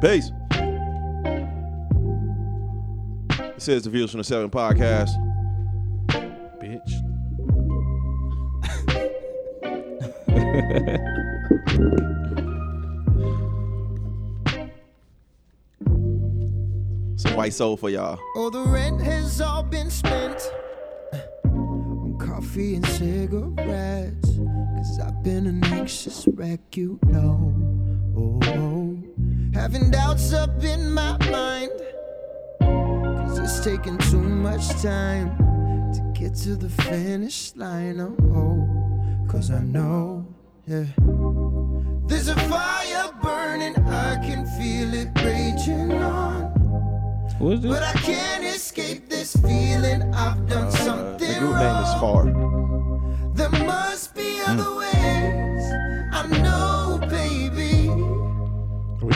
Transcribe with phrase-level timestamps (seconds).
[0.00, 0.32] Peace.
[3.38, 5.10] It says the Views from the Seven podcast.
[6.58, 6.90] bitch.
[17.16, 18.18] Some white soul for y'all.
[18.36, 20.50] Oh, the rent has all been spent
[21.44, 24.30] on coffee and cigarettes.
[24.76, 27.54] Cause I've been an anxious wreck, you know.
[28.16, 28.79] Oh, oh, oh.
[29.60, 31.70] Having doubts up in my mind.
[32.60, 35.36] Cause it's taking too much time
[35.92, 38.00] to get to the finish line.
[38.00, 38.66] Oh,
[39.30, 40.26] cause I know,
[40.66, 40.86] yeah.
[42.08, 46.44] There's a fire burning, I can feel it raging on.
[47.38, 47.82] What is But?
[47.82, 52.00] I can't escape this feeling I've done Uh, something the group name is wrong.
[52.00, 53.34] Far.
[53.34, 54.79] There must be other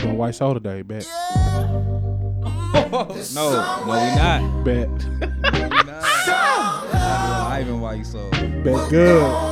[0.04, 1.08] We doing white soul today, bet.
[2.92, 4.64] No, no, we way not.
[4.64, 4.88] Bet.
[6.27, 8.30] somehow Ivan, why you so?
[8.30, 9.44] Bet we're good.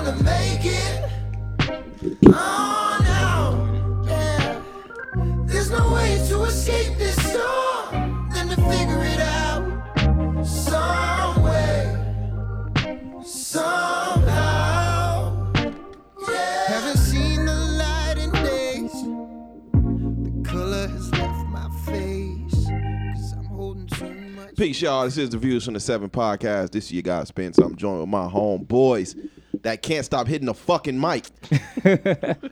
[24.62, 25.02] Peace, y'all.
[25.06, 26.70] This is the Views from the Seven podcast.
[26.70, 27.58] This is your guy Spence.
[27.58, 29.18] I'm joined with my homeboys
[29.62, 31.26] that can't stop hitting the fucking mic.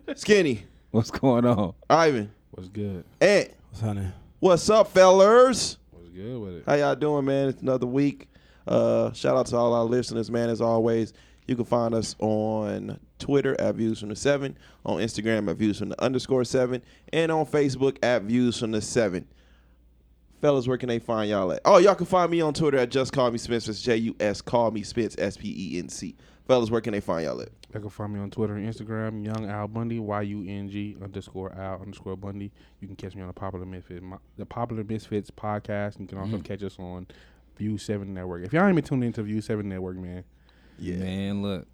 [0.16, 1.72] Skinny, What's going on?
[1.88, 3.04] Ivan, What's good?
[3.20, 3.52] Ant.
[3.68, 4.12] What's happening?
[4.40, 5.78] What's up, fellers?
[5.92, 6.64] What's good with it?
[6.66, 7.48] How y'all doing, man?
[7.50, 8.26] It's another week.
[8.66, 10.50] Uh, shout out to all our listeners, man.
[10.50, 11.12] As always,
[11.46, 15.78] you can find us on Twitter at Views from the Seven, on Instagram at Views
[15.78, 19.28] from the underscore Seven, and on Facebook at Views from the Seven.
[20.40, 21.60] Fellas, where can they find y'all at?
[21.64, 23.66] Oh, y'all can find me on Twitter at Just Call Me Spence.
[23.66, 26.16] That's J U S Call Me Spence S P E N C.
[26.46, 27.50] Fellas, where can they find y'all at?
[27.72, 30.96] You can find me on Twitter and Instagram, Young Al Bundy, Y U N G
[31.02, 32.50] underscore Al underscore Bundy.
[32.80, 34.04] You can catch me on the Popular Misfits,
[34.36, 36.00] the Popular Misfits podcast.
[36.00, 37.06] You can also catch us on
[37.56, 38.44] View Seven Network.
[38.44, 40.24] If y'all ain't been tuned into View Seven Network, man,
[40.78, 41.66] Yeah, Man, look,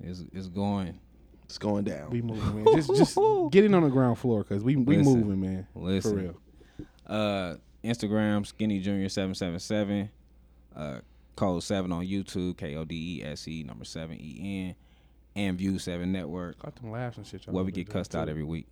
[0.00, 0.98] it's it's going.
[1.44, 2.08] it's going down.
[2.10, 2.74] we moving, man.
[2.76, 3.18] just just
[3.50, 5.66] get in on the ground floor because we we Listen, moving, man.
[5.74, 6.10] listen.
[6.12, 6.36] For real.
[7.06, 10.10] Uh, Instagram Skinny Junior seven seven seven.
[10.74, 10.98] Uh,
[11.36, 12.56] code seven on YouTube.
[12.56, 14.74] K O D E S E number seven E N.
[15.34, 17.46] And View Seven Network, Got them laughs and shit.
[17.46, 18.66] y'all where we get doing, cussed out every week.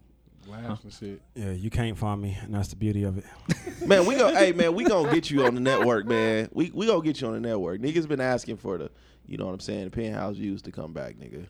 [0.46, 1.22] Laughs and shit.
[1.34, 3.24] Yeah, you can't find me, and that's the beauty of it.
[3.86, 4.30] man, we go.
[4.34, 6.50] hey, man, we gonna get you on the network, man.
[6.52, 7.80] We we gonna get you on the network.
[7.80, 8.90] Niggas been asking for the,
[9.26, 11.46] you know what I'm saying, the penthouse views to come back, nigga.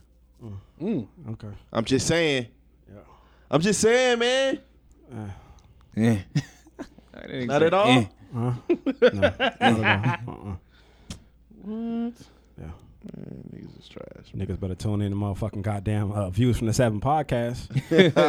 [0.81, 1.09] Mm.
[1.33, 1.49] Okay.
[1.73, 2.47] I'm just saying.
[2.89, 3.01] Yeah.
[3.51, 4.61] I'm just saying, man.
[5.97, 6.19] Yeah.
[7.47, 7.89] Not at all.
[7.89, 8.05] Eh.
[8.35, 8.53] Huh?
[8.69, 9.63] No, not at
[10.27, 10.35] all.
[10.35, 10.55] Uh-uh.
[11.63, 12.15] What?
[12.59, 12.71] Yeah.
[13.17, 14.33] Man, niggas is trash.
[14.35, 17.69] Niggas better tune in to motherfucking goddamn uh, views from the seven podcast.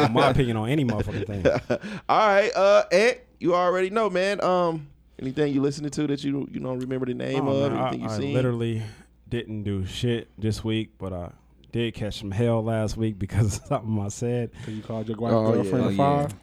[0.12, 1.46] My opinion on any motherfucking thing.
[2.08, 4.42] All right, uh, Ant, you already know, man.
[4.42, 4.88] Um,
[5.18, 7.72] anything you listening to that you you don't remember the name Oh, of?
[7.72, 8.34] man, Anything I, you I seen?
[8.34, 8.82] literally
[9.28, 11.32] didn't do shit this week, but I
[11.72, 14.50] did catch some hell last week because of something I said.
[14.64, 15.90] So you called your Oh, girlfriend yeah.
[15.90, 16.34] a Oh, five?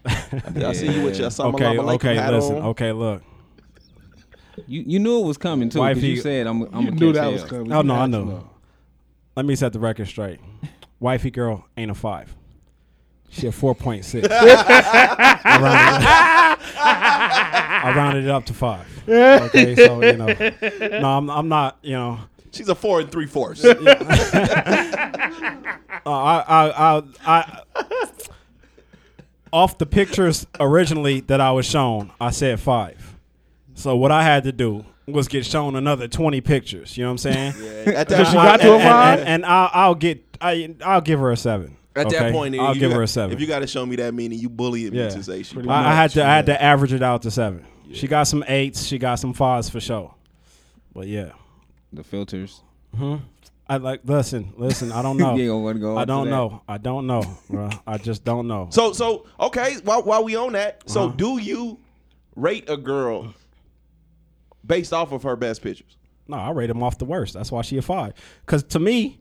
[0.58, 0.70] yeah.
[0.70, 2.56] I see you with your Assalamu okay, alaikum okay, hat listen.
[2.58, 2.64] on.
[2.70, 3.22] Okay, look.
[4.68, 6.92] You you knew it was coming too because Wifey- you said I'm I'm you gonna
[6.92, 7.50] knew catch that was hell.
[7.50, 7.72] coming.
[7.74, 8.50] Oh, no, I had know.
[9.38, 10.40] Let me set the record straight.
[11.00, 12.36] Wifey girl ain't a five.
[13.30, 14.28] She a four point six.
[14.30, 18.86] I, rounded it, I rounded it up to five.
[19.08, 20.28] Okay, so you know,
[21.00, 21.78] no, I'm, I'm not.
[21.84, 22.20] You know,
[22.52, 23.64] She's a four and three fourths.
[23.66, 23.76] uh,
[26.06, 27.62] I, I, I, I,
[29.52, 33.16] off the pictures originally that I was shown, I said five.
[33.76, 36.98] So what I had to do was get shown another twenty pictures.
[36.98, 37.54] You know what I'm saying?
[37.60, 37.92] Yeah.
[37.94, 39.20] At that she point, got to a and, five?
[39.20, 41.78] and, and I'll, I'll get I, I'll give her a seven.
[41.96, 43.34] at that point, I'll give got- her a seven.
[43.34, 45.10] If you got to show me that meaning, you bullying me Yeah.
[45.10, 45.54] to say she.
[45.54, 45.86] Pretty bullied.
[45.86, 47.66] I, I had to I had to average it out to seven.
[47.94, 48.84] She got some eights.
[48.84, 50.14] She got some fives for sure.
[50.94, 51.32] But yeah,
[51.94, 52.62] The filters.
[52.96, 53.16] hmm
[53.68, 54.92] I like listen, listen.
[54.92, 55.36] I don't know.
[55.36, 56.62] You ain't gonna go I don't know.
[56.68, 57.70] I don't know, bro.
[57.86, 58.68] I just don't know.
[58.72, 61.14] So so okay, while while we on that, so Uh-huh.
[61.16, 61.80] do you
[62.36, 63.34] rate a girl
[64.66, 65.98] based off of her best pictures?
[66.28, 67.34] No, I rate him off the worst.
[67.34, 68.14] That's why she a five.
[68.46, 69.20] Because to me,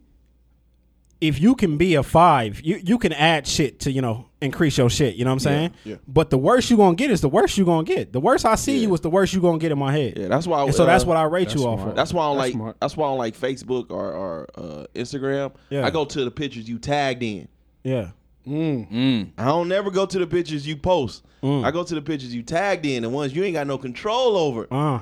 [1.20, 4.79] if you can be a five, you, you can add shit to, you know, increase
[4.79, 5.17] your shit.
[5.17, 5.75] You know what I'm saying?
[5.85, 5.97] yeah.
[6.06, 8.12] But the worst you going to get is the worst you going to get.
[8.12, 8.82] The worst I see Yeah.
[8.82, 10.17] you is the worst you going to get in my head.
[10.17, 10.62] Yeah, that's why.
[10.65, 11.97] And so that's uh, what I rate that's you off of.
[11.97, 12.53] That's why I don't That's like.
[12.53, 12.76] smart.
[12.81, 15.53] That's why I don't like Facebook or, or uh, Instagram.
[15.70, 15.85] Yeah.
[15.85, 17.49] I go to the pictures you tagged in.
[17.82, 18.11] yeah.
[18.47, 19.32] Mm.
[19.37, 21.23] I don't never go to the pictures you post.
[21.43, 21.65] Mm.
[21.65, 24.37] I go to the pictures you tagged in, the ones you ain't got no control
[24.38, 24.67] over.
[24.70, 25.00] Uh,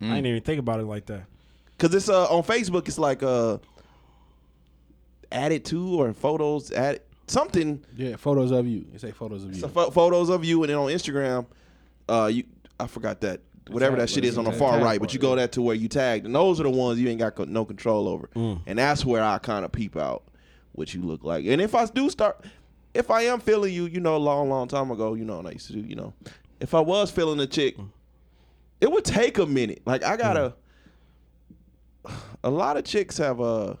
[0.00, 1.24] I didn't even think about it like that.
[1.78, 3.58] Cause it's uh on Facebook, it's like uh
[5.32, 7.84] added to or photos add something.
[7.96, 8.86] Yeah, photos of you.
[8.94, 9.60] It say photos of you.
[9.60, 11.46] So pho- photos of you, and then on Instagram,
[12.08, 12.44] uh, you
[12.80, 15.52] I forgot that whatever that shit is on the far right, but you go that
[15.52, 18.08] to where you tagged, and those are the ones you ain't got co- no control
[18.08, 18.60] over, Mm.
[18.66, 20.22] and that's where I kind of peep out
[20.72, 21.44] what you look like.
[21.44, 22.42] And if I do start,
[22.94, 25.46] if I am feeling you, you know, a long, long time ago, you know, and
[25.48, 26.14] I used to do, you know,
[26.60, 27.76] if I was feeling a chick,
[28.80, 29.82] it would take a minute.
[29.84, 30.54] Like I gotta.
[32.44, 33.74] A lot of chicks have uh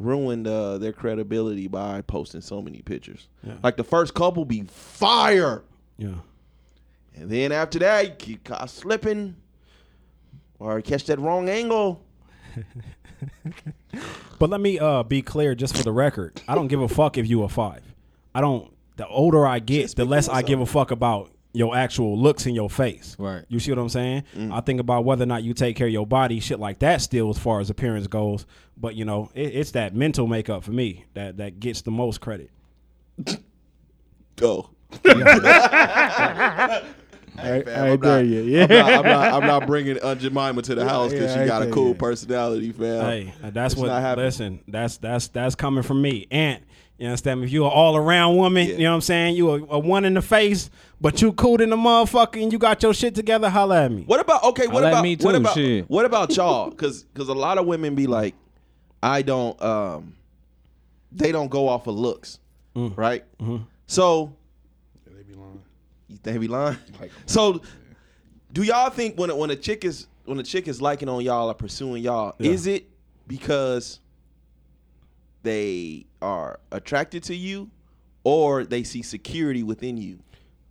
[0.00, 3.28] ruined uh, their credibility by posting so many pictures.
[3.42, 3.54] Yeah.
[3.62, 5.62] Like the first couple be fire.
[5.98, 6.14] Yeah.
[7.14, 9.36] And then after that, you keep caught slipping
[10.58, 12.02] or catch that wrong angle.
[14.38, 16.40] But let me uh be clear, just for the record.
[16.48, 17.82] I don't give a fuck if you a five.
[18.34, 18.72] I don't.
[18.96, 22.46] The older I get, Just the less I give a fuck about your actual looks
[22.46, 23.16] in your face.
[23.18, 23.44] Right.
[23.48, 24.22] You see what I'm saying?
[24.36, 24.52] Mm.
[24.52, 27.00] I think about whether or not you take care of your body, shit like that.
[27.02, 30.70] Still, as far as appearance goes, but you know, it, it's that mental makeup for
[30.72, 32.50] me that that gets the most credit.
[34.36, 34.70] Go.
[35.04, 36.82] I,
[37.38, 38.70] Hey, fam, I ain't I'm there not- yet.
[38.70, 38.84] Yeah.
[38.84, 41.48] I'm not, I'm not, I'm not bringing Aunt Jemima to the house because yeah, she
[41.48, 41.98] got a cool it.
[41.98, 43.00] personality, fam.
[43.04, 43.86] Hey, that's It's what.
[43.86, 44.26] not happening.
[44.26, 46.26] Listen, that's that's that's coming from me.
[46.30, 46.60] And
[46.98, 47.40] you understand?
[47.40, 47.46] me?
[47.46, 48.74] If you're an all around woman, Yeah.
[48.74, 49.36] you know what I'm saying.
[49.36, 50.68] You a, a one in the face,
[51.00, 53.48] but you cool in the motherfucker, and you got your shit together.
[53.48, 54.02] Holla at me.
[54.04, 54.66] What about okay?
[54.66, 55.88] What like about me what too, about shit.
[55.90, 56.70] what about y'all?
[56.70, 58.34] Because because a lot of women be like,
[59.02, 60.14] I don't um,
[61.12, 62.38] they don't go off of looks,
[62.76, 62.96] Mm.
[62.96, 63.24] right?
[63.38, 63.64] Mm-hmm.
[63.86, 64.32] So
[65.06, 65.62] They be lying.
[66.22, 66.76] they be lying?
[67.00, 67.62] Like- So
[68.52, 71.22] do y'all think when a, when a chick is when a chick is liking on
[71.24, 72.50] y'all or pursuing y'all, Yeah.
[72.52, 72.86] is it
[73.26, 74.00] because
[75.42, 77.70] they are attracted to you,
[78.24, 80.18] or they see security within you?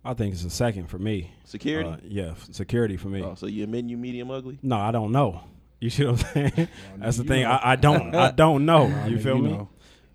[0.04, 1.32] I think it's a second for me.
[1.44, 1.88] Security.
[1.90, 3.22] Uh, yeah, f- security for me.
[3.22, 4.58] oh, so you admit you medium ugly?
[4.62, 5.42] No, I don't know.
[5.80, 6.68] You see what I'm saying?
[6.96, 7.44] That's the thing.
[7.44, 8.14] I, I don't.
[8.14, 8.86] I don't know.
[8.86, 9.50] You nigga, feel you me?
[9.52, 9.68] know.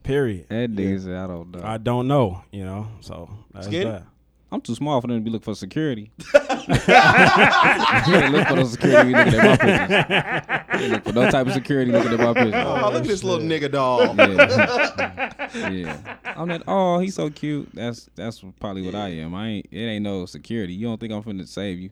[0.03, 0.47] Period.
[0.49, 1.61] That nigga said I don't know.
[1.63, 2.43] I don't know.
[2.51, 2.87] You know.
[3.01, 3.85] So that's Skinny?
[3.85, 4.03] that.
[4.51, 6.11] I'm too small for them to be looking for security.
[6.33, 10.81] you ain't look for no security looking at my pictures.
[10.81, 12.53] You look for no type of security looking at my pictures.
[12.65, 14.17] Oh, look at oh, this little nigga dog.
[14.17, 15.69] Yeah.
[15.69, 16.17] yeah.
[16.25, 17.69] I'm that oh, he's so cute.
[17.73, 19.33] That's that's probably what I am.
[19.33, 20.73] I ain't it ain't no security.
[20.73, 21.89] You don't think I'm finna save you.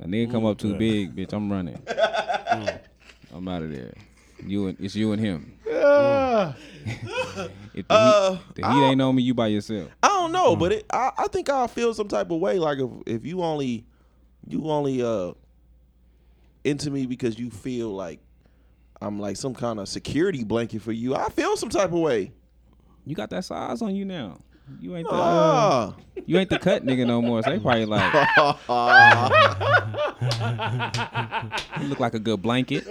[0.00, 0.78] A nigga come up too mm-hmm.
[0.78, 1.80] big, bitch, I'm running.
[2.52, 2.80] Mm.
[3.34, 3.94] I'm out of there.
[4.46, 5.58] You and it's you and him.
[7.74, 9.90] if the Uh, heat, the heat ain't on me, you by yourself.
[10.02, 12.58] I don't know, but it, I, I think I'll feel some type of way.
[12.58, 13.84] Like if, if you only
[14.46, 15.32] you only uh
[16.64, 18.20] into me because you feel like
[19.00, 22.32] I'm like some kind of security blanket for you, I feel some type of way.
[23.04, 24.40] You got that size on you now.
[24.80, 25.94] You ain't the uh, Ah.
[26.24, 27.42] you ain't the cut nigga no more.
[27.42, 28.12] So they probably like
[31.80, 32.84] you look like a good blanket.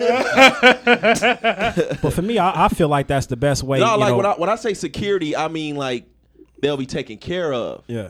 [2.02, 3.80] But for me, I, I feel like that's the best way.
[3.80, 6.06] no, you like know, when I when I say security, I mean like
[6.62, 7.84] they'll be taken care of.
[7.88, 8.10] yeah.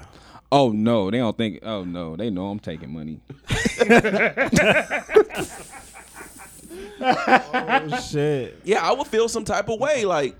[0.51, 1.59] Oh no, they don't think.
[1.63, 3.19] Oh no, they know I'm taking money.
[7.03, 8.59] Oh, shit.
[8.63, 10.05] Yeah, I would feel some type of way.
[10.05, 10.35] Like,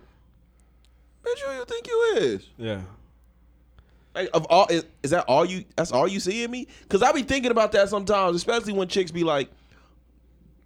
[1.24, 2.48] bitch, who you think you is?
[2.58, 2.82] Yeah.
[4.14, 6.68] Like of all is, is that all you that's all you see in me?
[6.90, 9.50] Cause I be thinking about that sometimes, especially when chicks be like,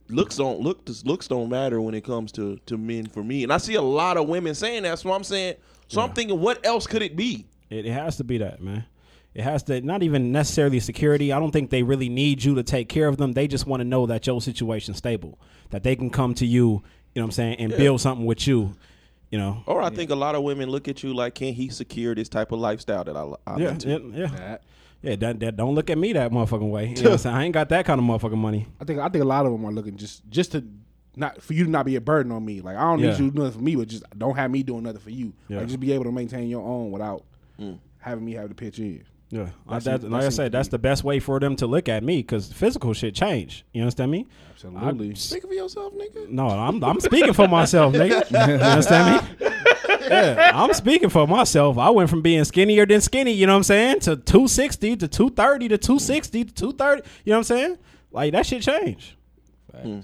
[0.09, 3.43] looks don't look looks don't matter when it comes to to men for me.
[3.43, 5.55] And I see a lot of women saying that, so I'm saying
[5.87, 7.45] so I'm thinking what else could it be?
[7.69, 8.85] It, it has to be that, man.
[9.35, 11.33] It has to not even necessarily security.
[11.33, 13.33] I don't think they really need you to take care of them.
[13.33, 15.39] They just want to know that your situation's stable,
[15.71, 16.67] that they can come to you,
[17.13, 18.75] you know what I'm saying, and build something with you,
[19.31, 19.63] you know.
[19.65, 22.29] Or I think a lot of women look at you like, can he secure this
[22.29, 23.89] type of lifestyle that I, I'm Yeah, into?
[23.89, 24.27] yeah, yeah.
[24.27, 24.63] That.
[25.01, 26.87] Yeah, that, that, don't look at me that motherfucking way.
[26.89, 27.35] You know what I'm saying?
[27.35, 28.67] I ain't got that kind of motherfucking money.
[28.81, 30.63] I think I think a lot of them are looking just just to
[31.15, 32.61] not for you to not be a burden on me.
[32.61, 33.11] Like I don't Yeah.
[33.11, 35.11] need you to do nothing for me, but just don't have me doing nothing for
[35.11, 35.33] you.
[35.47, 35.59] Yeah.
[35.59, 37.23] Like just be able to maintain your own without
[37.59, 37.77] mm.
[37.99, 39.03] having me have to pitch in.
[39.29, 41.67] Yeah, That that, seems- like that I said, that's the best way for them to
[41.67, 43.65] look at me because physical shit change.
[43.73, 44.27] You understand me?
[44.51, 45.11] Absolutely.
[45.11, 46.29] I- Speak for yourself, nigga.
[46.29, 48.29] No, I'm I'm speaking for myself, nigga.
[48.31, 49.47] You understand me?
[50.07, 51.79] Yeah, I'm speaking for myself.
[51.79, 55.07] I went from being skinnier than skinny, you know what I'm saying, to 260 to
[55.07, 57.01] 230 to 260 to 230.
[57.23, 57.77] You know what I'm saying?
[58.11, 59.15] Like that shit changed.
[59.75, 60.01] Hmm.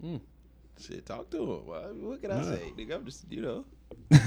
[0.00, 0.16] Hmm.
[0.80, 1.66] Shit, talk to him.
[1.66, 2.96] Why- What can I say, nigga?
[2.96, 3.64] I'm just, you know.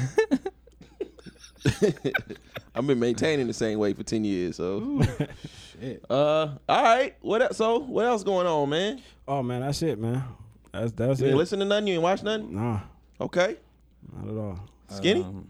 [2.75, 5.01] I've been maintaining the same weight for ten years, so.
[5.79, 6.03] Shit.
[6.09, 7.15] Uh, all right.
[7.21, 7.57] What else?
[7.57, 9.01] So, what else going on, man?
[9.27, 10.23] Oh man, that's it, man.
[10.71, 11.29] That's that's You it.
[11.29, 11.87] ain't listen to nothing.
[11.87, 12.55] You ain't watch nothing.
[12.55, 12.79] Nah,
[13.21, 13.57] Okay.
[14.15, 14.59] not at all.
[14.89, 15.23] Skinny.
[15.23, 15.49] Um,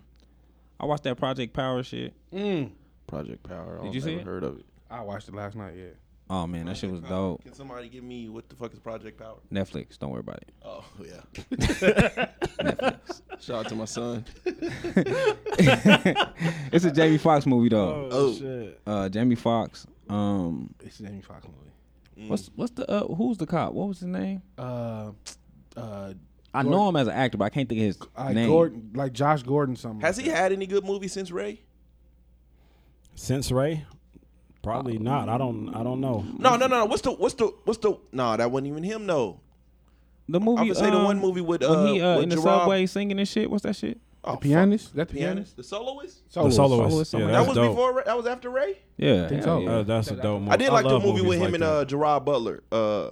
[0.79, 2.13] I watched that Project Power shit.
[2.33, 2.71] Mm.
[3.07, 3.79] Project Power.
[3.81, 4.25] I Did you see never it?
[4.33, 4.65] Heard of it?
[4.89, 5.75] I watched it last night.
[5.77, 5.85] Yeah.
[6.29, 7.29] Oh man, that shit was Project Power.
[7.31, 7.43] dope.
[7.43, 9.37] Can somebody give me what the fuck is Project Power?
[9.51, 10.49] Netflix, don't worry about it.
[10.63, 11.21] Oh yeah.
[12.59, 13.21] Netflix.
[13.39, 14.25] Shout out to my son.
[16.71, 18.09] It's a Jamie Foxx movie though.
[18.11, 18.33] Oh.
[18.33, 18.79] shit.
[18.85, 19.87] Uh, Jamie Foxx.
[20.09, 22.29] Um, It's a Jamie Foxx movie.
[22.29, 23.73] what's what's the uh, who's the cop?
[23.73, 24.41] What was his name?
[24.57, 25.11] Uh,
[25.75, 26.13] uh,
[26.53, 28.49] I know him as an actor, but I can't think of his like name.
[28.49, 29.75] Gordon, like Josh Gordon.
[29.75, 30.01] Something.
[30.01, 30.37] Has like he that.
[30.37, 31.61] had any good movies since Ray?
[33.15, 33.85] Since Ray,
[34.61, 35.29] probably not.
[35.29, 35.69] I don't.
[35.75, 36.25] I don't know.
[36.37, 36.79] No, no, no.
[36.79, 36.85] no.
[36.85, 37.97] What's the what's the what's the?
[38.11, 39.05] No, that wasn't even him.
[39.05, 39.39] No,
[40.29, 40.57] The movie.
[40.57, 40.69] I movie.
[40.71, 42.85] would say the um, one movie with uh, he uh, with in the Gerard- subway
[42.85, 43.49] singing and shit.
[43.49, 43.99] What's that shit?
[44.23, 44.41] Oh, The fuck.
[44.41, 44.95] pianist?
[44.95, 45.57] That the pianist, pianist?
[45.57, 46.25] the soloist.
[46.33, 46.55] The soloist.
[46.55, 47.27] Soloist, Yeah.
[47.27, 47.71] That was dope.
[47.71, 48.03] before.
[48.05, 48.77] That was after Ray.
[48.97, 49.63] Yeah, Think hell so.
[49.63, 49.69] yeah.
[49.77, 50.51] Uh, that's a dope movie.
[50.51, 52.61] I did like the movie with him like and uh, Gerard Butler.
[52.71, 53.11] Uh,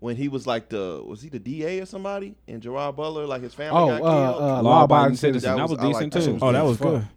[0.00, 2.34] when he was like the was he the DA or somebody?
[2.46, 4.42] And Gerard Butler, like his family Oh, got uh, killed.
[4.42, 5.40] uh, Law-abiding law-abiding citizen.
[5.42, 5.50] citizen.
[5.50, 6.38] That That was was- I like decent that shit.
[6.40, 6.46] too.
[6.46, 7.08] Oh, that was good.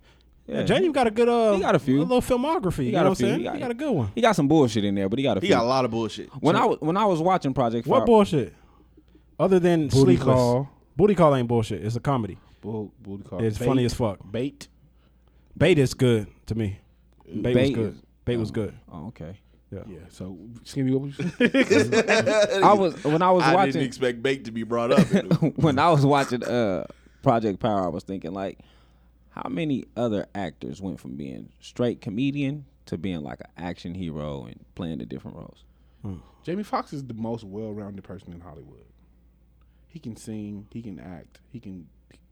[0.52, 0.58] Yeah.
[0.60, 1.30] Yeah, Jamie got a good.
[1.30, 2.00] Uh, He got a few.
[2.00, 2.80] a little filmography.
[2.80, 3.26] He you got know a what I'm few.
[3.28, 3.40] saying?
[3.40, 4.12] He He got- got, a good one.
[4.16, 5.56] He got some bullshit in there, but he got a he few.
[5.56, 6.30] got a lot of bullshit.
[6.42, 8.54] when I was when I was watching Project What Fire, bullshit?
[9.40, 10.26] Other than Booty Sleepless.
[10.36, 10.70] call.
[10.98, 11.84] Booty call ain't bullshit.
[11.84, 12.38] It's a comedy.
[12.62, 13.42] Bull, booty call.
[13.44, 13.66] It's Bait.
[13.66, 14.20] funny as fuck.
[14.30, 14.68] Bait.
[15.58, 16.80] Bait is good to me.
[17.26, 17.94] Bait, Bait was good.
[17.96, 18.74] is- Bait was good.
[18.92, 19.38] Oh, okay.
[19.72, 19.80] Yeah.
[19.88, 19.98] Yeah.
[20.10, 21.18] So, Skinny, what was?
[22.64, 25.08] I was when I was I watching I didn't expect bait to be brought up.
[25.56, 26.86] when I was watching uh
[27.24, 28.60] Project Power, I was thinking like,
[29.32, 34.46] how many other actors went from being straight comedian to being like an action hero
[34.46, 35.64] and playing the different roles?
[36.44, 38.84] Jamie Foxx is the most well-rounded person in Hollywood.
[39.88, 41.88] He can sing, he can act, he can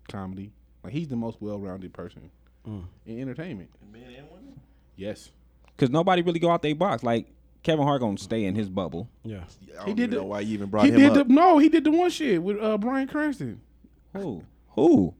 [0.08, 0.52] comedy.
[0.84, 2.32] Like he's the most well-rounded person
[2.66, 3.70] in entertainment.
[3.92, 4.60] Men and women.
[4.96, 5.30] Yes,
[5.76, 7.04] Because nobody really go out their box.
[7.04, 7.28] Like
[7.64, 9.08] Kevin Hart gonna stay in his bubble.
[9.24, 9.44] Yeah.
[9.80, 11.28] I He did even the- know why you even brought he him did up.
[11.28, 13.62] the no, he did the one shit with uh, Bryan Cranston.
[14.16, 14.44] Who?
[14.70, 15.14] Who?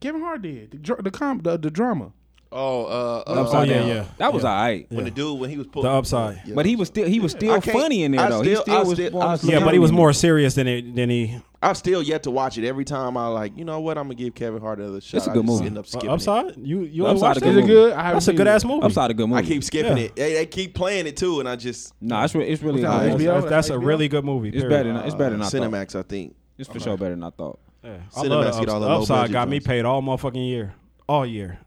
[0.00, 2.12] Kevin Hart did the dr- the com the, the drama.
[2.52, 3.88] oh, uh, uh, Upside oh, yeah, down.
[3.88, 4.04] yeah.
[4.18, 4.50] That was Yeah.
[4.50, 4.86] alright.
[4.90, 6.40] when the dude when he was pulling The upside.
[6.46, 6.54] Yeah.
[6.54, 8.42] But he was still he was still I can't- funny in there I though.
[8.42, 8.92] he still- still I was.
[8.92, 11.36] still- I still- Yeah, but he was more serious than it, than he.
[11.62, 12.64] I've still yet to watch it.
[12.64, 13.98] Every time I like, you know what?
[13.98, 15.16] I'm gonna give Kevin Hart another shot.
[15.16, 15.66] It's a I good just movie.
[15.66, 16.12] End up Uh, skipping it.
[16.12, 16.56] upside.
[16.58, 17.46] You you Upside ever watched a that?
[17.46, 17.72] good Is it movie.
[17.72, 17.92] good?
[17.92, 18.50] I haven't That's a seen good it.
[18.50, 18.82] ass movie.
[18.82, 19.42] Upside a good movie.
[19.42, 20.04] I keep skipping Yeah.
[20.04, 20.16] it.
[20.16, 22.92] They, they keep playing it too, and I just Nah, it's re- it's really What's
[22.94, 23.12] that, good.
[23.12, 23.40] That's, HBO?
[23.40, 24.48] that's, that's a really good movie.
[24.50, 24.68] It's period.
[24.70, 25.60] better than it's better than I uh, thought.
[25.62, 25.98] Cinemax.
[25.98, 26.36] I think.
[26.58, 27.58] It's for sure better than I thought.
[27.86, 27.98] Yeah.
[28.16, 29.16] I Cinemax love the get all the low upside.
[29.16, 30.74] budget Got me paid all motherfucking year,
[31.08, 31.58] all year.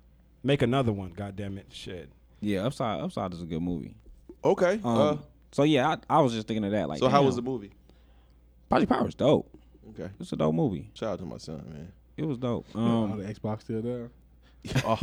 [0.43, 1.11] Make another one.
[1.11, 1.67] God damn it.
[1.71, 2.09] Shit.
[2.41, 3.95] Yeah, Upside Upside is a good movie.
[4.43, 4.79] Okay.
[4.83, 5.17] Um, uh,
[5.51, 6.87] so yeah, I, I was just thinking of that.
[6.87, 7.71] Like, so how was the movie?
[8.69, 9.49] Project Power is dope.
[9.89, 10.09] Okay.
[10.19, 10.91] It's a dope movie.
[10.93, 11.91] Shout out to my son, man.
[12.15, 12.65] It was dope.
[12.75, 14.09] oh, Um, the Xbox still there.
[14.85, 14.99] Oh,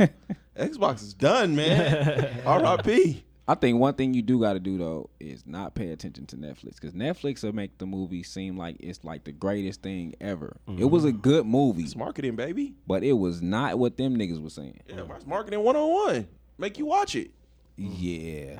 [0.57, 2.41] Xbox is done, man.
[2.45, 3.23] R.I.P.
[3.49, 6.35] I think one thing you do got to do though is not pay attention to
[6.35, 10.57] Netflix because Netflix will make the movie seem like it's like the greatest thing ever.
[10.77, 12.73] It was a good movie, It's marketing, baby.
[12.85, 14.81] but it was not what them niggas was saying.
[14.89, 16.27] Yeah, it's marketing one on one.
[16.57, 17.31] Make you watch it.
[17.77, 18.59] Yeah,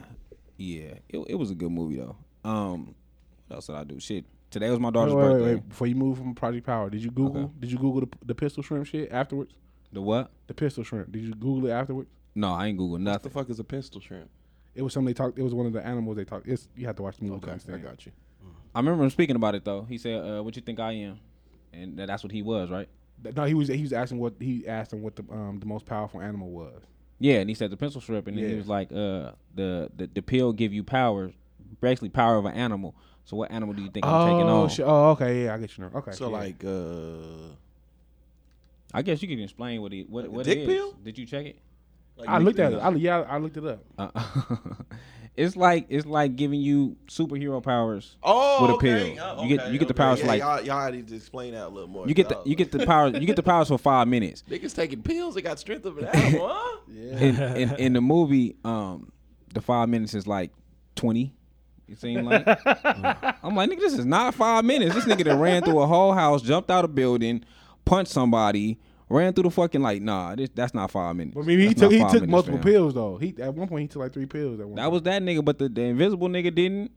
[0.58, 0.94] yeah.
[1.10, 2.16] It, it was a good movie though.
[2.50, 2.96] Um,
[3.48, 4.00] what else did I do?
[4.00, 4.26] Shit.
[4.50, 5.54] Today was my daughter's Wait, wait, birthday.
[5.56, 5.70] wait.
[5.70, 7.44] Before you move from Project Power, did you Google?
[7.46, 7.54] Okay.
[7.60, 9.54] Did you Google the, the pistol shrimp shit afterwards?
[9.92, 10.32] The what?
[10.48, 11.12] The pistol shrimp.
[11.12, 12.10] Did you Google it afterwards?
[12.36, 13.14] No, I ain't Google nothing.
[13.16, 14.30] What the fuck is a pistol shrimp?
[14.78, 15.40] It was something they talked.
[15.40, 16.48] It was one of the animals they talked.
[16.48, 17.46] It's you have to watch the movie.
[17.50, 18.12] Okay, I got you.
[18.76, 19.82] I remember him speaking about it though.
[19.90, 21.20] He said, uh, "What you think I am?"
[21.74, 22.88] And that's what he was, right?
[23.36, 25.88] No, he was he was asking what he asked him what the um the most
[25.88, 26.84] powerful animal was.
[27.20, 30.08] Yeah, and he said the pencil shrimp, and then he was like, "Uh, the the
[30.14, 31.34] the pill give you powers,
[31.82, 32.96] basically power of an animal.
[33.26, 34.86] So what animal do you think I'm taking on?" shit.
[34.88, 35.98] oh, okay, yeah, I get you now.
[35.98, 36.38] Okay, So yeah.
[36.38, 37.56] like, uh,
[38.94, 40.68] I guess you can explain what he what what dick it is.
[40.68, 40.94] pill?
[41.04, 41.60] Did you check it?
[42.18, 42.78] Like I looked at it.
[42.78, 43.84] I, yeah, I looked it up.
[43.98, 44.10] Uh,
[45.36, 48.16] it's like it's like giving you superhero powers.
[48.24, 49.14] Oh, with a okay.
[49.16, 49.24] pill.
[49.24, 51.54] Oh, You get- okay, you get the powers yeah, like- y'all, y'all need to explain
[51.54, 52.08] that a little more.
[52.08, 54.44] You get the Y'all- get the power you get the powers for five minutes.
[54.50, 55.36] niggas taking pills.
[55.36, 56.78] They got strength of an animal, huh?
[56.90, 59.12] In, in in the movie, um,
[59.54, 60.52] the five minutes is like
[60.96, 61.34] twenty.
[61.88, 64.94] It seemed like I'm like, nigga, this is not five minutes.
[64.94, 67.46] This nigga that ran through a whole house, jumped out a building,
[67.86, 68.78] punched somebody,
[69.10, 71.36] ran through the fucking like, nah, this that's not five minutes.
[71.36, 72.64] But maybe he That's took he took minutes, multiple fam.
[72.72, 73.18] pills though.
[73.18, 74.60] He at one point he took like three pills.
[74.60, 76.92] At one That was that nigga, but the, the invisible nigga didn't.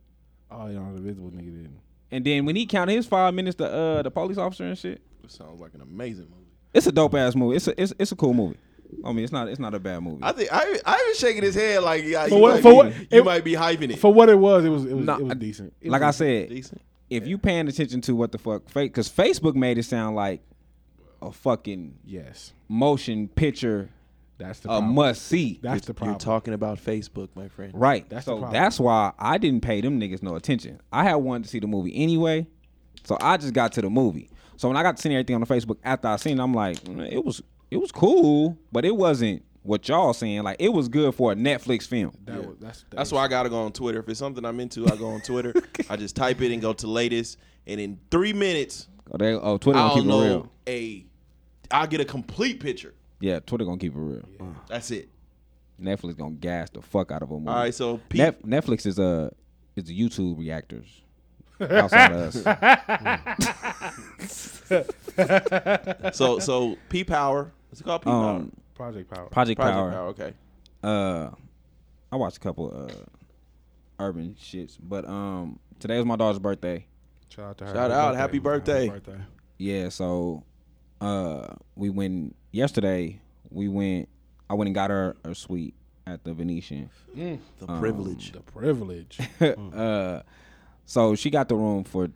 [0.50, 1.80] oh yeah, the invisible nigga didn't.
[2.12, 5.00] And then when he counted his five minutes, the uh the police officer and shit,
[5.22, 6.50] This sounds like an amazing movie.
[6.74, 7.56] it's a dope ass movie.
[7.56, 8.56] It's a it's, it's a cool movie.
[9.04, 10.18] I mean, it's not it's not a bad movie.
[10.22, 12.70] I think I I was shaking his head like yeah, For you, what- might, for
[12.70, 14.00] be, what- you it- might be hyping it.
[14.00, 15.72] For what it was, it was it was, Nah, it was decent.
[15.80, 16.80] It like was I said, Decent.
[17.08, 20.42] if you paying attention to what the fuck fake, because Facebook made it sound like
[21.22, 23.88] a fucking yes, motion picture,
[24.38, 24.94] that's the a problem.
[24.94, 25.58] must see.
[25.62, 26.14] That's the problem.
[26.14, 27.72] You're talking about Facebook, my friend.
[27.74, 28.08] Right.
[28.08, 28.52] That's the so problem.
[28.60, 30.80] that's why I didn't pay them niggas no attention.
[30.92, 32.46] I had wanted to see the movie anyway,
[33.04, 34.30] so I just got to the movie.
[34.56, 36.54] So when I got to see everything on the Facebook after I seen it, I'm
[36.54, 40.42] like, "Mm, it was it was cool, but it wasn't what y'all saying.
[40.42, 42.12] Like it was good for a Netflix film.
[42.24, 44.00] That was that's That's why I gotta go on Twitter.
[44.00, 45.52] If it's something I'm into, I go on Twitter.
[45.90, 49.58] I just type it and go to latest, and in three minutes, Oh, they, oh
[49.58, 50.52] Twitter gonna I'll keep it know real.
[50.68, 51.04] a.
[51.70, 52.94] I'll get a complete picture.
[53.20, 54.22] Yeah, Twitter gonna keep it real.
[54.68, 55.08] That's it.
[55.80, 57.48] Netflix gonna gas the fuck out of them.
[57.48, 59.32] All right, so Pete, Net, Netflix is a
[59.76, 61.02] is the YouTube reactors
[61.60, 63.36] outside of us.
[66.16, 67.52] so so P Power.
[67.68, 68.02] What's it called?
[68.02, 68.30] P Power.
[68.36, 69.26] Um, Project Power.
[69.26, 69.90] Project, Project Power.
[69.90, 70.06] Power.
[70.08, 70.32] Okay.
[70.82, 71.30] Uh,
[72.10, 72.92] I watched a couple uh
[74.02, 76.86] urban shits, but um today was my daughter's birthday.
[77.28, 77.74] Shout out to her.
[77.74, 78.88] Shout out, happy birthday.
[78.88, 79.20] Birthday.
[79.58, 80.42] Yeah, so
[81.00, 83.20] uh we went yesterday.
[83.50, 84.08] We went.
[84.48, 85.74] I went and got her a suite
[86.06, 86.90] at the Venetian.
[87.14, 87.38] The
[87.68, 88.32] Um, privilege.
[88.32, 89.18] The privilege.
[89.40, 90.22] uh,
[90.84, 92.08] so she got the room for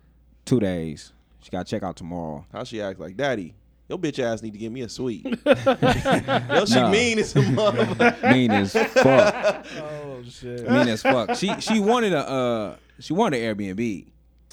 [0.43, 1.13] two days.
[1.41, 2.45] She got to check out tomorrow.
[2.51, 3.53] How she act like, Daddy?
[3.87, 5.23] Your bitch ass need to give me a suite.
[5.45, 6.89] Yo, she Nah.
[6.89, 8.17] mean as a mother.
[8.23, 9.65] Mean as fuck.
[9.77, 10.67] Oh shit.
[10.69, 11.35] mean as fuck.
[11.35, 14.07] She she wanted a uh she wanted an Airbnb.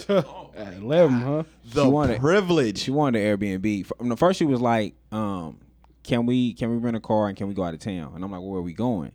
[0.09, 1.43] At Eleven, huh?
[1.73, 2.79] The She wanted- privilege.
[2.79, 3.87] She wanted an Airbnb.
[3.87, 5.59] From the first, she was like, um,
[6.03, 8.25] "Can we can we rent a car and can we go out of town?" And
[8.25, 9.13] I'm like, "Where are we going?"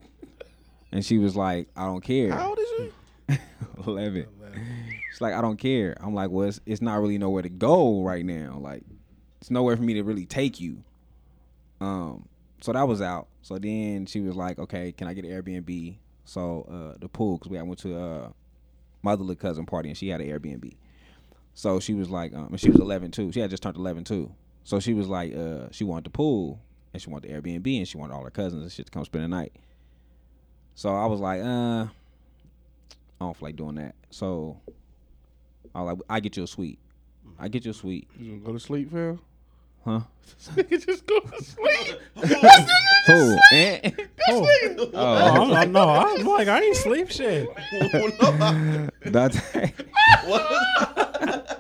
[0.92, 3.38] And she was like, "I don't care." How old is she?
[3.88, 4.28] Eleven.
[5.12, 8.02] She's like, "I don't care." I'm like, "Well, it's, it's not really nowhere to go
[8.04, 8.58] right now.
[8.62, 8.84] Like,
[9.42, 10.84] it's nowhere for me to really take you."
[11.82, 12.28] Um,
[12.62, 13.28] so that was out.
[13.42, 17.38] So then she was like, "Okay, can I get an Airbnb?" So uh, the pool
[17.38, 18.30] because we I went to uh,
[19.08, 20.76] my other little cousin party and she had an Airbnb.
[21.54, 23.32] So she was like, um, and she was 11 too.
[23.32, 24.32] She had just turned 11 too.
[24.64, 26.60] So she was like, uh, she wanted the pool
[26.94, 29.06] and she wanted the Airbnb and she wanted all her cousins and shit to come
[29.06, 29.54] spend the night.
[30.76, 31.90] So I was like, uh, I
[33.22, 33.96] don't feel like doing that.
[34.10, 34.60] So
[35.74, 36.80] I was like, I get you a suite.
[37.40, 39.20] I get you a suite, You gonna go to sleep, Phil?
[39.88, 40.02] Huh?
[40.56, 42.00] Nigga just go to sleep.
[43.08, 43.38] Who?
[43.54, 43.92] Eh?
[44.30, 44.46] Oh,
[44.94, 47.50] I'm, I'm, no, I'm like I ain't sleep shit.
[49.12, 49.74] Dante.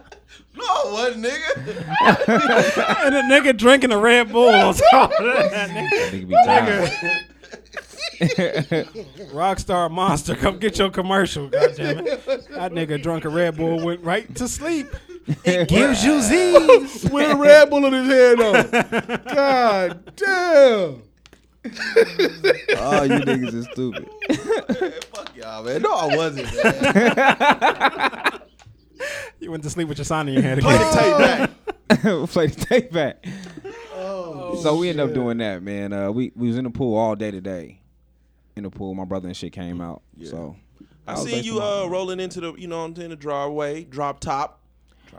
[0.57, 3.05] No, what, nigga?
[3.05, 5.69] and a nigga drinking a Red Bull on top of that.
[5.69, 6.91] Nigga be tired.
[9.31, 12.47] Rockstar Monster, come get your commercial, God damn goddammit.
[12.49, 14.87] That nigga drunk a Red Bull went right to sleep.
[15.43, 17.03] It gives you Z's.
[17.11, 18.69] With a Red Bull in his head on.
[19.35, 21.03] God damn.
[22.79, 24.09] Oh, you niggas is stupid.
[25.13, 25.81] Fuck y'all, man.
[25.81, 28.41] No, I wasn't, man.
[29.39, 30.91] You went to sleep with your sign in your hand Play again.
[30.91, 31.17] the tape
[31.99, 32.29] back.
[32.29, 33.25] Play the tape back.
[33.93, 35.93] so we end up doing that, man.
[35.93, 37.79] Uh, we we was in the pool all day today.
[38.57, 40.01] In the pool, my brother and shit came out.
[40.23, 40.55] So
[41.07, 43.15] I was seen you my- uh, rolling into the, you know, what I'm saying, the
[43.15, 44.59] driveway, drop top,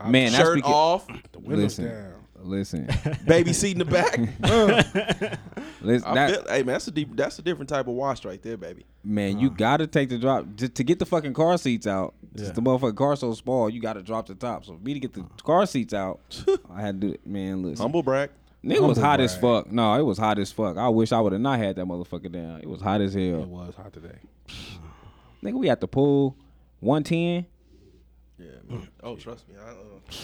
[0.06, 1.84] man, that's shirt because, off, The windows Listen.
[1.86, 2.14] down.
[2.40, 2.88] Listen,
[3.26, 4.16] baby seat in the back.
[5.80, 8.24] listen I that, feel, hey man, that's a deep, that's a different type of wash
[8.24, 8.86] right there, baby.
[9.02, 12.14] man, you gotta take the drop to, to get the fucking car seats out.
[12.34, 12.50] Yeah.
[12.52, 14.64] the motherfucking car so small, you gotta drop the top.
[14.64, 16.20] So for me to get the car seats out,
[16.72, 17.26] I had to do it.
[17.26, 18.30] Man, listen, Humble brag.
[18.64, 19.70] Nigga was humble hot as fuck.
[19.72, 20.76] No, it was hot as fuck.
[20.76, 22.60] I wish I would have not had that motherfucker down.
[22.60, 23.42] It was hot as hell.
[23.42, 24.18] It was hot today.
[25.42, 26.36] Nigga, we at the pool,
[26.80, 27.46] one ten.
[28.38, 28.46] Yeah.
[28.68, 28.88] Man.
[29.02, 29.54] Oh, trust me.
[29.56, 29.74] I, uh,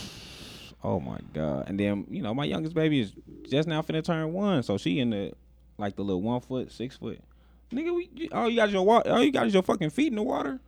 [0.87, 1.65] Oh my god!
[1.69, 3.13] And then you know my youngest baby is
[3.49, 5.33] just now finna turn one, so she in the
[5.79, 7.21] like the little one foot, six foot.
[7.73, 10.09] Nigga, we you- all you got your water, all you got is your fucking feet
[10.09, 10.61] in the water.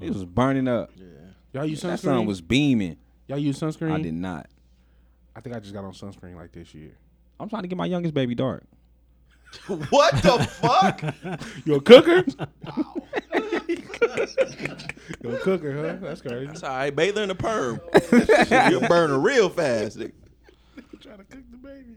[0.00, 0.90] It was burning up.
[0.96, 1.06] Yeah.
[1.54, 1.88] Y'all use sunscreen.
[1.88, 2.98] That sun was beaming.
[3.26, 3.92] Y'all use sunscreen?
[3.92, 4.48] I did not.
[5.34, 6.92] I think I just got on sunscreen like this year.
[7.40, 8.64] I'm trying to get my youngest baby dark.
[9.90, 11.02] what the fuck?
[11.64, 12.24] You a cooker?
[15.22, 15.96] you a cooker, huh?
[16.00, 16.46] That's crazy.
[16.46, 16.94] That's all right.
[16.94, 17.80] Bathe her in the perm.
[18.70, 19.98] You'll burn her real fast.
[19.98, 20.12] nigga.
[21.00, 21.96] Trying to cook the baby.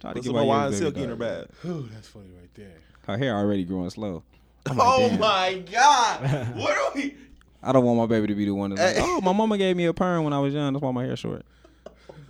[0.00, 1.46] Trying to Put get some my Hawaiian youngest silk baby in her bath.
[1.64, 2.76] Ooh, that's funny right there.
[3.06, 4.22] Her hair already growing slow.
[4.68, 5.20] Oh damn.
[5.20, 6.56] my god!
[6.56, 7.16] What are we?
[7.62, 9.76] I don't want my baby to be the one that's like, oh, my mama gave
[9.76, 10.72] me a perm when I was young.
[10.72, 11.44] That's why my hair short.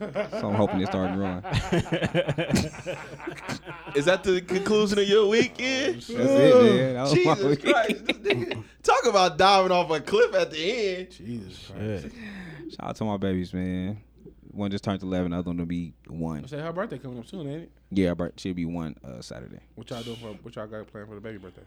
[0.00, 1.44] So I'm hoping it starts growing.
[3.94, 5.96] Is that the conclusion of your weekend?
[5.96, 6.94] That's it, man.
[6.94, 7.74] That was my Jesus weekend.
[7.74, 8.06] Christ!
[8.06, 11.10] This nigga, talk about diving off a cliff at the end.
[11.10, 12.08] Jesus Christ.
[12.70, 14.00] Shout out to my babies, man.
[14.52, 16.44] One just turned 11, the other one will be one.
[16.44, 17.70] I say her birthday coming up soon, ain't it?
[17.90, 19.60] Yeah, but she'll be one uh, Saturday.
[19.74, 21.62] What y'all doing for what y'all got planned for the baby birthday?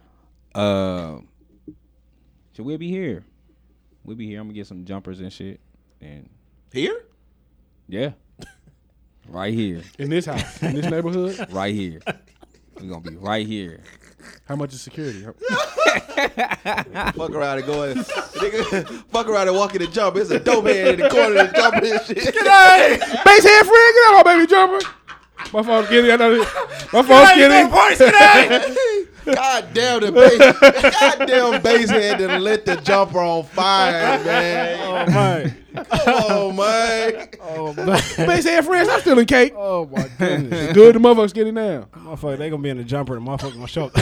[0.55, 1.19] Uh,
[2.53, 3.23] so we'll be here.
[4.03, 4.41] We'll be here.
[4.41, 5.59] I'm gonna get some jumpers and shit.
[6.01, 6.29] And
[6.73, 7.05] Here?
[7.87, 8.11] yeah,
[9.29, 11.47] right here, In this house, in this neighborhood.
[11.51, 11.99] right here.
[12.79, 13.81] We're gonna be right here.
[14.45, 15.23] How much is security?
[15.23, 15.35] Fuck
[17.31, 17.97] around and go in.
[17.97, 20.15] Nigga, fuck around and walk in the jump.
[20.15, 22.17] It's a dope head in the corner and jumping and shit.
[22.17, 24.79] Hey, base head friend, get out, my baby jumper.
[25.51, 26.11] My fault, Skinny.
[26.11, 26.37] I know.
[26.93, 29.07] My fault, Skinny.
[29.25, 30.37] God damn the base.
[30.37, 34.79] God damn base head that lit the jumper on fire, man.
[34.81, 35.57] Oh man.
[36.05, 37.29] Oh man.
[37.41, 37.85] Oh man.
[38.27, 39.53] Base head friends, I'm still in cake.
[39.55, 40.73] Oh my goodness.
[40.73, 41.87] Good, the motherfucker skinny now.
[41.95, 43.97] Motherfucker, they gonna be in the jumper and motherfucker gonna show up,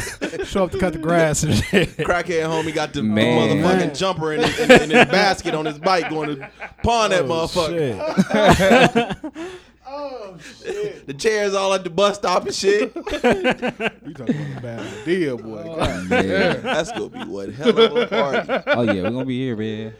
[0.45, 1.89] show up to cut the grass and shit.
[1.97, 3.57] Crackhead homie got the Man.
[3.63, 3.95] motherfucking Man.
[3.95, 6.49] jumper in his, in, in his basket on his bike going to
[6.83, 9.61] pawn that Oh, motherfucker.
[10.63, 11.07] shit.
[11.07, 12.93] The chairs all at the bus stop and shit.
[12.95, 15.63] You talking about a bad idea, boy.
[15.63, 16.11] God.
[16.11, 16.53] Yeah.
[16.55, 18.63] That's gonna be one hell of a party.
[18.71, 19.93] Oh yeah, we're gonna be here, man.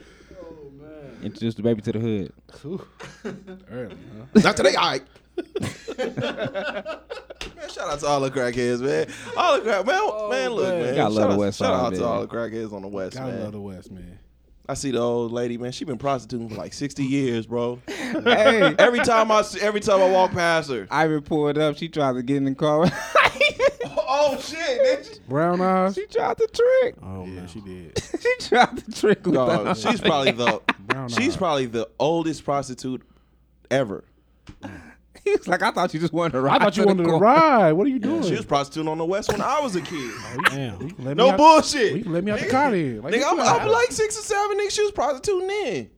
[1.24, 2.34] Introduce the baby to the hood.
[3.72, 3.96] Early,
[4.36, 4.42] huh?
[4.44, 5.04] Not today, all right.
[5.98, 9.08] man, shout out to all the crackheads, man.
[9.38, 10.96] All the crack, man, man, look, man.
[10.96, 12.88] Gotta love shout the out, West shout Side, out to all the crackheads on the
[12.88, 13.44] West, Gotta man.
[13.44, 14.20] love the West, man.
[14.70, 15.72] I see the old lady, man.
[15.72, 17.80] She been prostituting for like sixty years, bro.
[18.12, 20.86] Hey, Every time I see, every time I walk past her.
[20.92, 21.78] Ivan pulled up.
[21.78, 22.86] She tried to get in the car.
[23.94, 25.96] Oh, oh shit, Brown eyes.
[25.96, 26.96] she tried to trick.
[27.04, 27.48] Oh Yeah, man.
[27.48, 28.02] she did.
[28.22, 31.38] she tried to trick with Dog, she's probably the Brown she's eyes.
[31.38, 33.02] probably the oldest prostitute
[33.70, 34.04] ever.
[35.24, 36.62] He was like, I thought you just wanted to ride.
[36.62, 37.74] I thought you to wanted to ride.
[37.74, 38.24] What are you doing?
[38.24, 40.12] She was prostituting on the West when I was a kid.
[40.24, 40.80] Oh, damn.
[40.80, 42.06] Let me No out- bullshit.
[42.06, 43.02] You let me out the car then.
[43.02, 44.58] Like, Nigga, I'm, I'm like six or seven.
[44.58, 45.90] Nigga, she was prostituting then.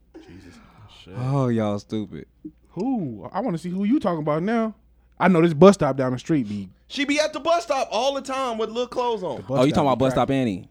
[1.15, 2.25] Oh, oh, y'all stupid.
[2.69, 3.29] Who?
[3.31, 4.73] I want to see who you talking about now.
[5.19, 6.69] I know this bus stop down the street be.
[6.87, 9.43] She be at the bus stop all the time with little clothes on.
[9.47, 10.29] Oh, you talking about be Bus Stop.
[10.31, 10.69] Annie?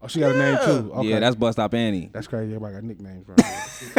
[0.00, 0.92] Oh, she got a name too.
[0.94, 1.08] Okay.
[1.08, 2.08] Yeah, that's Bus Stop Annie.
[2.12, 2.54] that's crazy.
[2.54, 3.34] Everybody got nicknames, bro.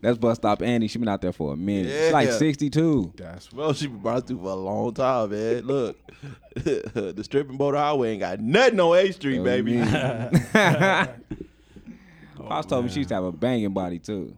[0.00, 0.88] That's Bus Stop Annie.
[0.88, 1.90] She been out there for a minute.
[1.92, 2.04] Yeah.
[2.04, 3.12] She's like 62.
[3.16, 5.66] that's Well, she been prostitute for a long time, man.
[5.66, 5.96] Look,
[6.54, 9.78] the stripping boat highway ain't got nothing on A Street, oh, baby.
[12.36, 14.34] Pops told me she used to have a banging body too.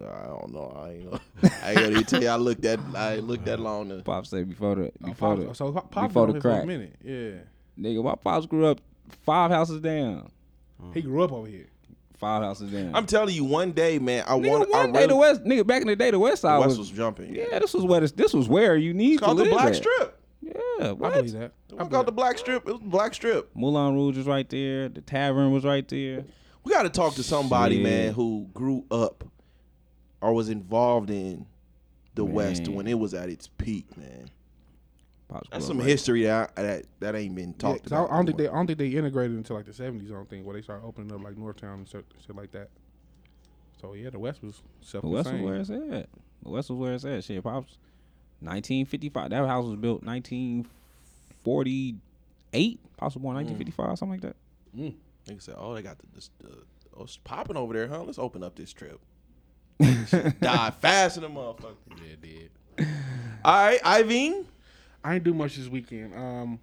[0.00, 0.72] I don't know.
[0.76, 1.20] I ain't know.
[1.62, 2.28] I ain't gonna tell you.
[2.28, 2.78] I looked that.
[2.94, 3.88] I ain't looked that long.
[3.88, 6.34] To, Pops said before the Oh, before Pop- the so Pop Pop before the on
[6.36, 6.62] here for crack.
[6.62, 6.94] a minute.
[7.04, 7.30] Yeah,
[7.78, 8.02] nigga.
[8.04, 8.80] My pops grew up
[9.24, 10.30] five houses down.
[10.82, 10.94] Mm.
[10.94, 11.66] he grew up over here.
[12.18, 12.94] Five houses down.
[12.94, 14.74] I'm telling you, one day, man, I nigga, want.
[14.74, 16.60] I one day really, the West nigga back in the day the West Side the
[16.66, 17.34] West was, was jumping.
[17.34, 17.58] yeah.
[17.60, 19.68] This was where this, this was where you need It's called to the live Black
[19.68, 19.76] at.
[19.76, 20.20] Strip.
[20.40, 21.52] Yeah, I believe that.
[21.72, 22.66] I was called the Black Strip.
[22.68, 23.50] It was the Black Strip.
[23.54, 24.88] Moulin Rouge was right there.
[24.88, 26.24] The tavern was right there.
[26.64, 27.84] We got to talk to somebody, Shit.
[27.84, 29.24] man, who grew up
[30.20, 31.46] or was involved in
[32.14, 34.28] the West when it was at its peak, man.
[35.28, 37.98] Pops That's grew some right history that that that ain't been Yeah, talked 'cause I,
[37.98, 38.10] about.
[38.12, 38.44] I don't think they.
[38.44, 38.56] anymore.
[38.56, 40.10] I don't think they integrated until like the seventies.
[40.10, 42.70] I don't think where they started opening up like Northtown and shit, shit like that.
[43.80, 46.08] So yeah, the West was self The West was where it's at.
[46.42, 47.22] The West was where it's at.
[47.24, 47.76] Shit, pops.
[48.40, 49.30] 1955.
[49.30, 52.80] That house was built 1948.
[52.96, 53.44] Pops was born mm.
[53.44, 54.36] 1955, something like that.
[54.76, 54.94] Mm.
[55.26, 56.62] Nigga said, "Oh, they got the, this, the
[56.96, 58.02] oh, it's popping over there, huh?
[58.04, 59.00] Let's open up this trip."
[59.80, 61.76] Die fast in the motherfucker.
[61.98, 62.50] Yeah, it did.
[63.44, 64.46] All right, Ivan.
[65.08, 66.14] I ain't do much this weekend.
[66.14, 66.60] Um,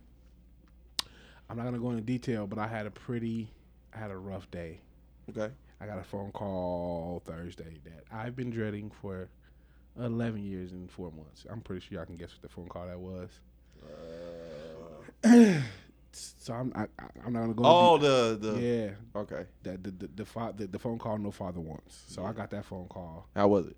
[1.50, 3.50] I'm not gonna go into detail, but I had a pretty,
[3.92, 4.82] I had a rough day.
[5.32, 5.52] Okay.
[5.82, 9.30] I got a phone call Thursday that I've been dreading for
[10.00, 11.48] 11 years and four months.
[11.50, 13.32] I'm pretty sure y'all can guess what the phone call that was.
[16.12, 17.64] so I'm I, I- I'm not gonna go.
[17.66, 18.62] Oh, into the the.
[18.62, 19.46] yeah, Okay.
[19.64, 22.04] that the the the, the the phone call no father wants.
[22.10, 23.28] So I got that phone call.
[23.36, 23.78] How was it?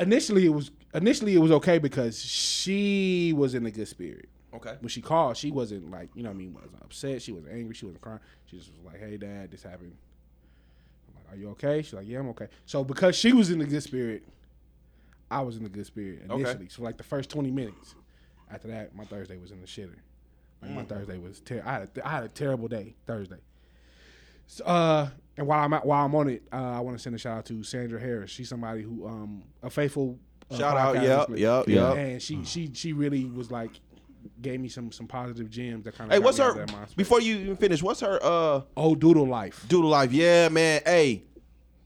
[0.00, 4.28] Initially, it was initially it was okay because she was in a good spirit.
[4.52, 4.74] Okay.
[4.80, 7.22] when she called, she wasn't like, you know what I mean, wasn't upset.
[7.22, 7.72] She wasn't angry.
[7.72, 8.18] She wasn't crying.
[8.46, 9.92] She just was like, hey, dad, this happened.
[11.08, 11.82] I'm like, are you okay?
[11.82, 12.48] She's like, yeah, I'm okay.
[12.66, 14.24] So because she was in a good spirit,
[15.30, 16.40] I was in a good spirit Okay.
[16.42, 16.68] initially.
[16.68, 17.94] So like the first 20 minutes.
[18.50, 19.94] After that, my Thursday was in the shitter.
[20.60, 20.74] Like Mm.
[20.74, 23.38] my Thursday was ter- I had a, I had a terrible day Thursday.
[24.48, 27.14] So, uh, and while I'm at, while I'm on it, uh, I want to send
[27.16, 28.30] a shout out to Sandra Harris.
[28.30, 30.18] She's somebody who um a faithful
[30.50, 31.36] uh, Shout out, yep, listener.
[31.38, 31.96] yep, yep.
[31.96, 33.70] And she she she really was like
[34.42, 36.66] gave me some some positive gems that kind of Hey, what's her?
[36.94, 40.12] Before you even finish, what's her uh oh doodle life doodle life?
[40.12, 40.82] Yeah, man.
[40.84, 41.24] Hey,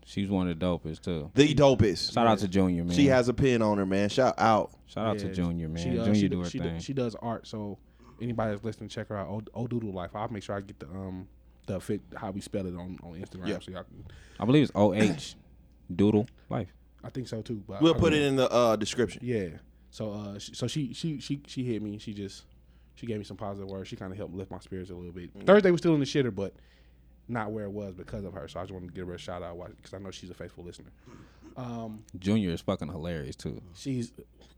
[0.04, 1.30] She's one of the dopest too.
[1.34, 2.12] the dopest.
[2.12, 2.96] Shout out to Junior, man.
[2.96, 4.08] She has a pin on her, man.
[4.08, 4.72] Shout out.
[4.86, 5.80] Shout out Yeah, to Junior, man.
[5.80, 6.80] She, uh, Junior she, do her she, thing.
[6.80, 7.46] she does art.
[7.46, 7.78] So
[8.20, 9.28] anybody that's listening, check her out.
[9.28, 10.10] Oh, oh doodle life.
[10.16, 11.28] I'll make sure I get the um
[11.66, 13.48] the fit how we spell it on on Instagram.
[13.48, 13.58] Yeah.
[13.60, 14.04] So y'all can,
[14.40, 15.36] I believe it's O H
[15.94, 16.68] Doodle Life.
[17.02, 17.62] I think so too.
[17.66, 19.20] But We'll I- put it in the uh, description.
[19.24, 19.48] Yeah.
[19.90, 21.98] So uh, she, so she she she she hit me.
[21.98, 22.44] She just
[22.94, 23.88] she gave me some positive words.
[23.88, 25.36] She kind of helped lift my spirits a little bit.
[25.38, 25.46] Mm.
[25.46, 26.54] Thursday was still in the shitter, but
[27.28, 28.46] not where it was because of her.
[28.48, 30.34] So I just wanted to give her a shout out because I know she's a
[30.34, 30.92] faithful listener.
[31.56, 33.62] Um, Junior is fucking hilarious too.
[33.74, 34.12] she's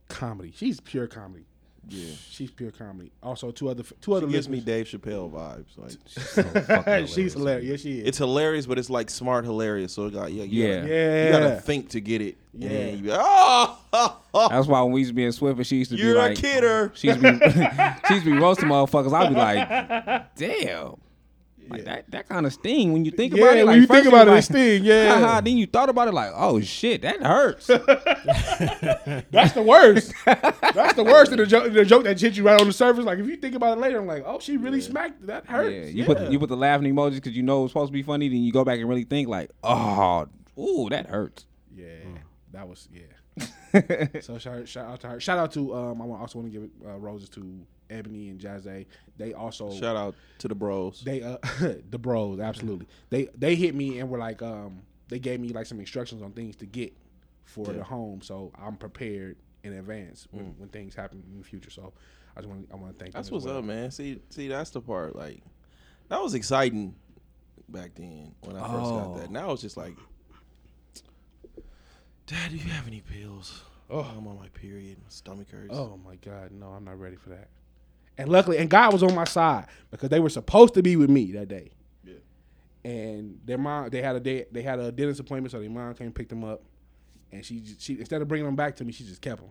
[0.09, 0.53] comedy.
[0.57, 1.45] She's pure comedy.
[1.89, 3.13] Yeah, she's pure comedy.
[3.23, 4.59] Also, two other two other She gives me.
[4.61, 5.67] Dave Chappelle vibes.
[5.77, 7.65] Like So fucking she's hilarious.
[7.65, 8.09] Yeah, she is.
[8.09, 9.93] it's hilarious, but it's like smart hilarious.
[9.93, 10.75] So it got yeah, you Yeah.
[10.81, 12.37] gotta- yeah, You gotta think to get it.
[12.55, 12.69] Yeah.
[12.71, 14.19] And you be like, oh,
[14.51, 16.43] That's why when we used to be in Swift, and she used to be like,
[16.43, 16.93] You're a kidder.
[16.95, 17.39] she used to be,
[18.09, 19.13] she used to be roasting motherfuckers.
[19.13, 20.97] I'd be like, damn.
[21.69, 23.67] Like that, that kind of sting when you think Yeah, about it.
[23.67, 25.19] when Like, you think about it, you're it sting, yeah.
[25.21, 27.67] haha, then you thought about it like, oh shit, that hurts.
[29.31, 30.13] That's the worst.
[30.25, 31.73] That's the worst of the joke.
[31.73, 33.05] The joke that hit you right on the surface.
[33.05, 35.27] Like if you think about it later, I'm like, oh, she really smacked.
[35.27, 35.75] That hurts.
[35.75, 38.03] yeah, you put you put the laughing emojis because you know it's supposed to be
[38.03, 38.29] funny.
[38.29, 40.27] Then you go back and really think like, oh,
[40.59, 41.47] ooh, that hurts.
[41.75, 41.87] Yeah,
[42.53, 43.03] that was yeah.
[44.21, 45.21] so shout, shout out to her.
[45.21, 46.01] Shout out to um.
[46.03, 48.87] I also want to give uh, roses to Ebony and Jazzy.
[49.17, 51.03] They also Shout out to the bros.
[51.05, 51.39] they uh
[51.91, 52.87] the bros absolutely.
[53.11, 56.33] They they hit me and were like um they gave me like some instructions on
[56.33, 56.97] things to get
[57.45, 61.71] for the home, so I'm prepared in advance when, when things happen in the future.
[61.71, 61.93] So
[62.37, 63.15] I just want I want to thank.
[63.15, 63.59] That's them as what's well.
[63.59, 63.91] up, man.
[63.91, 65.17] See, see, that's the part.
[65.17, 65.43] Like,
[66.09, 66.95] that was exciting
[67.69, 69.31] back then when I first got that.
[69.31, 69.95] Now it's just like,
[72.27, 73.63] Dad, do you have any pills?
[73.89, 74.99] Oh, I'm on my period.
[74.99, 75.75] My stomach hurts.
[75.75, 77.49] Oh my God, no, I'm not ready for that.
[78.19, 81.11] And luckily, and God was on my side because they were supposed to be with
[81.11, 81.71] me that day.
[82.05, 82.15] Yeah.
[82.85, 85.93] And their mom, they had a day, they had a dentist appointment, so their mom
[85.95, 86.63] came and picked them up,
[87.33, 89.51] and she, j- she instead of bringing them back to me, she just kept them.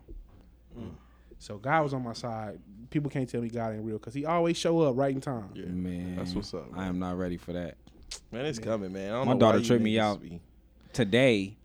[0.78, 0.90] Mm.
[1.38, 2.58] So God was on my side.
[2.90, 5.50] People can't tell me God ain't real because He always show up right in time.
[5.54, 6.66] Yeah, Man, that's what's up.
[6.74, 7.76] I am not ready for that.
[8.32, 9.12] man it's coming, man.
[9.12, 10.22] I don't My know daughter why tripped me out.
[10.22, 10.40] be-
[10.92, 11.56] today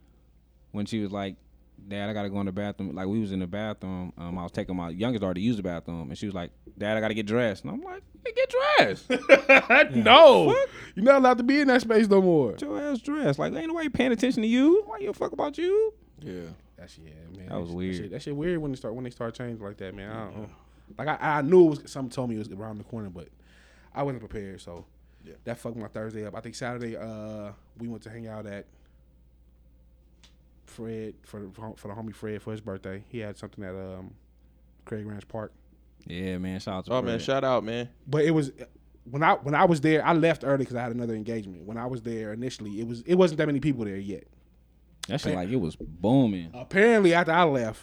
[0.71, 1.35] when she was like,
[1.87, 2.95] Dad, I gotta go in the bathroom.
[2.95, 4.13] Like we was in the bathroom.
[4.17, 6.51] Um, I was taking my youngest daughter to use the bathroom, and she was like,
[6.77, 7.63] Dad, I gotta get dressed.
[7.63, 9.95] And I'm like, hey, get dressed.
[9.95, 10.55] no,
[10.95, 12.51] you're not allowed to be in that space no more.
[12.51, 13.39] Get your ass dressed.
[13.39, 14.83] Like ain't nobody paying attention to you.
[14.85, 15.93] Why you a fuck about you?
[16.21, 16.41] Yeah.
[16.77, 17.49] That's yeah, man.
[17.49, 17.93] That was shit- weird.
[17.95, 20.11] That shit, that shit weird when they start when they start changing like that, man.
[20.11, 20.49] I don't know.
[20.97, 23.27] Like I, I knew it was something told me it was around the corner, but
[23.93, 24.61] I wasn't prepared.
[24.61, 24.85] So
[25.25, 25.33] Yeah.
[25.43, 26.35] that fucked my Thursday up.
[26.35, 28.65] I think Saturday, uh, we went to hang out at
[30.71, 33.03] Fred for for the homie Fred for his birthday.
[33.09, 34.13] He had something at um
[34.85, 35.51] Craig Ranch Park.
[36.07, 36.59] Yeah, man.
[36.59, 37.89] Shout out to Oh man, shout out, man.
[38.07, 38.51] But it was
[39.09, 40.03] when I when I was there.
[40.05, 41.65] I left early because I had another engagement.
[41.65, 44.23] When I was there initially, it was it wasn't that many people there yet.
[45.07, 46.51] That shit like it was booming.
[46.53, 47.81] Apparently, after I left,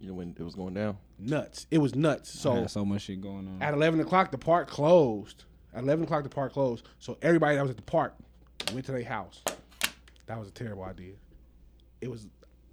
[0.00, 0.96] You know when it was going down.
[1.18, 1.66] nuts.
[1.70, 2.30] It was nuts.
[2.30, 3.58] So So had so much shit going on.
[3.60, 5.44] At eleven o'clock, the park closed.
[5.74, 6.88] At eleven o'clock, the park closed.
[6.98, 8.14] So everybody that was at the park
[8.72, 9.42] went to their house.
[10.26, 11.14] That was a terrible idea.
[12.00, 12.26] It was.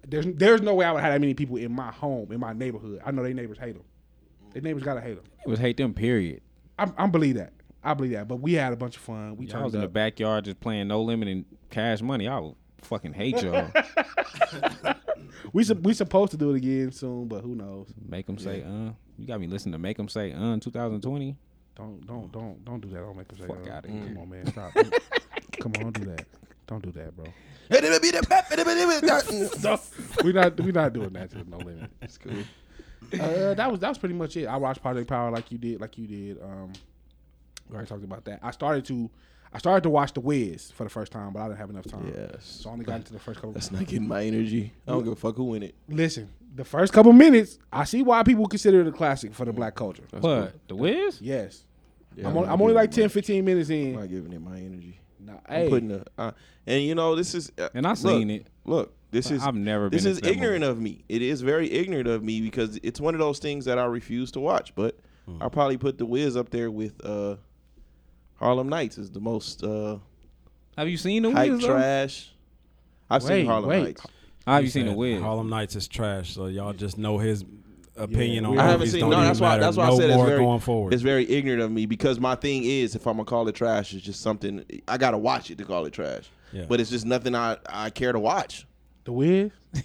[0.06, 2.52] There's there's no way I would have that many people in my home in my
[2.52, 3.00] neighborhood.
[3.04, 3.84] I know their neighbors hate them.
[4.52, 5.24] Their neighbors gotta hate them.
[5.44, 5.92] It was hate them.
[5.92, 6.40] Period.
[6.78, 7.52] I, I believe that.
[7.82, 8.26] I believe that.
[8.28, 9.36] But we had a bunch of fun.
[9.36, 12.26] We I turned was in the backyard just playing no limit and cash money.
[12.26, 13.70] I would fucking hate y'all.
[15.52, 17.88] We sup- we supposed to do it again soon, but who knows?
[18.06, 18.92] Make them say, uh.
[19.16, 21.36] You got me listening to make them say, uh, 2020.
[21.74, 22.98] Don't don't don't don't do that.
[22.98, 23.72] Don't make them say Fuck that.
[23.72, 24.02] outta here.
[24.02, 24.46] Come on, man.
[24.46, 24.72] Stop.
[25.60, 26.26] Come on, don't do that.
[26.66, 27.26] Don't do that, bro.
[30.24, 31.90] We not we not doing that to no limit.
[32.02, 32.32] It's cool.
[33.12, 34.46] Uh, that was that was pretty much it.
[34.46, 36.42] I watched Project Power like you did, like you did.
[36.42, 36.72] Um,
[37.68, 38.40] we already talked about that.
[38.42, 39.10] I started to,
[39.52, 41.84] I started to watch The Wiz for the first time, but I didn't have enough
[41.86, 42.12] time.
[42.14, 42.60] Yes.
[42.62, 43.52] So I only got into the first couple.
[43.52, 44.72] That's not getting my energy.
[44.86, 45.74] I don't give a fuck who in it.
[45.88, 49.52] Listen, the first couple minutes, I see why people consider it a classic for the
[49.52, 50.02] black culture.
[50.10, 50.54] That's What?
[50.68, 51.20] The Wiz?
[51.20, 51.64] Yes,
[52.16, 53.76] Yeah, I'm, not only, I'm only like it 10, my- 15 minutes in.
[53.76, 54.00] I'm in.
[54.00, 54.98] not giving it my energy.
[55.28, 56.30] Nah, I'm hey, putting a, uh,
[56.66, 58.46] and you know this is uh, And I look, seen it.
[58.64, 60.70] Look, this is I've never this been is ignorant movie.
[60.72, 61.04] of me.
[61.08, 64.30] It is very ignorant of me because it's one of those things that I refuse
[64.32, 64.74] to watch.
[64.74, 65.42] But Hmm.
[65.42, 67.36] I'll probably put the Wiz up there with uh,
[68.36, 69.98] Harlem Nights is the most uh,
[70.78, 71.64] Have you seen the hype Wiz?
[71.64, 72.32] trash.
[73.10, 73.82] I've Wait, seen Harlem wait.
[73.82, 74.06] Nights.
[74.46, 75.20] Have you seen the Wiz?
[75.20, 77.44] Harlem Nights is trash, so y'all just know his
[77.98, 80.10] opinion Yeah, on we- I haven't seen- don't no, that's why- that's why I said
[80.10, 80.94] it's very- going forward.
[80.94, 83.92] It's very ignorant of me because my thing is if I'm gonna call it trash,
[83.94, 86.24] it's just something I gotta watch it to call it trash.
[86.52, 86.64] Yeah.
[86.68, 88.66] But it's just nothing I, I care to watch.
[89.04, 89.50] the Wiz.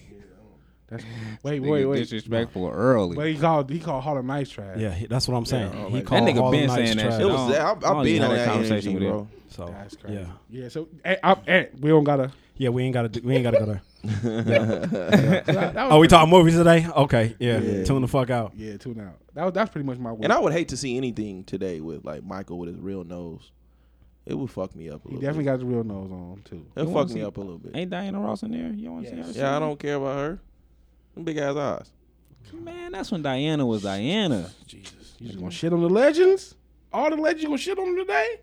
[0.89, 1.03] That's,
[1.41, 1.97] wait, Nigga wait, wait.
[1.99, 3.15] Disrespectful early.
[3.15, 4.77] But he called he called Harlem Nights trash.
[4.77, 5.71] yeah, he, that's what I'm saying.
[5.73, 7.13] Yeah, he like- called That nigga Harlem been Nights saying that trash.
[7.13, 7.21] shit.
[7.21, 7.61] It I was don't- that.
[7.61, 9.09] I I've, don't I've been even on have that that conversation conversation, with him.
[9.09, 9.27] bro.
[9.49, 10.15] So That's crazy.
[10.51, 10.69] yeah, Yeah.
[10.69, 12.31] So I, we don't gotta.
[12.57, 13.81] yeah, we ain't got to we ain't got to go there.
[14.03, 16.85] That, that was Oh, we talking movies today?
[16.95, 17.83] Okay, yeah, Yeah.
[17.83, 18.53] tune the fuck out.
[18.55, 19.17] Yeah, tune out.
[19.33, 20.11] That was that's pretty much my.
[20.11, 20.23] Week.
[20.23, 23.51] And I would hate to see anything today with like Michael with his real nose.
[24.25, 25.09] It would fuck me up a little.
[25.09, 25.51] he little definitely bit.
[25.51, 26.65] got the real nose on too.
[26.75, 27.71] It'll You wanna me see- up a little bit.
[27.75, 28.71] Ain't Diana Ross in there?
[28.73, 29.23] You want to see her?
[29.27, 29.35] Yes.
[29.35, 30.39] Yeah, I don't care about her.
[31.15, 31.91] Them big ass eyes.
[32.53, 34.51] Man, that's when Diana was Diana.
[34.67, 36.55] Jesus, you just gonna shit on the legends?
[36.91, 38.39] All the legends you gonna shit on them today?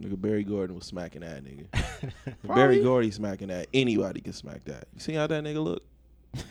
[0.00, 1.66] Nigga Barry Gordon was smacking that nigga.
[2.44, 3.68] Berry Gordy smacking that.
[3.74, 4.86] Anybody can smack that.
[4.94, 5.82] You see how that nigga look?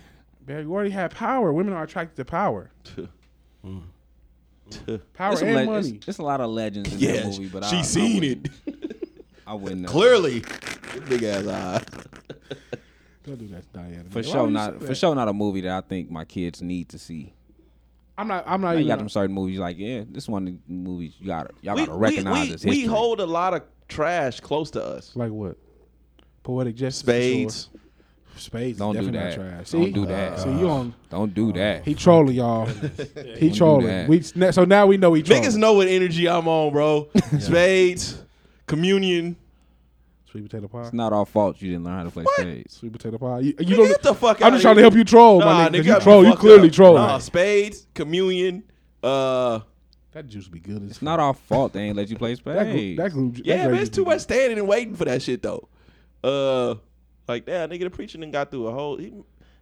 [0.46, 1.52] Berry Gordy had power.
[1.52, 2.70] Women are attracted to power.
[5.16, 5.90] Power It's a, and le- money.
[5.98, 7.80] it's, it's a lot of legends in that movie, but she I
[8.14, 9.10] wouldn't- it
[9.48, 9.86] I wouldn't.
[9.88, 10.44] uh, clearly.
[11.08, 11.84] Big ass eyes.
[13.24, 14.04] Don't do that, to Diana.
[14.10, 14.24] For man.
[14.26, 14.80] Why sure would you not.
[14.80, 14.96] For that?
[14.96, 17.34] sure not a movie that I think my kids need to see.
[18.20, 18.44] I'm not.
[18.46, 21.14] I'm not Now you got them certain movies like yeah, this one of the movies
[21.20, 22.84] you got to y'all we, got to recognize we, as we, history.
[22.84, 25.16] we hold a lot of trash close to us.
[25.16, 25.56] like what?
[26.44, 27.02] Poetic justice.
[27.02, 27.70] for Spades.
[27.72, 27.80] Sure.
[28.36, 28.80] Spades.
[28.80, 29.50] Don't is do definitely that.
[29.50, 29.72] not trash.
[29.72, 29.92] Don't See?
[29.92, 30.40] do that.
[30.40, 30.94] See, you on?
[31.10, 31.86] Don't do that.
[31.86, 32.66] He trolling y'all.
[33.38, 33.88] he trolling.
[33.88, 34.10] that.
[34.10, 35.44] We so now we know he trolling.
[35.44, 37.08] Niggas know what energy I'm on, bro.
[37.40, 38.22] Spades,
[38.68, 39.38] communion.
[40.32, 40.82] Sweet potato pie.
[40.82, 42.74] It's not our fault you didn't learn how to play spades.
[42.78, 43.40] Sweet potato pie.
[43.40, 43.88] You, you don't.
[43.88, 45.72] get the fuck I'm outta just trying to help you troll, Nah, my nigga.
[45.72, 46.26] 'cause nigga, You troll.
[46.26, 46.74] You clearly up.
[46.74, 47.02] trolling.
[47.04, 48.64] Nah, spades, communion.
[49.02, 49.60] Uh,
[50.12, 52.44] That juice be good as It's not our fault they ain't let you play That
[52.44, 52.68] group.
[52.68, 52.98] spades.
[52.98, 53.38] That group.
[53.44, 55.68] yeah, grape man, it's too much standing and waiting for that shit though.
[56.24, 56.76] Uh,
[57.28, 58.98] like that nigga, the preacher done got through a whole.
[58.98, 59.12] He,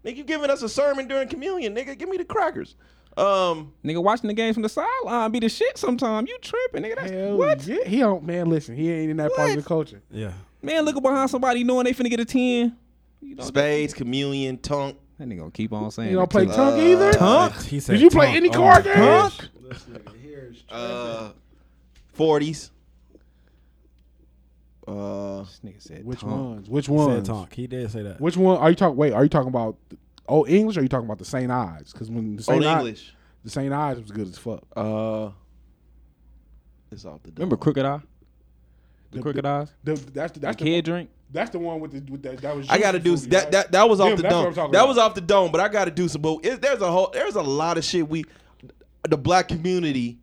[0.06, 1.98] nigga, you giving us a sermon during communion, nigga?
[1.98, 2.76] Give me the crackers.
[3.16, 6.28] Um, Nigga watching the games from the sideline be the shit sometime.
[6.28, 6.96] You tripping, nigga.
[6.98, 7.66] That's Hell what?
[7.66, 8.24] Yeah, he don't.
[8.24, 10.04] Man, listen, he ain't in that part of the culture.
[10.12, 10.34] Yeah.
[10.62, 12.76] Man, looking behind somebody knowing they finna get a 10.
[13.22, 14.96] You know, spades, communion, tongue.
[15.18, 16.52] That nigga gonna keep on saying You don't it, play too.
[16.54, 17.14] tunk either.
[17.14, 17.62] Tunk?
[17.64, 18.38] He said Did you play tunk.
[18.38, 19.50] any Oh card my games?
[19.72, 20.58] gosh.
[20.70, 21.30] Uh,
[22.14, 22.72] forties.
[24.88, 26.32] Uh, This nigga said Which tunk.
[26.32, 26.70] ones?
[26.70, 27.28] Which He said ones?
[27.28, 27.54] tonk.
[27.54, 28.22] He did say that.
[28.22, 28.96] Which one are you talking?
[28.98, 30.78] Wait, are you talking about the old English?
[30.78, 31.92] or Are you talking about the Saint Ides?
[31.94, 33.16] Because when the Saint old Ives, English.
[33.44, 34.64] the Saint Ides was good as fuck.
[34.76, 35.30] Uh,
[36.92, 37.32] it's off the.
[37.32, 37.62] Remember dome.
[37.64, 38.00] Crooked I?
[39.18, 39.72] The The- Crooked Eyes?
[39.84, 41.10] The, that's the, The that's the, kid drink?
[41.32, 42.38] that's the one with the with that.
[42.40, 42.70] That was.
[42.70, 43.44] I got to do Yuzu that.
[43.44, 43.52] right?
[43.52, 44.54] That that was off Them, the dome.
[44.54, 44.88] That about.
[44.88, 45.52] was off the dome.
[45.52, 46.22] But I got to do some.
[46.22, 47.10] But it, there's a whole.
[47.12, 48.24] There's a lot of shit we,
[49.08, 50.18] the black community,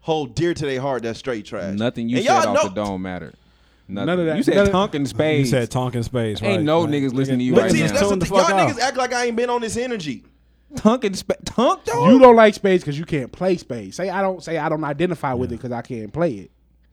[0.00, 1.02] hold dear to their heart.
[1.04, 1.74] That's straight trash.
[1.78, 3.34] Nothing you And said y'all off know- the dome mattered.
[3.86, 4.06] Nothing.
[4.06, 6.50] None of that- You said none of- tunk You said tonk in space, right?
[6.52, 6.90] Ain't no Right.
[6.94, 7.88] niggas listening to you But right see, now.
[7.88, 8.30] that's Tune the the.
[8.36, 8.68] Y'all out.
[8.70, 10.22] niggas act like I ain't been on this energy.
[10.76, 12.08] tunk and spa- tunk though?
[12.08, 13.96] You don't like spades because you can't play spades.
[13.96, 16.50] Say I don't say I don't identify with it because I can't play it.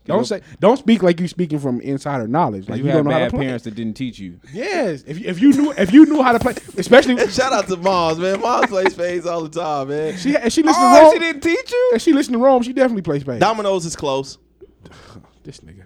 [0.08, 2.68] Don't say don't speak like you're speaking from insider knowledge.
[2.70, 3.46] Like you, you, had don't know how to play.
[3.46, 4.40] parents that didn't teach you.
[4.54, 7.68] Yes, if you, if you knew if you knew how to play, especially Shout out
[7.68, 8.40] to Moms, man.
[8.42, 10.18] Moms plays spades all the time, man.
[10.18, 11.14] she if she listens Oh, to Rome.
[11.14, 11.92] she didn't teach you?
[11.94, 13.40] If she listen to Rome, she definitely plays spades.
[13.40, 14.38] Dominoes is close.
[15.44, 15.84] this nigga,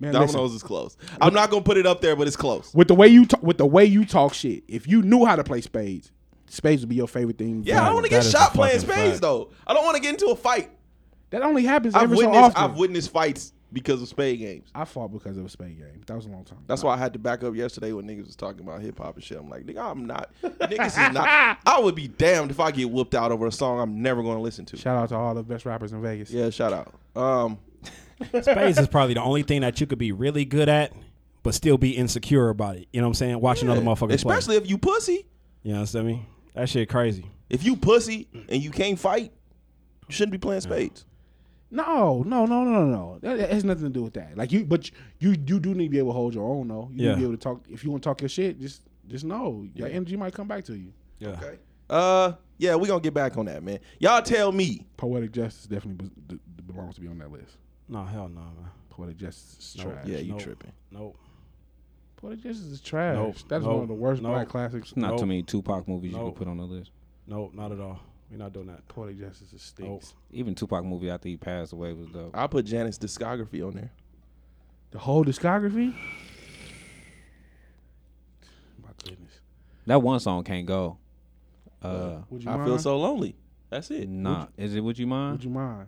[0.00, 0.96] man, Dominoes listen, is close.
[1.20, 2.72] I'm not gonna put it up there, but it's close.
[2.74, 5.36] with the way you talk, with the way you talk shit, if you knew how
[5.36, 6.12] to play spades,
[6.48, 7.62] spades would be your favorite thing.
[7.64, 9.20] Yeah, I don't want to get shot playing spades fact.
[9.22, 9.50] though.
[9.66, 10.70] I don't want to get into a fight.
[11.30, 12.56] That only happens I've every so witnessed.
[12.56, 12.70] often.
[12.70, 14.70] I've witnessed fights because of spade games.
[14.74, 16.00] I fought because of a spade game.
[16.06, 16.60] That was a long time.
[16.66, 19.16] That's why I had to back up yesterday when niggas was talking about hip hop
[19.16, 19.38] and shit.
[19.38, 20.30] I'm like, nigga, I'm not.
[20.42, 21.58] niggas is not.
[21.66, 24.36] I would be damned if I get whooped out over a song I'm never going
[24.36, 24.76] to listen to.
[24.76, 26.30] Shout out to all the best rappers in Vegas.
[26.30, 26.94] Yeah, shout out.
[27.20, 27.58] Um,
[28.40, 30.92] Spades is probably the only thing that you could be really good at,
[31.42, 32.88] but still be insecure about it.
[32.92, 33.40] You know what I'm saying?
[33.40, 34.64] Watching other motherfuckers especially play.
[34.64, 35.26] if you pussy.
[35.64, 36.24] You know what I mean?
[36.54, 37.26] That shit crazy.
[37.50, 39.32] If you pussy and you can't fight,
[40.08, 41.04] you shouldn't be playing spades.
[41.70, 43.18] No, no, no, no, no.
[43.22, 44.36] That, that has nothing to do with that.
[44.36, 46.68] Like you, but you, you do need to be able to hold your own.
[46.68, 46.88] though.
[46.92, 47.10] you need Yeah.
[47.12, 47.64] to be able to talk.
[47.68, 50.64] If you want to talk your shit, just, just know that energy might come back
[50.66, 50.92] to you.
[51.18, 51.30] Yeah.
[51.30, 51.58] Okay.
[51.90, 53.78] Uh, yeah, we gonna get back on that, man.
[53.98, 54.86] Y'all tell me.
[54.96, 57.56] Poetic justice definitely be- d- d- belongs to be on that list.
[57.88, 58.70] No, hell no, man.
[58.90, 59.92] Poetic justice is Nope.
[59.94, 60.06] trash.
[60.06, 60.40] Yeah, you Nope.
[60.40, 60.72] tripping.
[60.90, 61.16] Nope.
[62.16, 63.14] Poetic justice is trash.
[63.16, 63.36] Nope.
[63.48, 63.72] That's Nope.
[63.74, 64.32] one of the worst Nope.
[64.32, 64.96] black classics.
[64.96, 65.20] Not Nope.
[65.20, 66.34] too many Tupac movies you Nope.
[66.34, 66.90] can put on the list.
[67.26, 68.00] Nope, not at all.
[68.30, 68.86] We're not doing that.
[68.88, 70.14] Poetic justice is stinks.
[70.32, 72.32] Even Tupac movie after he passed away was dope.
[72.36, 73.90] I'll put Janet's discography on there.
[74.90, 75.94] The whole discography.
[78.82, 79.40] My goodness.
[79.86, 80.98] That one song can't go.
[81.82, 82.68] Uh, Would you I mind?
[82.68, 83.36] feel so lonely.
[83.70, 84.08] That's it.
[84.08, 84.46] nah.
[84.56, 85.32] Is it Would You Mind?
[85.32, 85.86] Would you mind?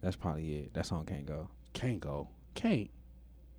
[0.00, 0.74] That's probably it.
[0.74, 1.48] That song can't go.
[1.72, 2.28] Can't go.
[2.54, 2.88] Can't.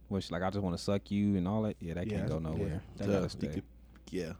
[0.07, 1.75] Which like I just want to suck you and all that.
[1.79, 2.67] Yeah, that Yeah, can't go nowhere.
[2.67, 2.79] yeah.
[2.97, 3.47] That Yeah, gotta stay.
[3.47, 3.63] could-
[4.09, 4.33] yeah.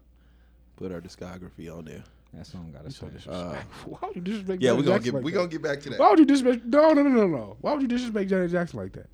[0.77, 2.03] Put our discography on there.
[2.33, 3.07] That song gotta stay.
[3.29, 4.61] Uh, Why would you disrespect?
[4.61, 5.37] yeah, Janet we gonna Jackson get like we that?
[5.37, 5.99] gonna get back to that.
[5.99, 6.65] Why would you disrespect?
[6.65, 7.57] No, no, no, no, no.
[7.61, 9.07] Why would you disrespect Janet Jackson like that?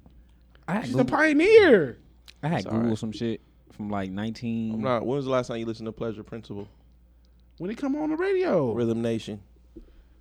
[0.67, 1.99] I had, She's a pioneer.
[2.41, 2.79] I had Sorry.
[2.81, 4.73] Google some shit from like 19.
[4.75, 5.05] I'm not.
[5.05, 6.67] When was the last time you listened to Pleasure Principle?
[7.59, 9.41] When it come on the radio, Rhythm Nation.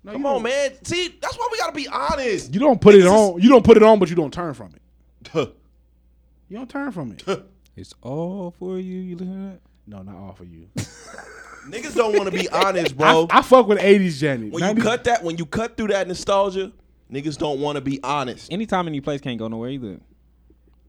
[0.03, 0.71] No, Come on, don't- man.
[0.83, 2.53] See, that's why we gotta be honest.
[2.53, 3.41] You don't put it Niggas on.
[3.41, 4.81] You don't put it on, but you don't turn from it.
[5.31, 5.47] Huh.
[6.49, 7.23] You don't turn from it.
[7.75, 8.99] It's all for you.
[8.99, 9.59] You listen to that?
[9.87, 10.67] no, not all for you.
[11.67, 13.27] Niggas don't want to be honest, bro.
[13.29, 14.51] I, I fuck with '80s Janet.
[14.51, 16.71] when you cut that, when you cut through that nostalgia,
[17.11, 18.51] niggas don't want to be honest.
[18.51, 19.99] Anytime any place can't go nowhere either.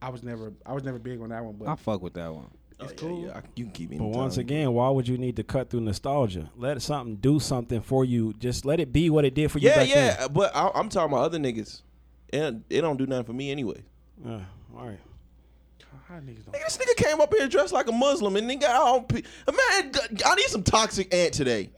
[0.02, 0.52] I was never.
[0.66, 2.50] I was never big on that one, but I fuck with that one.
[2.80, 3.26] Oh, cool.
[3.26, 3.98] yeah, I- you can keep me.
[3.98, 6.50] But once again, why would you need to cut through nostalgia?
[6.56, 8.34] Let something do something for you.
[8.40, 9.68] Just let it be what it did for you.
[9.68, 10.26] yeah, back yeah.
[10.28, 11.82] But I, I'm talking about other niggas,
[12.32, 13.82] and it don't do nothing for me anyway.
[14.18, 14.40] Then.
[14.40, 14.98] Yeah, all right.
[16.14, 18.64] How niggas don't- Nigga, this nigga came up here dressed like a Muslim, and nigga,
[18.66, 19.92] I don't, pe- man,
[20.24, 21.70] I need some toxic ant today.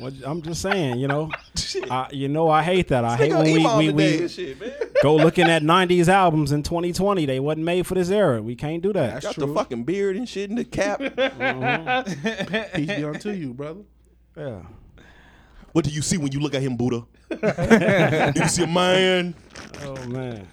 [0.00, 1.30] Well, I'm just saying, you know,
[1.90, 3.04] I, you know, I hate that.
[3.04, 4.72] I hate Nigga, when we we, today we and shit, man.
[5.04, 7.24] go looking at '90s albums in 2020.
[7.26, 8.42] They wasn't made for this era.
[8.42, 9.22] We can't do that.
[9.22, 11.00] Got the fucking beard and shit in the cap.
[11.16, 12.02] Uh-huh.
[12.74, 13.82] Peace be unto you, brother.
[14.36, 14.62] Yeah.
[15.70, 17.06] what do you see when you look at him, Buddha?
[17.30, 19.36] do you see a man?
[19.84, 20.48] Oh man.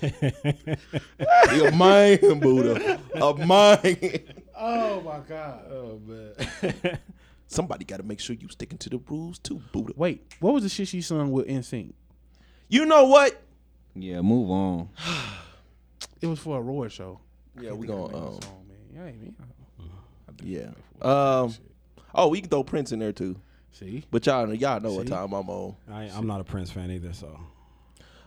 [0.00, 3.00] He a man, Buddha.
[3.14, 4.20] A man.
[4.56, 5.64] Oh my god.
[5.70, 6.98] Oh man.
[7.46, 9.92] Somebody got to make sure you sticking to the rules too, Buddha.
[9.96, 11.92] Wait, what was the shit she sung with NSYNC?
[12.68, 13.42] You know what?
[13.94, 14.88] Yeah, move on.
[16.20, 17.20] It was for a Roy show.
[17.60, 18.16] Yeah, we I gonna.
[18.16, 18.78] Um, song, man.
[18.94, 20.60] Yeah, I mean, I yeah.
[20.66, 21.54] like for- Um.
[22.14, 23.36] Oh, we can throw Prince in there too.
[23.72, 25.74] See, But y'all, y'all know what time I'm on.
[25.90, 27.38] I, I'm not a Prince fan either, so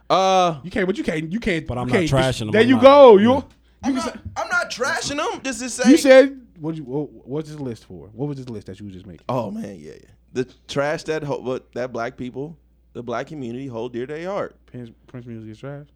[0.09, 1.65] Uh, you can't, but you can't, you can't.
[1.65, 2.51] But I'm you not can't- trashing them.
[2.51, 3.17] There I'm you not- go.
[3.17, 3.35] You, yeah.
[3.37, 3.43] you,
[3.83, 5.41] I'm can not, say- I'm not trashing them.
[5.43, 5.89] This is say.
[5.89, 6.75] you said what?
[6.75, 8.07] You, what, what's this list for?
[8.13, 9.25] What was this list that you was just making?
[9.29, 10.09] Oh man, yeah, yeah.
[10.33, 12.57] The trash that ho- what that black people,
[12.93, 14.55] the black community hold dear to their heart.
[14.67, 15.87] Prince, Prince music is trash.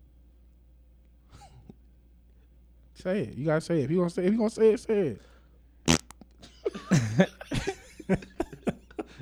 [2.95, 3.35] say it.
[3.37, 3.85] You gotta say it.
[3.85, 5.21] If you gonna say, if you gonna say it, say it.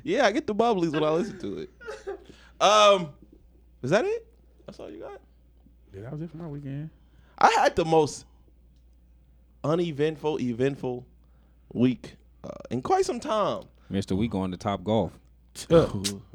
[0.04, 1.70] Yeah, I get the bubblies when I listen to it.
[2.62, 3.10] Um,
[3.84, 4.26] is that it?
[4.68, 5.20] That's all you got.
[5.94, 6.90] Yeah, that was it for my weekend.
[7.40, 8.26] I had the most
[9.64, 11.06] uneventful, eventful
[11.74, 13.64] week uh, in quite some time.
[13.90, 15.18] Mister, we going to Top Golf.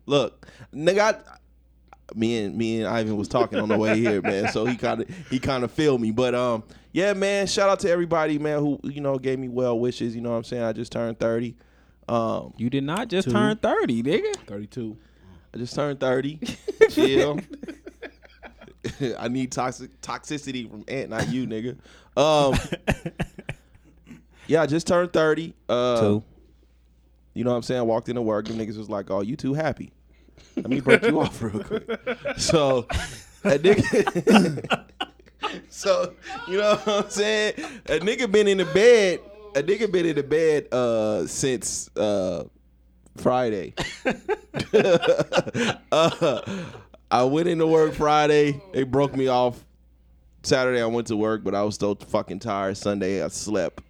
[0.06, 4.48] Look, nigga, I, me and me and Ivan was talking on the way here, man.
[4.50, 7.46] So he kind of he kind of feel me, but um, yeah, man.
[7.46, 10.14] Shout out to everybody, man, who you know gave me well wishes.
[10.14, 10.62] You know what I'm saying?
[10.62, 11.54] I just turned thirty.
[12.08, 13.32] Um, You did not just Two.
[13.32, 14.34] turn thirty, nigga.
[14.46, 14.96] Thirty-two.
[15.54, 16.40] I just turned thirty.
[16.90, 17.38] Chill.
[19.18, 21.76] I need toxic toxicity from Ant, not you, nigga.
[22.16, 22.54] Um,
[24.46, 25.54] yeah, I just turned thirty.
[25.68, 26.24] Uh, Two.
[27.34, 27.80] You know what I'm saying?
[27.80, 29.92] I walked into work, them niggas was like, "Oh, you too happy."
[30.56, 31.88] Let me break you off real quick.
[32.36, 32.86] So,
[33.44, 34.84] a nigga.
[35.68, 36.14] so,
[36.48, 37.54] you know what I'm saying?
[37.86, 39.20] A nigga been in the bed.
[39.54, 42.44] A nigga been in the bed uh, since uh,
[43.16, 43.74] Friday.
[45.92, 46.40] uh,
[47.12, 48.62] I went into work Friday.
[48.72, 49.62] They broke me off.
[50.44, 52.78] Saturday I went to work, but I was still fucking tired.
[52.78, 53.82] Sunday I slept.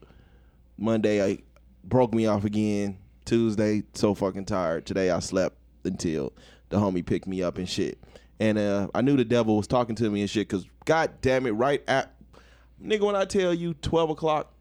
[0.76, 1.38] Monday I
[1.84, 2.98] broke me off again.
[3.24, 4.86] Tuesday so fucking tired.
[4.86, 6.32] Today I slept until
[6.70, 7.96] the homie picked me up and shit.
[8.40, 11.46] And uh, I knew the devil was talking to me and shit because god damn
[11.46, 12.12] it, right at
[12.84, 14.52] nigga when I tell you twelve o'clock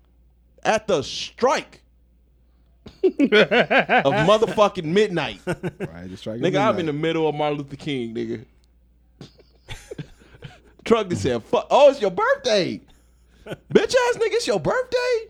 [0.61, 1.80] at the strike
[3.03, 5.39] of motherfucking midnight.
[5.45, 6.25] Right, just.
[6.25, 8.45] Nigga, I'm in the middle of Martin Luther King, nigga.
[10.83, 12.81] Truck that said, "Fuck, oh, it's your birthday,
[13.73, 15.27] bitch ass nigga, it's your birthday."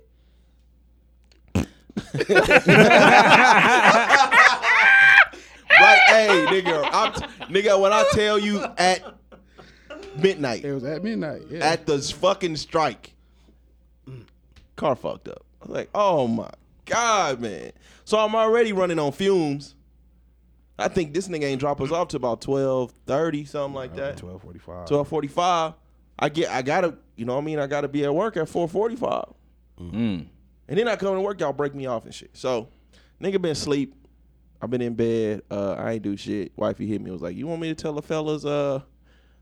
[5.70, 7.80] right, hey, nigga, I'm t- nigga.
[7.80, 9.04] When I tell you at
[10.18, 11.44] midnight, It was at midnight.
[11.50, 11.66] Yeah.
[11.66, 13.14] at the fucking strike,
[14.76, 15.44] car fucked up.
[15.62, 16.50] I was like, oh my
[16.92, 17.72] god, man.
[18.06, 19.76] So I'm already running on fumes.
[20.80, 24.18] I think this nigga ain't drop us off to about twelve thirty, something like that.
[24.18, 24.88] Twelve forty-five.
[24.88, 25.74] Twelve forty five.
[26.20, 27.60] I get, I gotta, you know what I mean.
[27.60, 29.26] I gotta be at work at four forty five,
[29.80, 30.28] Mm.
[30.68, 32.32] and then I come to work, y'all break me off and shit.
[32.34, 32.68] So,
[33.22, 33.96] nigga been sleep.
[34.62, 35.42] I've been in bed.
[35.50, 36.52] Uh, I ain't do shit.
[36.56, 37.10] Wifey hit me.
[37.10, 38.82] Was like, you want me to tell the fellas uh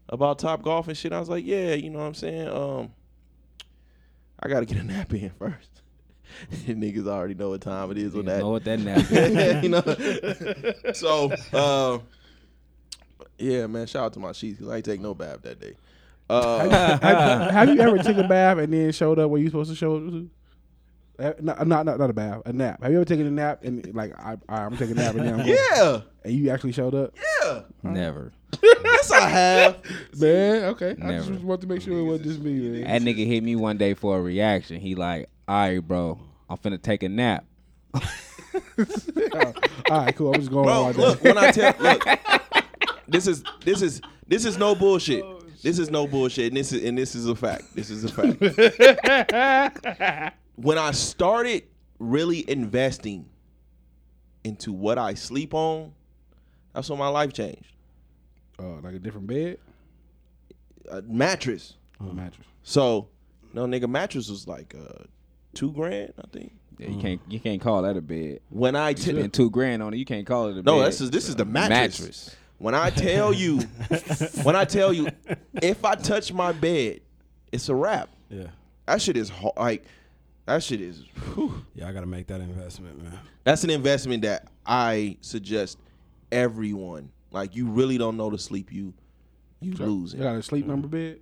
[0.08, 1.12] about top golf and shit?
[1.14, 1.74] I was like, yeah.
[1.74, 2.48] You know what I'm saying?
[2.48, 2.92] Um,
[4.40, 5.69] I gotta get a nap in first.
[6.68, 8.40] Niggas already know what time it is on that.
[8.40, 9.64] Know what that nap is.
[9.64, 10.94] you know.
[10.94, 12.00] so, uh,
[13.38, 13.88] yeah, man.
[13.88, 15.76] Shout out to my sheets because I ain't take no bath that day.
[16.30, 16.70] Uh,
[17.00, 19.76] have, have you ever taken a bath and then showed up where you supposed to
[19.76, 20.30] show up to?
[21.18, 22.82] Uh, Not, not, not, not a bath, a nap.
[22.82, 25.26] Have you ever taken a nap and like I, I I'm taking a nap and
[25.26, 27.14] then I'm going, yeah, and you actually showed up?
[27.44, 27.62] yeah.
[27.84, 28.32] Never.
[28.64, 29.78] Yes, I have.
[30.18, 30.96] Man, okay.
[31.02, 32.84] I just want to make sure it wasn't just me, man.
[32.84, 34.80] That nigga hit me one day for a reaction.
[34.80, 37.44] He like, all right, bro, I'm finna take a nap.
[37.96, 38.02] All
[39.90, 40.32] right, cool.
[40.34, 42.06] I'm just going Bro, on like look, when I tell look,
[43.08, 45.26] this is this is this is no bullshit.
[45.64, 47.64] This is no bullshit, and this is and this is a fact.
[47.76, 48.40] This is a fact.
[50.56, 51.64] when I started
[51.98, 53.26] really investing
[54.44, 55.94] into what I sleep on,
[56.74, 57.74] that's when my life changed.
[58.60, 59.58] Uh, like a different bed,
[60.92, 61.74] A mattress.
[62.00, 62.46] a mattress.
[62.62, 63.08] So,
[63.54, 65.06] no nigga, mattress was like uh,
[65.60, 66.54] two grand, I think.
[66.78, 68.40] Yeah, you can't you can't call that a bed.
[68.50, 70.66] When I t- Spend two grand on it, you can't call it a bed.
[70.66, 72.00] no, this is this is the uh, mattress.
[72.00, 72.36] mattress.
[72.58, 73.60] When I tell you,
[74.44, 75.08] when I tell you,
[75.62, 77.02] if I touch my bed,
[77.52, 78.10] it's a wrap.
[78.30, 78.48] Yeah.
[78.86, 79.84] That shit is ho- like
[80.46, 81.04] That shit is.
[81.36, 81.66] whew.
[81.76, 83.20] Yeah, I gotta make that investment, man.
[83.44, 85.78] That's an investment that I suggest
[86.32, 87.12] everyone.
[87.32, 88.94] Like you really don't know the sleep you
[89.60, 90.20] you You losing.
[90.20, 91.20] You got a sleep number bed?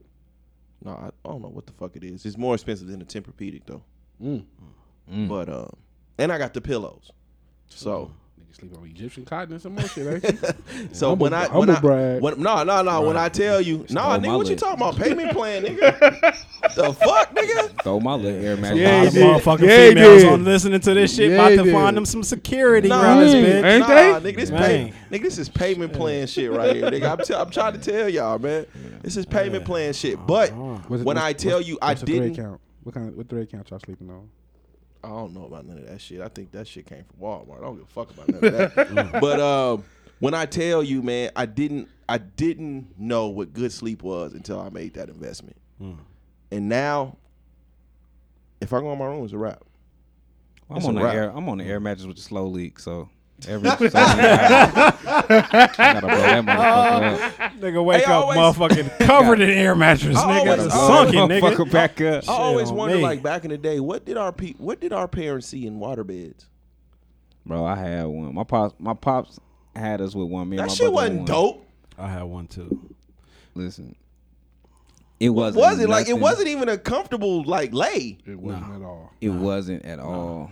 [0.84, 2.26] No, I, I don't know what the fuck it is.
[2.26, 3.82] It's more expensive than a Tempur-Pedic though.
[4.24, 4.44] Mm.
[5.28, 5.70] But um,
[6.18, 7.12] and I got the pillows.
[7.70, 10.40] So Nigga sleep on Egyptian cotton and some more shit, ain't you?
[10.94, 12.22] so Humble- when I humble when I brag.
[12.22, 14.82] when, no no no when I tell you no Stole nigga my what you talking
[14.82, 16.00] about payment plan nigga
[16.76, 18.80] the fuck nigga Throw my little air mattress.
[18.80, 20.32] Yeah, A lot of motherfucking Yeah, he females did.
[20.32, 23.34] on listening to this shit Yeah, about to find them some security Nah, around this
[23.34, 23.64] Mm, bitch.
[23.64, 24.32] ain't nah, they?
[24.34, 24.62] nigga this Man.
[24.62, 27.80] pay, nigga this is payment plan shit right here nigga I'm, t- I'm trying to
[27.80, 28.66] tell y'all man
[29.04, 32.36] this is payment plan shit but when I tell you I what's the thread didn't
[32.44, 32.62] count?
[32.88, 34.30] What kind of what thread count y'all sleeping on?
[35.04, 36.22] I don't know about none of that shit.
[36.22, 37.58] I think that shit came from Walmart.
[37.58, 39.12] I don't give a fuck about none of that.
[39.20, 39.84] but um,
[40.20, 44.62] when I tell you, man, I didn't I didn't know what good sleep was until
[44.62, 45.58] I made that investment.
[45.82, 47.18] And now,
[48.62, 49.64] if I go in my room, it's a wrap.
[50.70, 51.14] I'm It's on the wrap.
[51.14, 51.30] air.
[51.36, 53.10] I'm on the air mattress with the slow leak, so
[53.48, 57.52] every so many I gotta blow that motherfucker up.
[57.54, 60.40] Nigga wake Hey, I up always- motherfucking covered in air mattress, I nigga.
[60.52, 61.56] always- It's I sunken, Blow that nigga.
[61.56, 62.16] motherfucker back up.
[62.16, 63.04] I Shit always on wonder, me.
[63.04, 65.80] like back in the day, what did our pe- what did our parents see in
[65.80, 66.48] water beds?
[67.46, 68.34] Bro, I had one.
[68.34, 69.40] My pops, my pops
[69.76, 70.50] had us with one.
[70.50, 71.26] Me and That my shit brother wasn't one.
[71.26, 71.66] dope.
[71.98, 72.96] I had one too.
[73.56, 73.96] Listen,
[75.20, 75.64] it wasn't.
[75.64, 78.18] Was it like it nothing- wasn't even a comfortable like lay?
[78.26, 79.12] It wasn't at all.
[79.22, 80.52] It wasn't at all.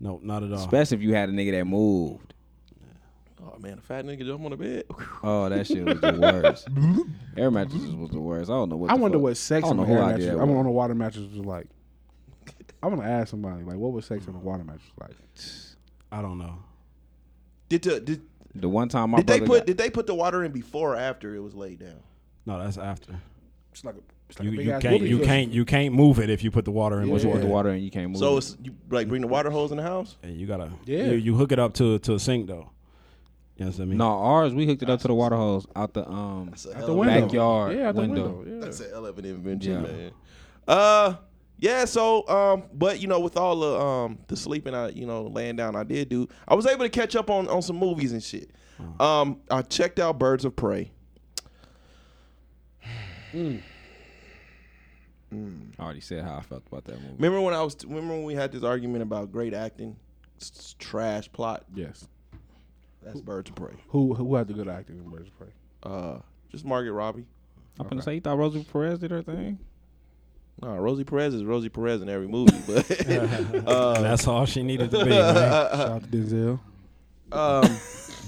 [0.00, 0.58] No, not at all.
[0.58, 2.34] Especially if you had a nigga that moved.
[3.40, 4.84] Oh man, a fat nigga jump on the bed.
[5.22, 6.68] Oh, that shit was the worst.
[7.36, 8.50] air mattresses was the worst.
[8.50, 8.90] I don't know what.
[8.90, 9.22] I the wonder fuck.
[9.24, 10.28] what sex I on the know air who mattress.
[10.40, 10.58] I'm was.
[10.58, 11.66] on a water mattress was like.
[12.82, 15.10] I want to ask somebody like, what was sex on a water mattress like?
[16.12, 16.60] I don't know.
[17.68, 18.22] Did the, did,
[18.54, 20.94] The one time my did they put got- did they put the water in before
[20.94, 22.00] or after it was laid down?
[22.46, 23.20] No, that's after.
[23.72, 24.06] It's like a, it's
[24.38, 27.00] like You, you can't you can't you can't move it if you put the water
[27.00, 27.12] in Yeah.
[27.12, 28.18] once you put the water in, you can't move.
[28.18, 28.38] So it.
[28.38, 30.16] it's you like bring the water hose in the house.
[30.22, 31.04] Hey, you gotta Yeah.
[31.06, 32.70] You, you hook it up to to a sink though.
[33.56, 33.98] You know what I mean?
[33.98, 36.94] no, ours we hooked it up to the water hose out the um Out the
[36.94, 37.20] window.
[37.22, 38.28] backyard Yeah, out the window.
[38.30, 38.54] window.
[38.56, 38.60] Yeah.
[38.64, 39.80] That's a hell of an invention, Yeah.
[39.80, 40.10] man.
[40.68, 41.14] Uh,
[41.58, 41.84] yeah.
[41.86, 45.56] So, um, but you know, with all the um the sleeping, I you know laying
[45.56, 46.28] down, I did do.
[46.46, 48.50] I was able to catch up on on some movies and shit.
[49.00, 50.92] Um, I checked out Birds of Prey.
[55.32, 57.14] I already said how I felt about that movie.
[57.16, 57.76] Remember when I was?
[57.84, 59.96] Remember when we had this argument about great acting,
[60.40, 61.64] s- s- trash plot?
[61.74, 62.08] Yes.
[63.02, 63.74] That's Birds of Prey.
[63.88, 65.48] Who who had the good acting in Birds of Prey?
[65.82, 66.18] Uh,
[66.50, 67.26] just Margot Robbie.
[67.78, 69.58] I'm gonna say you thought Rosie Perez did her thing.
[70.60, 73.28] No, Rosie Perez is Rosie Perez in every movie, but And
[73.66, 75.34] that's all she needed to be, man.
[75.34, 76.60] Shout out to Denzel.
[77.30, 77.78] um.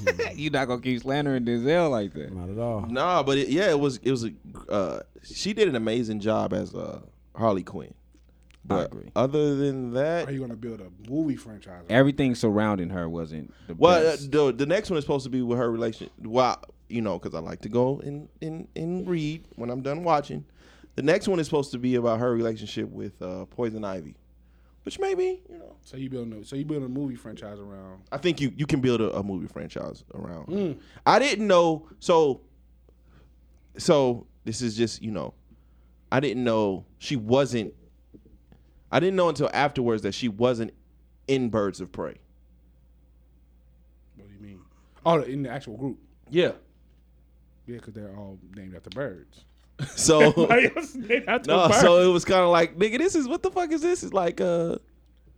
[0.34, 2.32] you not gonna keep slandering Denzel like that.
[2.32, 2.82] Not at all.
[2.82, 4.32] Nah, but it, yeah, it was it was a
[4.68, 7.00] uh, she did an amazing job as uh,
[7.34, 7.94] Harley Quinn.
[8.64, 9.10] But agree.
[9.16, 11.84] other than that, Are you gonna build a movie franchise?
[11.88, 14.30] Everything surrounding her wasn't the well, uh, best.
[14.30, 16.10] the the next one is supposed to be with her relation.
[16.22, 20.04] Well, you know, because I like to go and and and read when I'm done
[20.04, 20.44] watching.
[20.96, 24.16] The next one is supposed to be about her relationship with uh, Poison Ivy,
[24.84, 25.76] which maybe you know.
[25.82, 28.02] So you building a, so you build a movie franchise around?
[28.12, 30.46] I think you you can build a, a movie franchise around.
[30.46, 30.78] Mm.
[31.06, 31.88] I didn't know.
[31.98, 32.40] So,
[33.76, 35.34] so this is just you know,
[36.10, 37.74] I didn't know she wasn't.
[38.92, 40.72] I didn't know until afterwards that she wasn't
[41.28, 42.16] in Birds of Prey.
[44.16, 44.60] What do you mean?
[45.06, 45.98] Oh, in the actual group.
[46.28, 46.52] Yeah.
[47.66, 49.44] Yeah, because they're all named after birds.
[49.96, 53.14] So Everybody else is named after no, so it was kind of like, nigga, this
[53.14, 54.02] is what the fuck is this?
[54.02, 54.76] It's like, uh,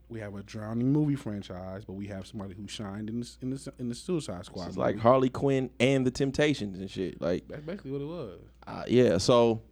[0.09, 3.51] we have a drowning movie franchise, but we have somebody who shined in the in
[3.51, 4.69] the, in the Suicide Squad.
[4.69, 4.99] it's like.
[4.99, 7.21] Harley Quinn and the Temptations and shit.
[7.21, 8.41] Like, That's basically what it was.
[8.67, 9.17] uh, yeah.
[9.19, 9.63] So,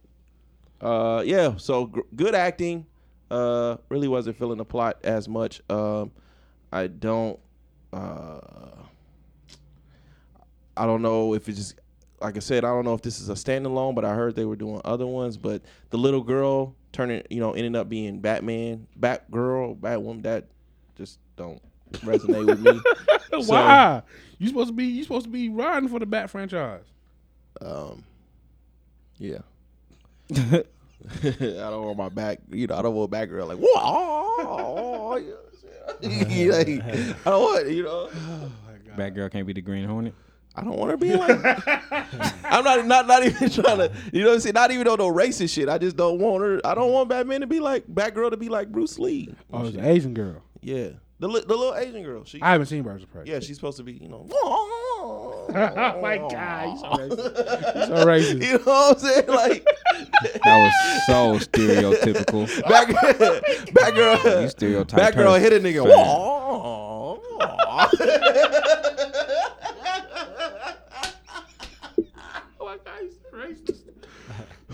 [0.81, 1.57] uh, yeah.
[1.57, 2.87] So gr- good acting.
[3.29, 5.61] Uh, really wasn't feeling the plot as much.
[5.69, 6.11] Um,
[6.71, 7.39] I don't.
[7.93, 8.39] Uh,
[10.75, 11.75] I don't know if it's just
[12.21, 12.63] like I said.
[12.63, 15.07] I don't know if this is a standalone, but I heard they were doing other
[15.07, 15.37] ones.
[15.37, 20.23] But the little girl turning, you know, ended up being Batman, Batgirl, Batwoman.
[20.23, 20.45] That
[20.95, 21.61] just don't
[21.97, 22.79] resonate with me.
[23.31, 24.01] So- Why?
[24.39, 26.83] You supposed to be you supposed to be riding for the Bat franchise.
[27.61, 28.03] Um,
[29.17, 29.37] yeah.
[30.33, 30.63] I
[31.23, 32.39] don't want my back.
[32.51, 35.15] You know, I don't want Batgirl like whoa.
[35.17, 36.49] you know what I'm saying?
[36.51, 36.67] Like,
[37.25, 38.09] I don't want you know.
[38.93, 40.13] Oh Batgirl can't be the Green Hornet.
[40.55, 41.39] I don't want her being like.
[42.43, 43.91] I'm not not not even trying to.
[44.11, 44.53] You know what I'm saying?
[44.53, 45.69] Not even on no racist shit.
[45.69, 46.59] I just don't want her.
[46.65, 49.33] I don't want Batman to be like Batgirl to be like Bruce Lee.
[49.53, 50.43] Oh, it's the Asian girl.
[50.61, 50.89] Yeah,
[51.19, 52.25] the li- the little Asian girl.
[52.25, 53.23] She I haven't seen Birds of Prey.
[53.25, 54.27] yeah, she's supposed to be you know.
[54.33, 57.73] oh my god, he's so racist.
[57.73, 58.41] He's so racist.
[58.51, 59.27] You know what I'm saying?
[59.27, 59.65] Like
[60.43, 62.45] That was so stereotypical.
[62.69, 65.83] back back girl You stereotype back girl hit a nigga.
[65.87, 65.95] Fat.
[65.95, 67.17] Wah.
[72.59, 73.81] Oh my god, he's so racist.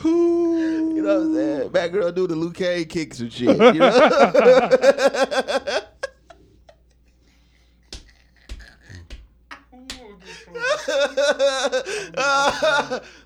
[0.04, 1.70] You know what I'm saying?
[1.70, 3.58] Back girl do the Luke Cage kicks and shit.
[3.58, 3.90] You know?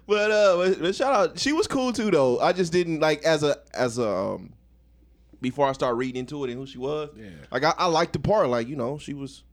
[0.07, 2.39] but uh, but, but shout out, she was cool too though.
[2.39, 4.53] I just didn't like as a as a um
[5.41, 7.09] before I start reading into it and who she was.
[7.15, 7.29] Yeah.
[7.51, 9.43] Like I, I liked the part, like you know she was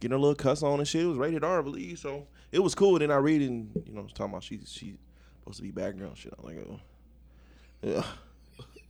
[0.00, 1.02] getting a little cuss on and shit.
[1.02, 2.98] It was rated R, I believe, so it was cool.
[2.98, 4.96] Then I read and you know talking about she she
[5.44, 6.32] supposed to be background shit.
[6.38, 6.80] I'm like, oh,
[7.82, 8.02] yeah.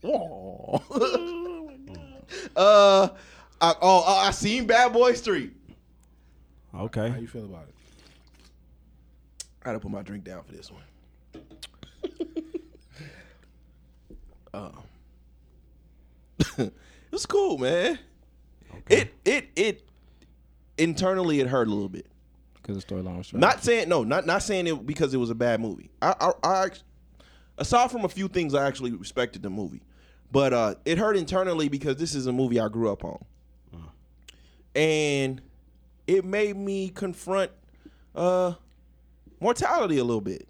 [0.08, 0.76] Aw.
[2.56, 3.08] uh,
[3.60, 5.50] I, oh, I seen Bad Boys Three.
[6.72, 7.08] Okay.
[7.08, 7.74] How you feel about it?
[9.62, 10.82] I gotta put my drink down for this one.
[14.54, 14.70] uh,
[16.58, 16.72] it
[17.10, 17.98] was cool, man.
[18.88, 19.82] It it it
[20.78, 22.06] internally it hurt a little bit.
[22.64, 23.40] Because the storyline was trash.
[23.40, 25.90] Not saying no, not not saying it because it was a bad movie.
[26.00, 26.70] I I, I
[27.58, 29.82] aside from a few things, I actually respected the movie,
[30.32, 33.22] but uh, it hurt internally because this is a movie I grew up on,
[34.74, 35.42] and
[36.06, 37.50] it made me confront
[38.14, 38.54] uh
[39.40, 40.48] mortality a little bit.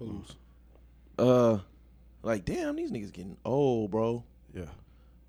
[0.00, 0.34] Who's?
[1.16, 1.58] Uh,
[2.24, 4.24] like damn, these niggas getting old, bro.
[4.52, 4.64] Yeah.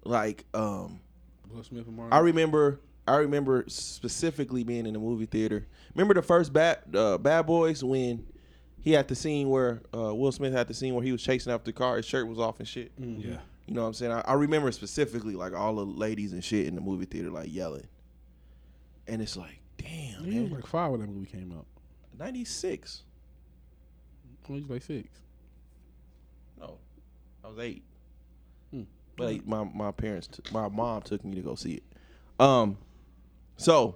[0.04, 1.00] Like um.
[1.52, 2.14] Will Smith and Martin.
[2.14, 5.66] I remember I remember specifically being in the movie theater.
[5.94, 8.26] Remember the first Bad uh, Bad Boys when
[8.80, 11.52] he had the scene where uh, Will Smith had the scene where he was chasing
[11.52, 12.92] after the car, his shirt was off and shit.
[12.98, 13.38] Yeah.
[13.66, 14.12] You know what I'm saying?
[14.12, 17.54] I, I remember specifically like all the ladies and shit in the movie theater like
[17.54, 17.88] yelling,
[19.08, 21.66] and it's like, damn, he man, like five when that movie came out.
[22.20, 23.04] '96.
[24.48, 25.08] Well, he was like six.
[26.60, 26.78] No,
[27.44, 27.84] I was eight.
[28.72, 28.84] Hmm.
[29.16, 31.84] But I- my my parents, t- my mom took me to go see it.
[32.40, 32.78] Um,
[33.58, 33.96] so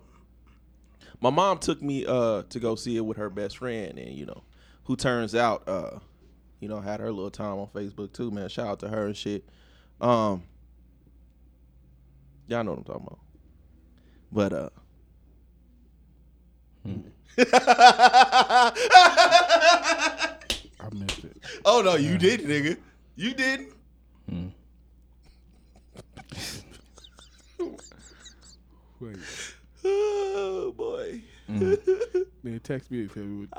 [1.21, 4.25] my mom took me uh to go see it with her best friend, and you
[4.25, 4.43] know,
[4.85, 5.99] who turns out uh,
[6.59, 8.31] you know, had her little time on Facebook too.
[8.31, 9.47] Man, shout out to her and shit.
[10.01, 10.43] Um,
[12.47, 13.19] y'all know what I'm talking about.
[14.31, 14.69] But uh.
[20.79, 21.33] I missed it.
[21.65, 22.77] Oh no, you did, nigga.
[23.15, 23.73] You didn't.
[28.99, 29.17] Wait,
[29.85, 31.21] Oh boy.
[31.47, 33.49] man, text me if it would.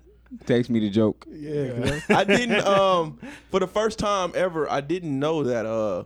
[0.46, 1.24] Text me the joke.
[1.30, 3.18] Yeah, I didn't um
[3.50, 6.04] for the first time ever I didn't know that uh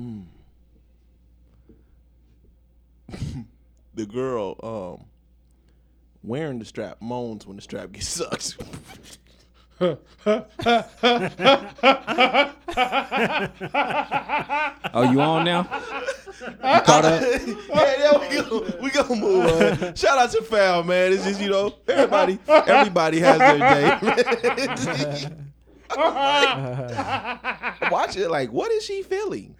[0.00, 0.24] mm.
[3.94, 5.06] the girl um
[6.24, 8.56] wearing the strap moans when the strap gets sucked.
[14.96, 15.62] Oh, you on now?
[16.40, 17.20] You caught up?
[17.46, 19.94] yeah, yeah, we go we gonna move on.
[19.94, 21.12] Shout out to Fal, man.
[21.12, 25.28] It's just, you know, everybody everybody has their day.
[27.90, 29.56] Watch it like what is she feeling?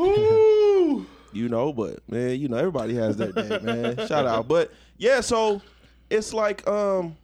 [0.00, 1.06] Ooh.
[1.32, 3.96] you know, but man, you know, everybody has their day, man.
[4.06, 4.48] Shout out.
[4.48, 5.60] But yeah, so
[6.08, 7.16] it's like, um,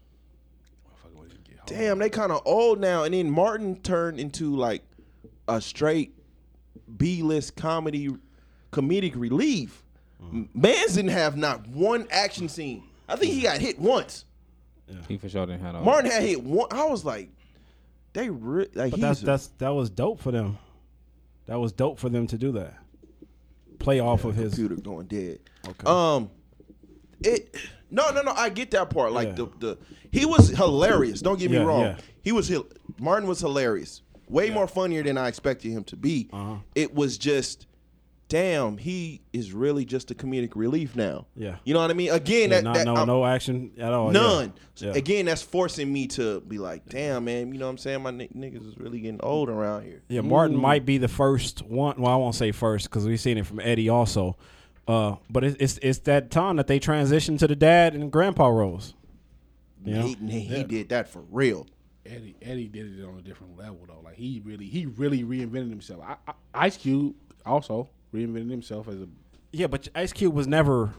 [1.68, 3.04] damn, they kind of old now.
[3.04, 4.82] And then Martin turned into like
[5.46, 6.14] a straight
[6.96, 8.10] B list comedy,
[8.72, 9.82] comedic relief.
[10.52, 12.82] Mans didn't have not one action scene.
[13.08, 14.24] I think he got hit once.
[15.06, 15.82] He for sure didn't have no.
[15.82, 16.68] Martin had hit one.
[16.70, 17.30] I was like,
[18.14, 20.58] they re- like But that's a- that's that was dope for them.
[21.46, 22.74] That was dope for them to do that.
[23.78, 24.54] Play off of his.
[24.54, 25.38] computer going dead.
[25.68, 25.84] Okay.
[25.86, 26.30] Um,
[27.22, 27.54] it
[27.90, 28.32] no no no.
[28.32, 29.12] I get that part.
[29.12, 29.34] Like Yeah.
[29.34, 29.78] the the
[30.10, 31.20] he was hilarious.
[31.20, 31.80] Don't get me Yeah, wrong.
[31.82, 31.96] yeah.
[32.22, 32.66] He was hil-
[33.00, 34.02] Martin was hilarious.
[34.28, 36.28] Way more funnier than I expected him to be.
[36.32, 36.56] Uh-huh.
[36.74, 37.66] It was just,
[38.28, 41.26] damn, he is really just a comedic relief now.
[41.34, 41.56] Yeah.
[41.64, 42.10] You know what I mean?
[42.10, 44.12] Again, that, not- that no I'm- no action at all.
[44.12, 44.20] yeah.
[44.20, 44.52] None.
[44.76, 44.92] Yeah.
[44.92, 47.52] Again, that's forcing me to be like, damn, man.
[47.52, 48.02] You know what I'm saying?
[48.02, 50.02] My ni- niggas is really getting old around here.
[50.10, 52.00] Yeah, Martin might be the first one.
[52.00, 54.36] Well, I won't say first because we've seen it from Eddie also.
[54.89, 58.49] Uh, but it's, it's it's that time that they transitioned to the dad and grandpa
[58.49, 58.95] roles.
[59.84, 60.03] You know?
[60.03, 61.66] He, he, he did that for real.
[62.07, 64.01] Eddie Eddie did it on a different level though.
[64.03, 66.03] Like he really he really reinvented himself.
[66.03, 67.14] I, I, Ice Cube
[67.45, 69.09] also reinvented himself as a.
[69.53, 70.95] Yeah, but Ice Cube was never.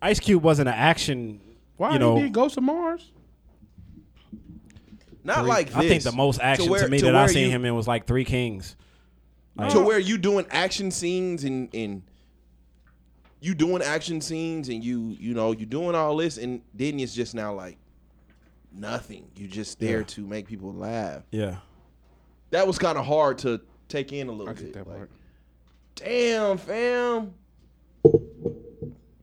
[0.00, 1.40] Ice Cube wasn't an action.
[1.76, 3.10] Why you know, he did Ghost of Mars?
[5.24, 5.76] Not like this.
[5.76, 7.74] I think the most action to, where- me that I where seen you- him in
[7.74, 8.76] was like Three Kings.
[9.56, 12.02] Like, to where you doing action scenes and and
[13.44, 17.14] you doing action scenes and you you know you doing all this and then it's
[17.14, 17.76] just now like
[18.72, 19.26] nothing.
[19.36, 20.04] You just there Yeah.
[20.06, 21.22] to make people laugh.
[21.30, 21.56] Yeah.
[22.50, 24.72] That was kind of hard to take in a little I bit.
[24.72, 25.10] that Like, part.
[25.96, 27.34] Damn, fam.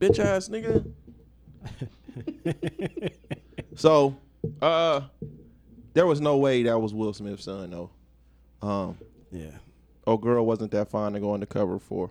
[0.00, 0.84] Bitch ass nigga.
[3.76, 4.16] so,
[4.60, 5.02] uh,
[5.94, 7.90] there was no way that was Will Smith's son, though.
[8.66, 8.96] Um,
[9.30, 9.50] Yeah.
[10.06, 12.10] oh, girl wasn't that fine to go undercover for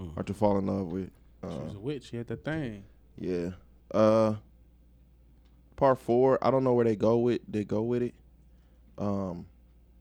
[0.00, 0.10] Mm.
[0.16, 1.10] or to fall in love with.
[1.42, 2.08] She Uh, was a witch.
[2.10, 2.84] She had that thing.
[3.18, 3.50] yeah.
[3.92, 4.34] Uh,
[5.76, 6.38] part four.
[6.42, 7.40] I don't know where they go with.
[7.48, 8.14] They go with it.
[8.98, 9.46] Um,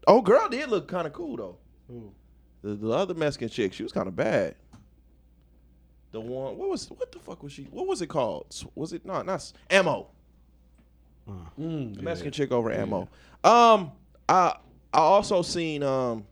[0.08, 1.58] oh, girl did look kind of cool though.
[1.92, 2.12] Ooh.
[2.62, 4.56] The, the other Mexican chick, she was kind of bad.
[6.12, 7.64] The one, what was, what the fuck was she?
[7.66, 8.48] What was it called?
[8.74, 10.08] Was it not, not ammo?
[11.30, 12.02] Mm, The yeah.
[12.02, 13.08] Mexican chick over ammo.
[13.44, 13.92] Um,
[14.30, 14.56] I
[14.94, 16.26] I also seen um,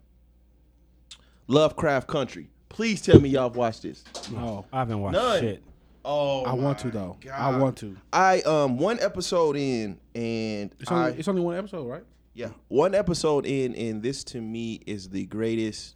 [1.48, 2.50] Lovecraft Country.
[2.74, 4.04] Please tell me y'all have watched this.
[4.32, 5.40] No, I haven't watched None.
[5.40, 5.64] shit.
[6.06, 7.18] Oh, I want to my though.
[7.34, 7.96] I want to.
[8.12, 12.04] I um one episode in and It's only, I it's only one episode, right?
[12.36, 15.96] yeah one episode in and this to me is the greatest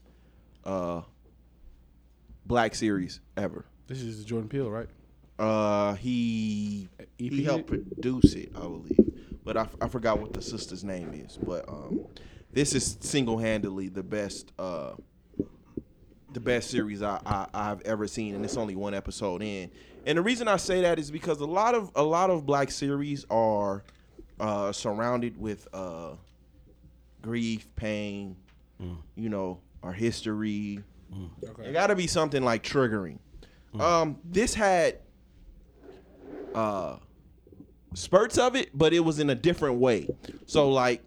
[0.63, 1.01] uh
[2.45, 3.65] black series ever.
[3.87, 4.87] This is Jordan Peele, right?
[5.39, 7.85] Uh, he EP he helped it?
[7.93, 8.97] produce it, I believe,
[9.43, 11.37] but I, f- I forgot what the sister's name is.
[11.37, 12.05] But um,
[12.51, 14.93] this is single handedly the best uh
[16.37, 19.71] the best series I, I I've ever seen, and it's only one episode in.
[20.05, 22.69] And the reason I say that is because a lot of a lot of black
[22.69, 23.83] series are
[24.39, 26.11] uh, surrounded with uh,
[27.23, 28.35] grief, pain,
[29.15, 30.83] you know, our history.
[31.43, 31.69] Okay.
[31.69, 33.17] It got to be something like triggering.
[33.79, 34.99] Um, this had
[36.53, 36.97] uh,
[37.95, 40.07] spurts of it, but it was in a different way.
[40.45, 41.01] So like,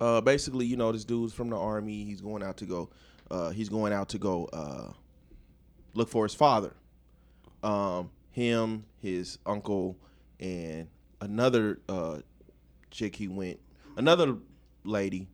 [0.00, 2.04] uh, basically, you know, this dude's from the army.
[2.04, 2.90] He's going out to go.
[3.30, 4.92] Uh, he's going out to go uh,
[5.94, 6.74] look for his father.
[7.62, 9.96] Um, him, his uncle,
[10.40, 10.88] and
[11.20, 12.18] another uh,
[12.90, 13.58] chick he went.
[13.96, 14.36] Another
[14.84, 15.26] lady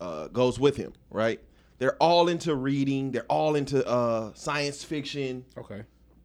[0.00, 0.92] uh, goes with him.
[1.10, 1.40] Right.
[1.78, 3.10] They're all into reading.
[3.10, 5.82] They're all into uh, science fiction Okay.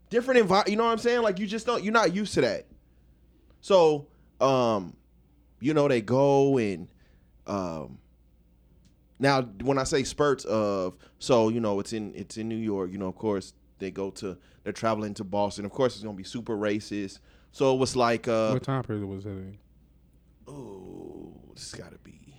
[0.09, 1.21] different envi- you know what I'm saying?
[1.21, 2.65] Like you just don't you're not used to that.
[3.61, 4.07] So,
[4.41, 4.95] um,
[5.59, 6.87] you know, they go and
[7.47, 7.97] um
[9.19, 12.91] now when I say spurts of so, you know, it's in it's in New York,
[12.91, 15.65] you know, of course they go to they're traveling to Boston.
[15.65, 17.19] Of course it's gonna be super racist.
[17.51, 19.57] So it was like uh what time period was that in?
[20.47, 22.35] oh this gotta be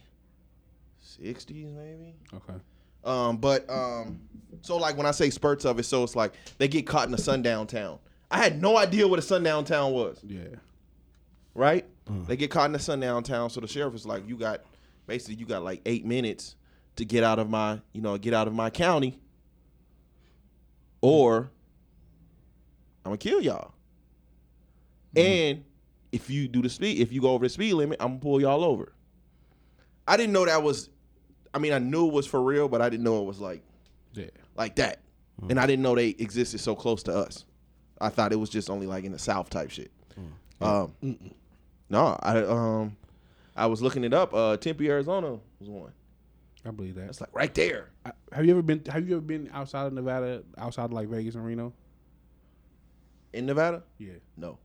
[1.00, 2.14] sixties maybe?
[2.34, 2.58] Okay.
[3.02, 4.20] Um, but um,
[4.60, 7.14] so like when I say spurts of it, so it's like they get caught in
[7.14, 7.98] a sundown town.
[8.30, 10.20] I had no idea what a sundown town was.
[10.22, 10.56] Yeah.
[11.54, 11.86] Right?
[12.26, 14.62] They get caught in a sundown town, so the sheriff is like, "You got
[15.06, 16.56] basically you got like eight minutes
[16.97, 19.18] to get out of my, you know, get out of my county,
[21.01, 21.51] or
[23.05, 23.72] I'm gonna kill y'all.
[25.16, 25.64] And
[26.12, 28.41] if you do the speed, if you go over the speed limit, I'm gonna pull
[28.41, 28.93] y'all over."
[30.07, 30.91] I didn't know that was.
[31.53, 33.62] I mean, I knew it was for real, but I didn't know it was like
[34.14, 34.26] Yeah.
[34.57, 35.01] like that.
[35.49, 37.47] And I didn't know they existed so close to us.
[37.99, 39.91] I thought it was just only like in the South type shit.
[40.61, 40.93] Um,
[41.88, 42.95] no, I um,
[43.57, 44.34] I was looking it up.
[44.34, 45.93] Uh, Tempe, Arizona was one.
[46.64, 47.08] I believe that.
[47.08, 47.90] It's like right there.
[48.04, 48.82] I- Have you ever been?
[48.86, 51.72] Have you ever been outside of Nevada, outside of like Vegas and Reno?
[53.32, 53.82] In Nevada?
[53.98, 54.14] Yeah.
[54.36, 54.58] No.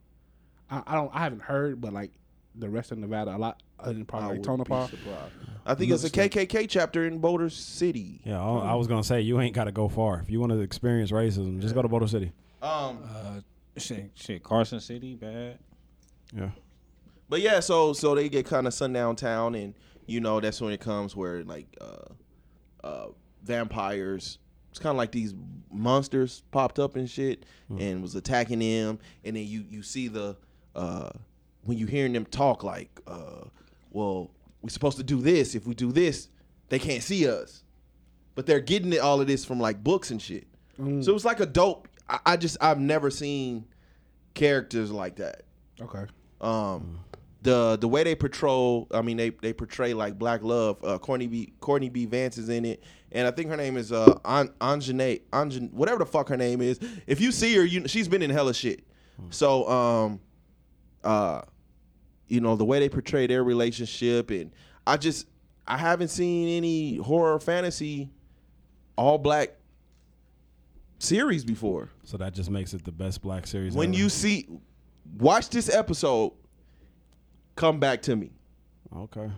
[0.69, 1.11] I, I don't.
[1.13, 2.11] I haven't heard, but like
[2.55, 3.61] the rest of Nevada, a lot.
[3.79, 4.87] Other than I probably like would be Tonopah.
[4.87, 5.33] surprised.
[5.65, 8.21] I think it's a KKK chapter in Boulder City.
[8.23, 10.19] Yeah, I, I was gonna say you ain't got to go far.
[10.21, 12.31] If you want to experience racism, just go to Boulder City.
[12.61, 13.41] Um, Uh,
[13.77, 15.59] shit, shit, Carson City, bad.
[16.35, 16.49] Yeah.
[17.29, 19.73] But yeah, so so they get kind of sundown town, and
[20.05, 23.07] you know that's when it comes where like uh, uh,
[23.43, 24.39] vampires.
[24.71, 25.33] It's kind of like these
[25.71, 27.45] monsters popped up and shit,
[27.79, 30.35] and was attacking them, and then you you see the
[30.75, 31.09] uh,
[31.63, 33.45] when you hearing them talk like, uh,
[33.91, 34.31] well,
[34.61, 35.55] we're supposed to do this.
[35.55, 36.27] If we do this,
[36.67, 37.63] they can't see us,
[38.35, 40.45] but they're getting it, all of this from like books and shit.
[40.77, 41.87] So it was like a dope.
[42.09, 43.65] I, I just I've never seen
[44.33, 45.43] characters like that
[45.81, 46.05] Okay.
[46.41, 46.99] um
[47.45, 51.27] the the way they patrol i mean they they portray like black love uh courtney
[51.27, 52.05] b courtney b.
[52.05, 52.83] Vance is in it.
[53.13, 56.59] And i think her name is uh An- Anjane, Anjan whatever the fuck her name
[56.61, 56.79] is.
[57.07, 58.83] If you see her you she's been in hella shit.
[59.29, 60.19] So um
[61.03, 61.41] uh
[62.27, 64.51] you know the way they portray their relationship and
[64.87, 65.27] i just
[65.67, 68.09] i haven't seen any horror fantasy
[68.97, 69.49] all black
[70.99, 71.89] series before.
[72.03, 73.75] So that just makes it the best black series.
[73.75, 73.97] when ever.
[73.97, 74.47] you see
[75.19, 76.31] watch this episode
[77.55, 78.31] come back to me
[78.97, 79.29] okay,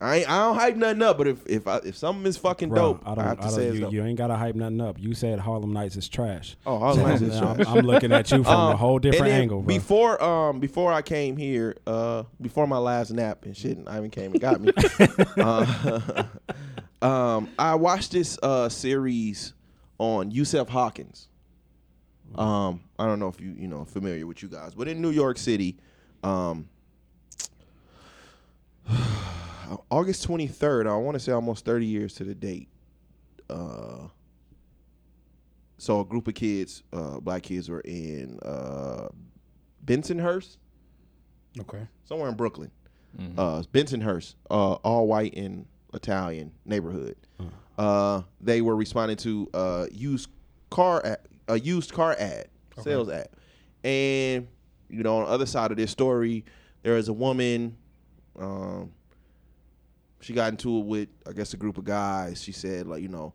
[0.00, 2.68] I ain't, I don't hype nothing up, but if if I, if something is fucking
[2.68, 3.24] Bro, dope, I I, don't.
[3.24, 4.98] I have to don't say you, you ain't gotta hype nothing up.
[4.98, 6.56] You said Harlem Nights is trash.
[6.66, 7.60] oh, Harlem Nights is I'm.
[7.66, 9.74] I'm looking at you from a Um, whole different angle, bro.
[9.74, 14.10] Before um before I came here, uh before my last nap and shit, and Ivan
[14.10, 14.72] came and got me.
[15.38, 16.24] uh,
[17.02, 19.54] um I watched this uh series
[19.98, 21.28] on Yusuf Hawkins.
[22.36, 25.10] Um I don't know if you you know familiar with you guys, but in New
[25.10, 25.76] York City,
[26.22, 26.68] um
[29.90, 32.68] August 23rd, I want to say almost 30 years to the date.
[33.50, 34.08] Uh
[35.80, 39.06] so a group of kids, uh, black kids, were in uh,
[39.84, 40.56] Bensonhurst,
[41.60, 41.86] Okay.
[42.04, 42.72] somewhere in Brooklyn.
[43.38, 47.14] Uh, Bensonhurst, uh, all white and Italian neighborhood.
[47.78, 50.30] Uh, they were responding to uh, used
[50.70, 52.48] car ad, a used car ad,
[52.82, 53.28] sales ad,
[53.84, 54.48] and
[54.90, 56.44] you know on the other side of this story,
[56.82, 57.76] there is a woman.
[58.38, 58.92] Um,
[60.20, 62.42] she got into it with I guess a group of guys.
[62.42, 63.34] She said like you know,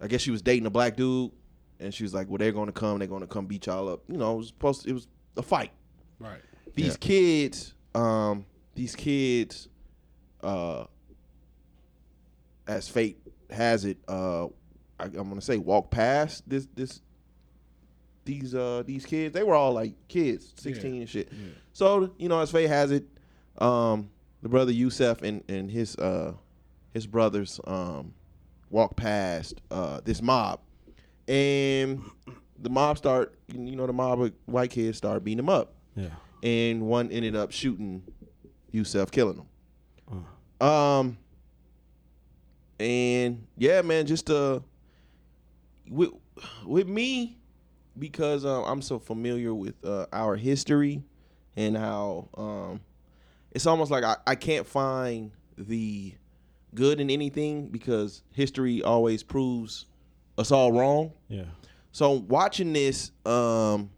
[0.00, 1.32] I guess she was dating a black dude,
[1.80, 3.88] and she was like, well they're going to come, they're going to come beat y'all
[3.88, 4.00] up.
[4.08, 5.72] You know, it was supposed to, it was a fight.
[6.20, 6.40] Right.
[6.74, 9.68] these kids um these kids
[10.42, 10.84] uh
[12.66, 13.18] as fate
[13.50, 14.46] has it uh
[14.98, 17.00] I, i'm gonna say walk past this this
[18.24, 19.34] these uh these kids.
[19.34, 21.30] They were all like kids 16 and shit.
[21.72, 23.04] So you know as fate has it
[23.58, 24.10] um
[24.44, 26.32] the brother yusuf and and his uh
[26.92, 28.14] his brothers um
[28.70, 30.60] walk past uh this mob
[31.26, 32.00] and
[32.60, 36.10] the mob start you know the mob of white kids start beating them up yeah.
[36.44, 38.02] and one ended up shooting
[38.74, 40.66] Yusuf, killing him.
[40.66, 41.18] Um,
[42.80, 44.60] and yeah, man, just uh,
[45.88, 46.10] with
[46.66, 47.38] with me
[47.96, 51.04] because uh, I'm so familiar with uh, our history
[51.56, 52.80] and how um,
[53.54, 56.14] it's almost like I, I can't find the
[56.74, 59.86] good in anything because history always proves
[60.36, 61.12] us all wrong.
[61.28, 61.44] Yeah.
[61.92, 63.90] So watching this, um,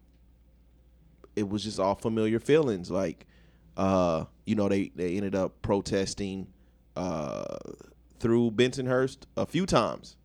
[1.35, 2.91] it was just all familiar feelings.
[2.91, 3.27] Like,
[3.77, 6.47] uh, you know, they they ended up protesting
[6.95, 7.57] uh,
[8.21, 10.17] through Bensonhurst a few times,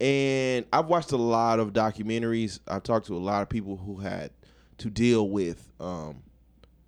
[0.00, 2.58] and I've watched a lot of documentaries.
[2.66, 4.30] I've talked to a lot of people who had
[4.78, 6.22] to deal with um,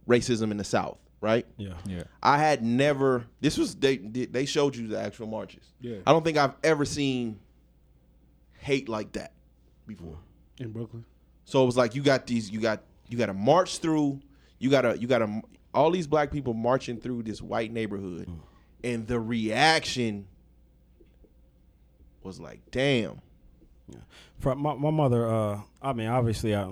[0.08, 0.98] racism in the South.
[1.20, 1.46] Right?
[1.58, 1.74] Yeah.
[1.84, 2.04] Yeah.
[2.22, 3.26] I had never.
[3.40, 5.64] This was they they showed you the actual marches.
[5.80, 5.98] Yeah.
[6.06, 7.38] I don't think I've ever seen
[8.54, 9.32] hate like that
[9.86, 10.16] before.
[10.58, 11.04] In Brooklyn.
[11.44, 14.20] So it was like you got these, you got you got to march through,
[14.58, 15.42] you got to you got to
[15.74, 18.28] all these black people marching through this white neighborhood,
[18.84, 20.26] and the reaction
[22.22, 23.20] was like, damn.
[24.38, 26.70] From my, my mother, uh, I mean, obviously, I,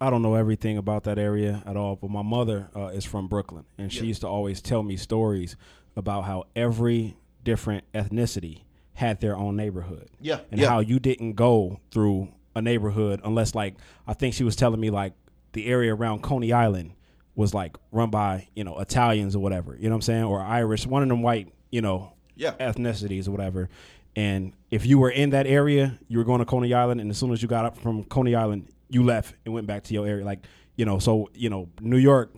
[0.00, 3.28] I don't know everything about that area at all, but my mother uh, is from
[3.28, 4.04] Brooklyn, and she Yeah.
[4.06, 5.56] used to always tell me stories
[5.96, 8.62] about how every different ethnicity
[8.94, 10.08] had their own neighborhood.
[10.20, 10.68] Yeah, And yeah.
[10.68, 13.74] how you didn't go through a neighborhood unless, like,
[14.06, 15.12] I think she was telling me, like,
[15.52, 16.92] the area around Coney Island
[17.34, 20.24] was, like, run by, you know, Italians or whatever, you know what I'm saying?
[20.24, 22.52] Or Irish, one of them white, you know, Yeah.
[22.58, 23.68] ethnicities or whatever.
[24.16, 27.18] And if you were in that area, you were going to Coney Island, and as
[27.18, 30.06] soon as you got up from Coney Island, you left and went back to your
[30.06, 30.24] area.
[30.24, 30.40] Like,
[30.76, 32.32] you know, so, you know, New York,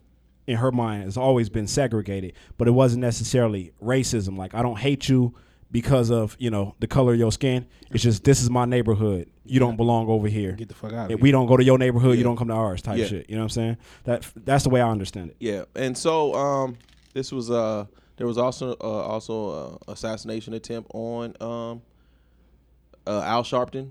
[0.46, 4.36] in her mind, has always been segregated, but it wasn't necessarily racism.
[4.36, 5.34] Like, I don't hate you
[5.70, 7.66] because of, you know, the color of your skin.
[7.90, 9.30] It's just, this is my neighborhood.
[9.44, 10.53] You don't belong over here.
[10.53, 12.48] Get the fuck out of If we don't go to your neighborhood, you don't come
[12.48, 13.07] to ours type Yeah.
[13.07, 13.30] shit.
[13.30, 13.76] You know what I'm saying?
[14.05, 15.36] That That's the way I understand it.
[15.40, 16.76] Yeah, and so um,
[17.14, 17.86] this was uh,
[18.16, 21.82] there was also uh, also uh, assassination attempt on um,
[23.07, 23.90] uh, Al Sharpton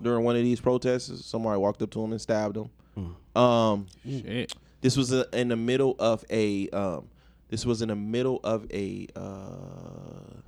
[0.00, 1.24] during one of these protests.
[1.24, 3.16] Somebody walked up to him and stabbed him.
[3.34, 4.52] Um, Shit.
[4.82, 6.68] This was a, in the middle of a.
[6.70, 7.08] Um,
[7.48, 10.40] this was in the middle of a uh,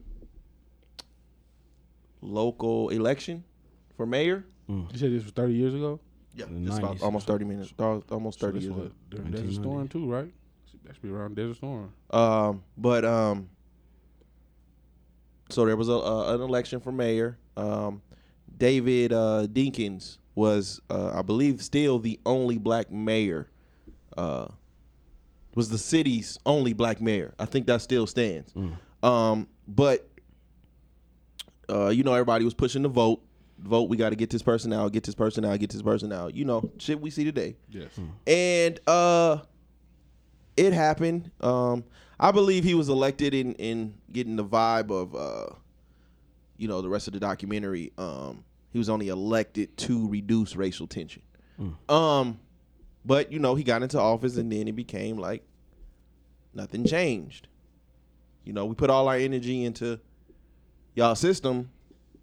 [2.20, 3.44] local election
[3.96, 4.44] for mayor.
[4.68, 6.00] You said this was 30 years ago?
[6.34, 7.72] Yeah, just about almost thirty minutes.
[7.78, 8.74] Almost thirty this years.
[8.74, 8.94] was ago.
[9.10, 10.32] during Desert Storm too, right?
[10.84, 11.92] That should be around Desert Storm.
[12.10, 13.48] Um, but um,
[15.48, 17.38] so there was a, a an election for mayor.
[17.56, 18.02] Um,
[18.56, 23.48] David uh, Dinkins was, uh, I believe, still the only black mayor.
[24.16, 24.46] Uh,
[25.54, 27.32] was the city's only black mayor.
[27.38, 28.52] I think that still stands.
[29.02, 30.08] Um, but
[31.68, 33.20] uh, you know, everybody was pushing the vote.
[33.60, 33.88] Vote.
[33.88, 34.92] We got to get this person out.
[34.92, 35.58] Get this person out.
[35.60, 36.34] Get this person out.
[36.34, 37.98] You know, shit we see today Yes.
[38.26, 39.38] and uh
[40.56, 41.82] it happened um
[42.20, 45.52] i believe he was elected in in getting the vibe of uh
[46.56, 50.86] you know the rest of the documentary um he was only elected to reduce racial
[50.86, 51.22] tension
[51.88, 52.38] um
[53.04, 55.42] but you know he got into office and then it became like
[56.54, 57.48] nothing changed
[58.46, 59.98] you know, we put all our energy into
[60.94, 61.70] y'all system,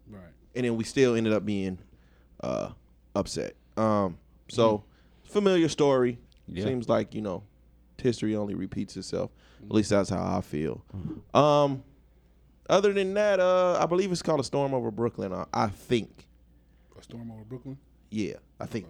[0.08, 0.22] Right.
[0.54, 1.80] and then we still ended up being
[2.44, 2.70] uh,
[3.16, 3.56] upset.
[3.76, 4.84] Um, so
[5.24, 6.20] familiar story.
[6.48, 6.66] Yeah.
[6.66, 7.42] Seems like you know,
[8.00, 9.32] history only repeats itself.
[9.66, 10.86] At least that's how I feel.
[11.34, 11.84] Um,
[12.72, 15.34] other than that, uh, I believe it's called a storm over Brooklyn.
[15.34, 16.28] I, I think.
[16.98, 17.78] A storm over Brooklyn.
[18.10, 18.88] Yeah, I think.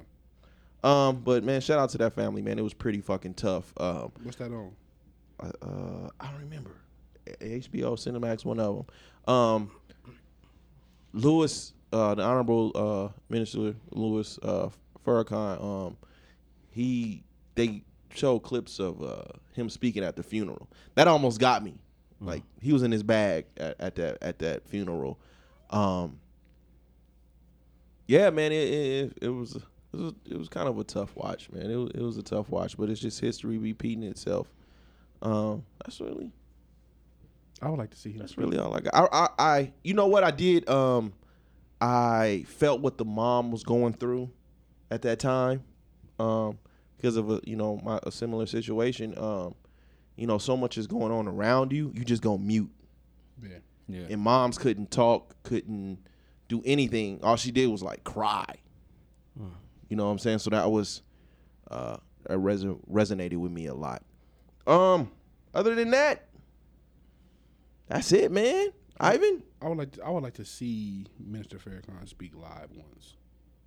[0.83, 2.57] Um, but man, shout out to that family, man.
[2.57, 3.73] It was pretty fucking tough.
[3.77, 4.71] Um, What's that on?
[5.41, 6.71] uh, I don't remember.
[7.25, 8.85] HBO, Cinemax, one of
[9.25, 9.33] them.
[9.33, 9.71] Um,
[11.13, 14.69] Louis, uh, the Honorable uh, Minister Louis uh,
[15.05, 15.97] Farrakhan, um,
[16.69, 17.23] he
[17.55, 19.23] they showed clips of uh,
[19.53, 20.67] him speaking at the funeral.
[20.95, 21.75] That almost got me.
[22.21, 25.19] Like he was in his bag at, at that at that funeral.
[25.71, 26.19] Um,
[28.07, 29.57] yeah, man, it it, it was.
[29.93, 31.69] It was, it was kind of a tough watch, man.
[31.69, 34.47] It was, it was a tough watch, but it's just history repeating itself.
[35.21, 36.31] Um, that's really
[37.61, 38.19] I would like to see him.
[38.19, 38.95] that's really all I got.
[38.95, 40.67] I, I, I, you know what I did?
[40.67, 41.13] Um,
[41.79, 44.31] I felt what the mom was going through
[44.89, 45.63] at that time,
[46.19, 46.57] um,
[46.97, 49.17] because of a you know my a similar situation.
[49.17, 49.55] Um,
[50.15, 52.71] you know, so much is going on around you, you just go mute.
[53.41, 53.57] Yeah.
[53.87, 54.05] Yeah.
[54.09, 55.99] And moms couldn't talk, couldn't
[56.47, 57.19] do anything.
[57.23, 58.45] All she did was like cry.
[59.89, 60.39] You know what I'm saying?
[60.39, 61.01] So that was
[61.69, 64.03] uh, that reson- resonated with me a lot.
[64.65, 65.11] Um,
[65.53, 66.29] other than that,
[67.87, 68.69] that's it, man.
[69.01, 69.43] Ivan.
[69.61, 73.17] I would like to, I would like to see Minister Farrakhan speak live once,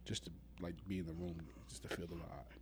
[0.07, 0.31] just to
[0.63, 1.37] like be in the room,
[1.69, 2.54] just to feel the vibe,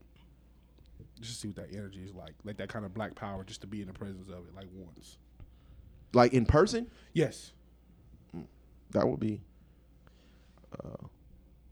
[1.20, 3.66] just see what that energy is like, like that kind of black power, just to
[3.66, 5.18] be in the presence of it, like once.
[6.12, 7.52] Like in person, Yes.
[8.90, 9.40] that would be.
[10.72, 11.06] Uh,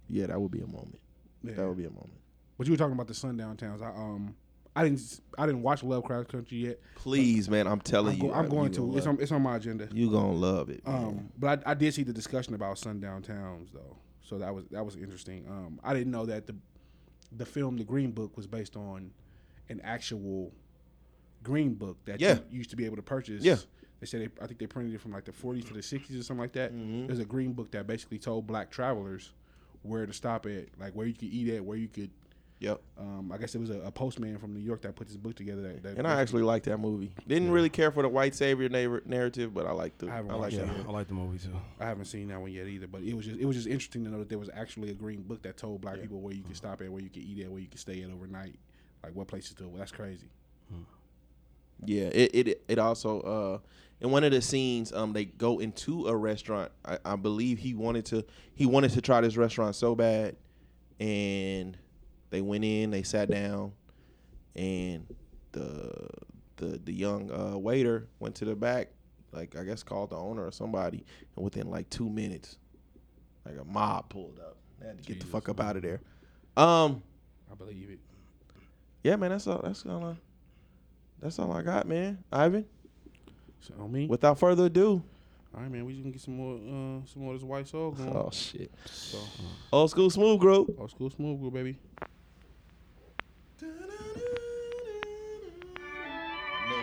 [0.08, 0.98] yeah, that would be a moment.
[1.42, 1.54] Yeah.
[1.54, 2.18] That would be a moment.
[2.58, 3.80] But you were talking about the sundown towns.
[3.82, 4.34] I um
[4.76, 6.80] I didn't I didn't watch Lovecraft Country yet.
[6.94, 8.98] Please, man, I'm telling I'm, you, I'm going you to.
[8.98, 9.88] It's on it's on my agenda.
[9.92, 10.86] You gonna love it.
[10.86, 10.94] man.
[11.04, 14.66] Um, but I, I did see the discussion about sundown towns though, so that was
[14.70, 15.46] that was interesting.
[15.48, 16.54] Um, I didn't know that the
[17.32, 19.10] the film The Green Book was based on
[19.70, 20.52] an actual
[21.42, 22.40] Green Book that Yeah.
[22.50, 23.42] you used to be able to purchase.
[23.42, 23.56] Yeah.
[24.00, 26.18] They said they, I think they printed it from like the 40s to the 60s
[26.18, 26.72] or something like that.
[26.72, 27.06] Mm-hmm.
[27.06, 29.32] There's a Green Book that basically told black travelers
[29.82, 32.10] where to stop at, like where you could eat at, where you could.
[32.60, 32.78] Yep.
[32.98, 35.34] Um, I guess it was a, a postman from New York that put this book
[35.34, 35.62] together.
[35.62, 37.10] That, that And I actually liked that movie.
[37.26, 40.08] Didn't really care for the white savior narr- narrative, but I liked the.
[40.08, 40.64] I I, haven't like watched that.
[40.64, 40.68] it.
[40.76, 40.84] movie.
[40.88, 41.56] I like the movie too.
[41.78, 44.04] I haven't seen that one yet either, but it was just it was just interesting
[44.04, 46.42] to know that there was actually a green book that told black people where you
[46.42, 48.56] could stop at, where you could eat at, where you could stay at overnight,
[49.02, 49.70] like what places to.
[49.76, 50.28] That's crazy.
[51.84, 53.58] Yeah, it it it also uh
[54.02, 56.70] in one of the scenes um they go into a restaurant.
[56.84, 58.24] I, I believe he wanted to
[58.54, 60.36] he wanted to try this restaurant so bad,
[60.98, 61.76] and
[62.28, 63.72] they went in, they sat down,
[64.54, 65.06] and
[65.52, 66.08] the
[66.56, 68.88] the the young uh, waiter went to the back,
[69.32, 72.58] like I guess called the owner or somebody, and within like two minutes,
[73.46, 74.58] like a mob pulled up.
[74.80, 76.00] They had to get the fuck up out of there.
[76.56, 77.02] Um,
[77.50, 78.00] I believe it.
[79.02, 79.60] Yeah, man, that's all.
[79.62, 80.04] That's all.
[80.04, 80.14] I,
[81.20, 82.18] that's all I got, man.
[82.32, 82.64] Ivan.
[83.60, 84.06] So on me.
[84.06, 85.02] Without further ado,
[85.54, 85.84] All right, man.
[85.84, 88.08] We just gonna get some more uh some more of this white soul going.
[88.16, 89.18] oh shit, So
[89.72, 90.74] old school smooth group.
[90.78, 91.76] old school smooth group, baby.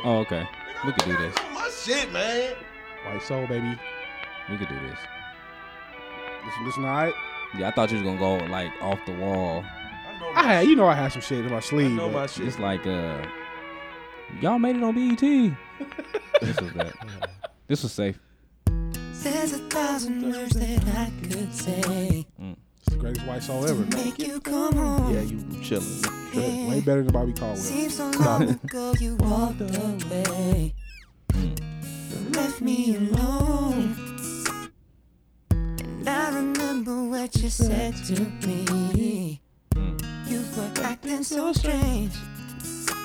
[0.04, 0.48] Oh, okay.
[0.86, 1.36] We could do this.
[1.54, 2.54] My shit, man.
[3.06, 3.78] White soul, baby.
[4.50, 5.00] We could do this.
[6.46, 7.14] Listen, listen, all right.
[7.58, 9.64] Yeah, I thought you was gonna go like off the wall.
[10.18, 11.92] I know I had, you know, I had some shit in my I sleeve.
[11.92, 12.48] know my shit.
[12.48, 13.24] It's like uh,
[14.42, 15.20] y'all made it on BET.
[16.42, 16.94] this was that.
[17.68, 18.20] This was safe.
[18.66, 22.26] There's a thousand words that I could say.
[22.40, 23.86] it's the greatest white song ever.
[23.96, 25.14] Make you come home.
[25.14, 26.02] Yeah, you chilling.
[26.70, 27.56] Way better than Bobby Caldwell.
[27.58, 30.74] Seems so long ago you walked away.
[31.36, 31.56] You
[32.32, 33.96] left me alone.
[35.52, 39.42] And I remember what you said to me.
[40.58, 42.14] Were acting so strange.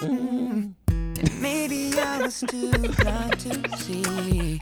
[0.00, 0.72] Mm.
[0.88, 4.58] And maybe I was too blind to see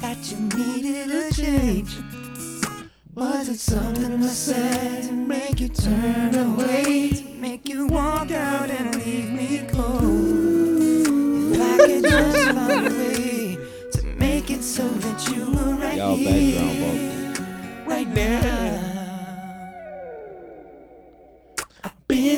[0.00, 1.96] that you needed a change.
[3.14, 7.10] Was it something I said to make you turn away?
[7.10, 10.04] To make you walk out and leave me cold?
[11.52, 13.58] If I could just find a way
[13.92, 17.86] to make it so that you were right Y'all here, background vocals.
[17.88, 18.79] right now.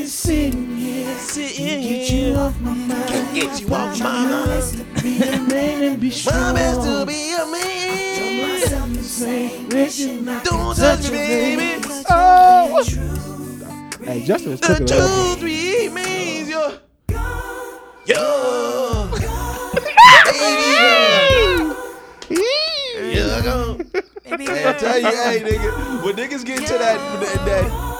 [0.02, 1.98] been sitting here, sitting here.
[2.00, 3.34] Get you off my mind.
[3.34, 4.46] Get you off my mind.
[4.46, 6.40] Best be a man and be strong.
[6.40, 8.42] My best to be a man.
[8.42, 11.84] I myself to say, don't touch me, baby.
[12.10, 12.82] Oh.
[14.02, 16.72] Hey, Justin was cooking The truth remains your.
[18.04, 19.08] Yo.
[20.24, 20.72] Baby.
[23.14, 23.78] Yo.
[24.24, 24.48] Baby.
[24.48, 27.91] I tell you, hey, nigga, when niggas get to that, that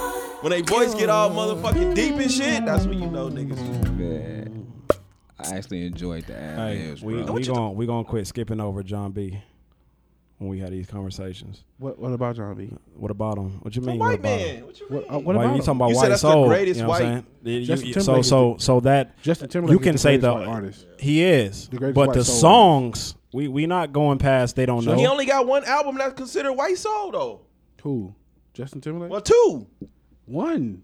[0.43, 3.97] when they voice get all motherfucking deep and shit, that's when you know niggas.
[3.97, 4.73] Man,
[5.39, 7.33] I actually enjoyed the ad Hey, libs, we bro.
[7.33, 9.41] we gonna we gonna quit skipping over Jon B.
[10.39, 11.63] When we had these conversations.
[11.79, 12.69] What What about Jon B?
[12.97, 13.61] What about him?
[13.63, 13.99] What you The mean?
[14.01, 14.55] white what about him?
[14.57, 14.67] man.
[14.67, 15.59] What you What, uh, what Why about you him?
[15.65, 16.49] talking about You said white that's the soul?
[16.49, 17.61] greatest you know what I'm white- saying?
[17.61, 20.19] You- Justin you- so Timberlake so so that Justin Timberlake you is can the say
[20.19, 20.87] greatest the white artist.
[20.99, 22.41] he is, The greatest but white the soul.
[22.41, 24.57] songs we we not going past.
[24.57, 24.99] They don't So know.
[24.99, 27.41] he only got one album that's considered white soul though.
[27.85, 28.13] Who?
[28.53, 29.13] Justin Timberlake.
[29.13, 29.69] Well, two.
[30.27, 30.83] One.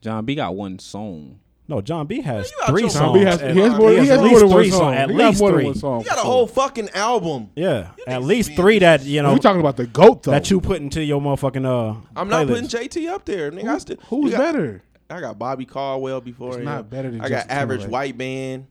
[0.00, 1.40] Jon B got one song.
[1.68, 3.04] no, Jon B has you out three your songs.
[3.04, 4.58] Jon B has, at- he has more, he has has at more least than one
[4.62, 4.78] three song.
[4.80, 4.96] songs.
[4.96, 5.64] At he got least more than three.
[5.66, 5.98] one song.
[6.02, 7.50] He got a whole fucking album.
[7.54, 10.30] Yeah, at niggas least being three that you know we talking about the goat though.
[10.32, 12.00] that you put into your motherfucking uh.
[12.16, 12.70] I'm not playlist.
[12.70, 13.68] putting JT up there, nigga.
[13.68, 14.82] I still, Who's you got- better?
[15.10, 16.64] I got Bobby Caldwell before It's him.
[16.64, 17.92] not better than I got Justin average Timberlake.
[17.92, 18.66] white man.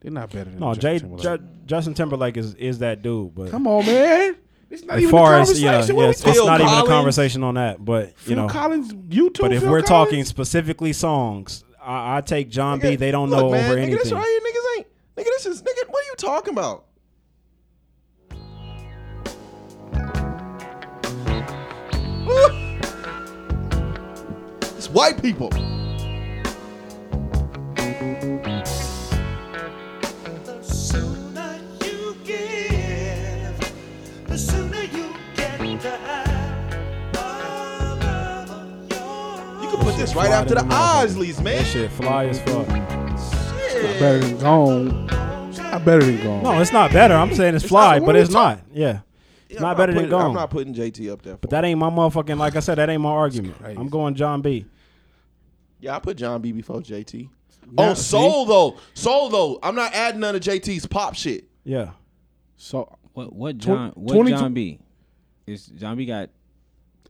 [0.00, 1.22] They're not better than No, Justin Jay, Timberlake.
[1.40, 4.36] Ju- Justin Timberlake is is that dude, but Come on, man.
[4.68, 7.54] It's not as even far a as yeah, yeah, it's, not even a conversation on
[7.54, 7.84] that.
[7.84, 9.40] But you Phil know, Collins, YouTube.
[9.40, 12.96] but if Phil we're talking specifically songs, I, I take Jon B.
[12.96, 14.86] They don't look, know man, over nigga, This right here, niggas ain't.
[15.16, 15.88] Nigga, this is nigga.
[15.88, 16.84] What are you talking about?
[24.76, 25.50] It's white people.
[40.06, 41.56] This right after the Isleys, man.
[41.56, 42.68] That shit fly as fuck.
[42.68, 45.06] Not better than Gone.
[45.56, 46.42] Not better than Gone.
[46.44, 47.14] No, it's not better.
[47.14, 48.66] I'm saying it's fly, not- but what it's we talk- not.
[48.72, 49.00] Yeah,
[49.48, 50.34] it's I'm not better than putting, I'm Gone.
[50.34, 51.36] not putting JT up there.
[51.38, 52.38] But that ain't my motherfucking.
[52.38, 53.58] Like I said, that ain't my argument.
[53.58, 53.76] crazy.
[53.80, 54.64] I'm going Jon B.
[55.80, 57.28] yeah, I put Jon B before JT.
[57.72, 58.02] Now, oh, see?
[58.02, 59.58] soul though, soul though.
[59.60, 61.46] I'm not adding none of JT's pop shit.
[61.64, 61.90] Yeah,
[62.56, 64.78] So What what John what 22 Jon B?
[65.48, 66.30] Is Jon B got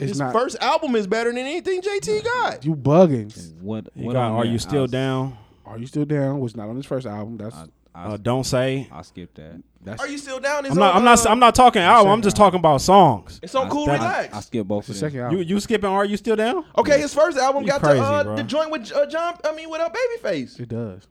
[0.01, 0.33] it's His not.
[0.33, 2.65] first album is better than anything JT got.
[2.65, 3.33] you bugging.
[3.61, 3.89] what?
[3.95, 4.31] you what got.
[4.33, 4.53] Are there?
[4.53, 5.39] you still I'll- down?
[5.65, 6.39] Are you still down?
[6.41, 7.37] Was not on his first album.
[7.39, 8.89] That's I, I, Uh, don't say.
[8.93, 9.61] I'll skip that.
[9.83, 10.01] that's.
[10.01, 10.65] Are you still down?
[10.67, 10.91] I'm not.
[10.93, 11.27] on, I'm not.
[11.27, 12.13] uh, I'm not talking album.
[12.13, 13.41] I'm just talking about songs.
[13.43, 14.35] It's on I- Cool I- Relax.
[14.35, 15.01] I, skip both the them.
[15.01, 15.39] second album?
[15.39, 15.91] You you skipping?
[15.91, 16.65] Are you still down?
[16.79, 19.39] okay, his first album You got crazy, the uh, the joint with uh, John.
[19.45, 20.61] I mean, with a Babyface.
[20.61, 21.07] it does.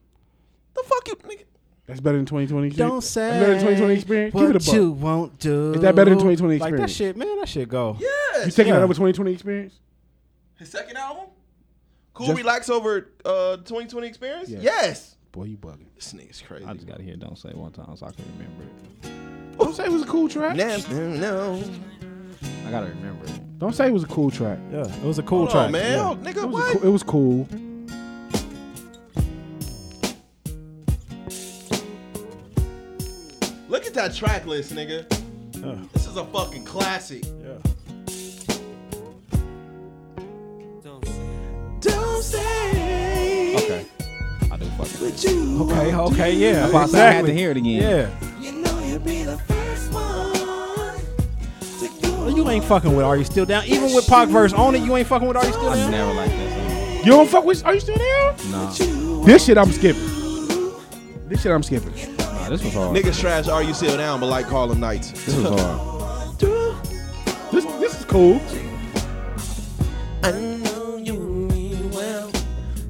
[0.76, 1.44] The fuck you, nigga.
[1.88, 2.70] That's better than 2020.
[2.72, 4.34] Don't That's say better than 2020 experience.
[4.34, 5.02] Give it a buck.
[5.04, 5.74] won't do.
[5.74, 6.92] Is that better than 2020 Like that experience?
[6.94, 7.38] shit, man.
[7.40, 7.98] That shit go.
[8.00, 8.46] Yes.
[8.48, 8.80] You taking Yeah.
[8.80, 9.76] that over 2020 experience?
[10.58, 11.26] his second album?
[12.14, 14.50] Cool Just- Relax over uh 2020 Experience?
[14.50, 14.64] Yes.
[14.64, 15.16] Yes.
[15.32, 15.88] Boy, you bugging.
[15.96, 16.66] This nigga's crazy.
[16.66, 19.58] I just gotta hear "Don't Say" one time so I can remember it.
[19.60, 20.56] Don't say it was a cool track.
[20.56, 21.64] no, no.
[22.66, 23.60] I gotta remember it.
[23.60, 24.58] Don't say it was a cool track.
[24.72, 25.66] Yeah, it was a cool Hold track.
[25.68, 25.92] on, man.
[25.92, 26.10] Yeah.
[26.10, 26.76] Oh, nigga, It was, what?
[26.76, 27.48] a cool, it was cool.
[33.96, 35.06] That track list, nigga.
[35.64, 35.76] Yeah.
[35.94, 37.24] This is a fucking classic.
[37.26, 37.58] Yeah.
[41.80, 43.86] Don't say Okay,
[44.52, 45.96] I do fuck with you Okay.
[45.96, 46.34] Okay.
[46.36, 46.68] Yeah.
[46.68, 47.32] That's why I had Exactly.
[47.32, 47.82] to hear it again.
[47.82, 48.40] Yeah.
[48.42, 50.34] You know you'll be the first one
[51.80, 52.12] to go.
[52.26, 53.66] Well, you ain't fucking with Are You Still Down?
[53.66, 55.92] Even with Pac verse on it, you ain't fucking with Are You Still I Down?
[55.92, 57.66] never liked that You don't fuck with?
[57.66, 58.38] Are you still there?
[58.38, 58.52] song.
[59.20, 60.04] Nah, This shit I'm skipping.
[61.28, 62.15] This shit I'm skipping.
[62.46, 62.96] Nah, this was hard.
[62.96, 65.10] Niggas trash Are You Still Down, but like Harlem Nights.
[65.26, 65.92] This was hard.
[67.52, 68.40] This this is cool.
[70.24, 72.30] I know you mean well,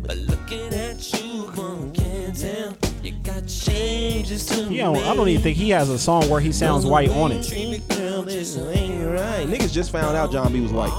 [0.02, 2.76] but looking at you, one can't tell.
[3.04, 6.42] You got changes to He don't, I don't even think he has a song where
[6.42, 7.48] he sounds white on it.
[7.90, 9.48] Girl, this ain't right.
[9.48, 10.92] Niggas just found out Jon B was white.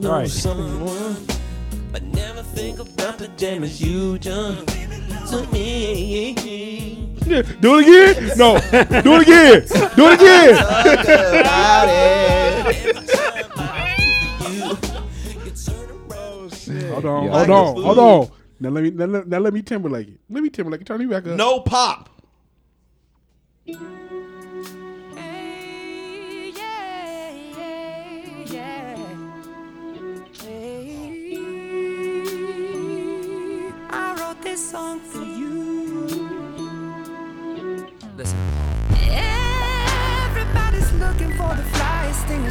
[0.00, 0.28] Right.
[0.28, 1.16] someone,
[1.92, 7.05] but never think about the damage you done to me.
[7.26, 8.38] Yeah, do it again.
[8.38, 8.58] No,
[9.02, 9.66] do it again.
[9.96, 11.66] Do it again.
[16.92, 18.00] Hold on, hold on, hold fool.
[18.00, 18.30] on.
[18.58, 20.20] Now let me now, let- now let me Timberlake it.
[20.30, 20.86] Let me Timberlake it.
[20.86, 21.36] Turn you back up.
[21.36, 22.10] No pop.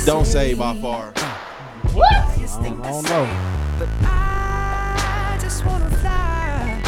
[0.06, 1.11] Don't say by far.
[1.14, 3.26] Flyest I don't, I don't know.
[3.80, 6.81] But I just wanna fly.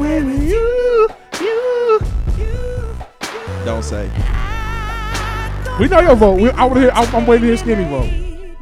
[0.00, 1.08] With you,
[1.40, 2.00] you.
[2.36, 2.94] You,
[3.64, 4.10] Don't say.
[5.80, 6.40] We know your vote.
[6.40, 6.90] We, I want to hear.
[6.92, 8.10] I'm, I'm waiting to hear Skinny vote.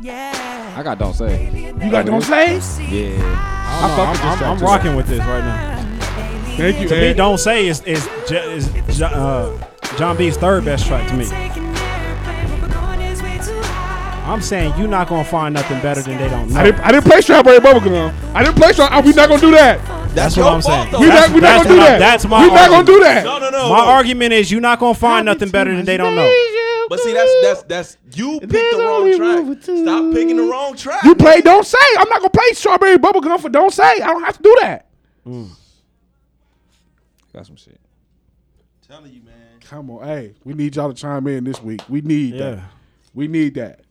[0.01, 0.75] Yeah.
[0.77, 2.55] I got "Don't Say." You got don't say?
[2.91, 5.78] Yeah, I fuck with this I'm, track I'm rocking with this right now.
[6.59, 6.89] Thank you.
[6.89, 9.57] To me, Don't Say is is, J- is uh,
[9.97, 11.25] Jon B's third best track to me.
[11.25, 14.33] Taking airplane, but we're going this way too high.
[14.33, 16.59] I'm saying you're not gonna find nothing better than they don't know.
[16.61, 18.13] I didn't, I didn't play strawberry bubblegum.
[18.35, 18.89] I didn't play straw.
[19.01, 19.81] We're not gonna do that.
[20.15, 20.93] That's your what I'm saying.
[20.93, 21.99] We're not, we not gonna do my- that.
[22.01, 23.25] That's my We're not gonna do that.
[23.25, 23.69] No, no, no.
[23.71, 23.85] My no.
[23.91, 26.29] argument is you're not gonna find nothing better than they don't know.
[26.89, 29.63] But see, that's that's that's you picked the wrong track.
[29.63, 31.05] Stop picking the wrong track.
[31.05, 31.79] You play Don't Say.
[31.99, 33.83] I'm not gonna play strawberry bubblegum for Don't Say.
[34.01, 34.87] I don't have to do that.
[37.39, 37.79] Got some shit.
[38.83, 39.61] telling you, man.
[39.61, 41.81] Come on, hey, we need y'all to chime in this week.
[41.89, 42.51] We need Yeah.
[42.51, 42.65] that.
[43.15, 43.83] We need that.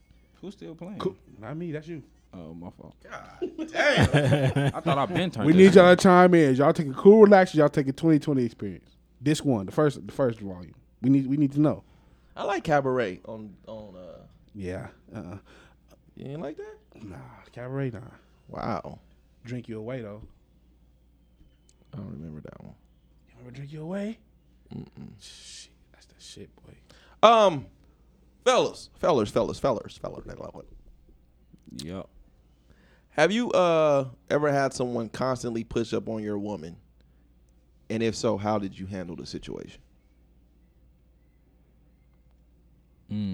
[0.41, 0.97] Who's still playing?
[0.99, 1.15] Cool.
[1.39, 1.71] Not me.
[1.71, 2.03] That's you.
[2.33, 2.93] Oh, my fault.
[3.09, 4.75] God damn.
[4.75, 5.45] I thought I've been turned.
[5.47, 6.55] We need y'all to chime in.
[6.55, 7.55] Y'all take a cool relax.
[7.55, 8.97] Y'all take a 2020 experience.
[9.21, 10.75] This one, the first, the first volume.
[11.01, 11.83] We need, we need to know.
[12.35, 13.95] I like cabaret on on.
[13.95, 14.87] uh Yeah.
[15.15, 15.37] Uh.
[16.17, 16.75] You ain't like that?
[17.01, 17.15] Nah,
[17.53, 17.91] cabaret.
[17.91, 17.99] Nah.
[18.49, 18.99] Wow.
[19.45, 20.21] Drink you away though.
[21.93, 22.73] I don't remember that one.
[23.37, 24.17] You remember drink you away?
[25.19, 26.73] Shit, that's the shit, boy.
[27.27, 27.67] Um,
[28.43, 30.25] fellas, fellas, fellas, fellas, fellas.
[31.77, 32.07] Yep.
[33.11, 36.77] Have you uh ever had someone constantly push up on your woman?
[37.89, 39.81] And if so, how did you handle the situation?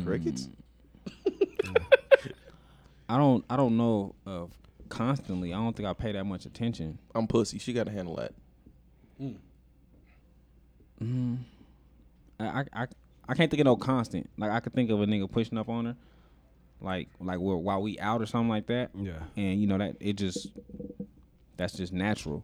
[0.03, 0.49] Crickets.
[3.09, 3.43] I don't.
[3.49, 4.51] I don't know of
[4.89, 5.51] constantly.
[5.53, 6.99] I don't think I pay that much attention.
[7.15, 7.57] I'm pussy.
[7.57, 8.33] She got to handle that.
[12.39, 12.87] I, I I
[13.29, 14.29] I can't think of no constant.
[14.37, 15.95] Like I could think of a nigga pushing up on her,
[16.81, 18.91] like like we're, while we out or something like that.
[18.95, 19.13] Yeah.
[19.37, 20.47] And you know that it just
[21.57, 22.43] that's just natural.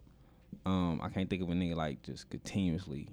[0.65, 3.10] Um, I can't think of a nigga like just continuously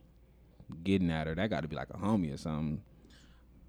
[0.84, 1.34] getting at her.
[1.34, 2.82] That got to be like a homie or something.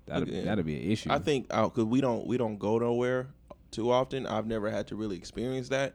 [0.05, 0.43] That'd Yeah.
[0.43, 1.11] that'd be an issue.
[1.11, 3.27] I think because we don't we don't go nowhere
[3.71, 4.25] too often.
[4.25, 5.93] I've never had to really experience that,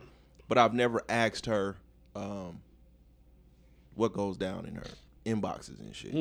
[0.49, 1.77] but I've never asked her
[2.15, 2.61] um,
[3.95, 4.85] what goes down in her
[5.25, 6.13] inboxes and shit.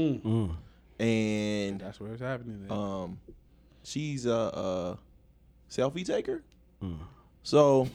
[0.99, 2.67] And That's where it's happening.
[2.67, 2.77] Then.
[2.77, 3.19] um,
[3.83, 4.97] she's a, a
[5.69, 6.43] selfie taker,
[7.43, 7.87] so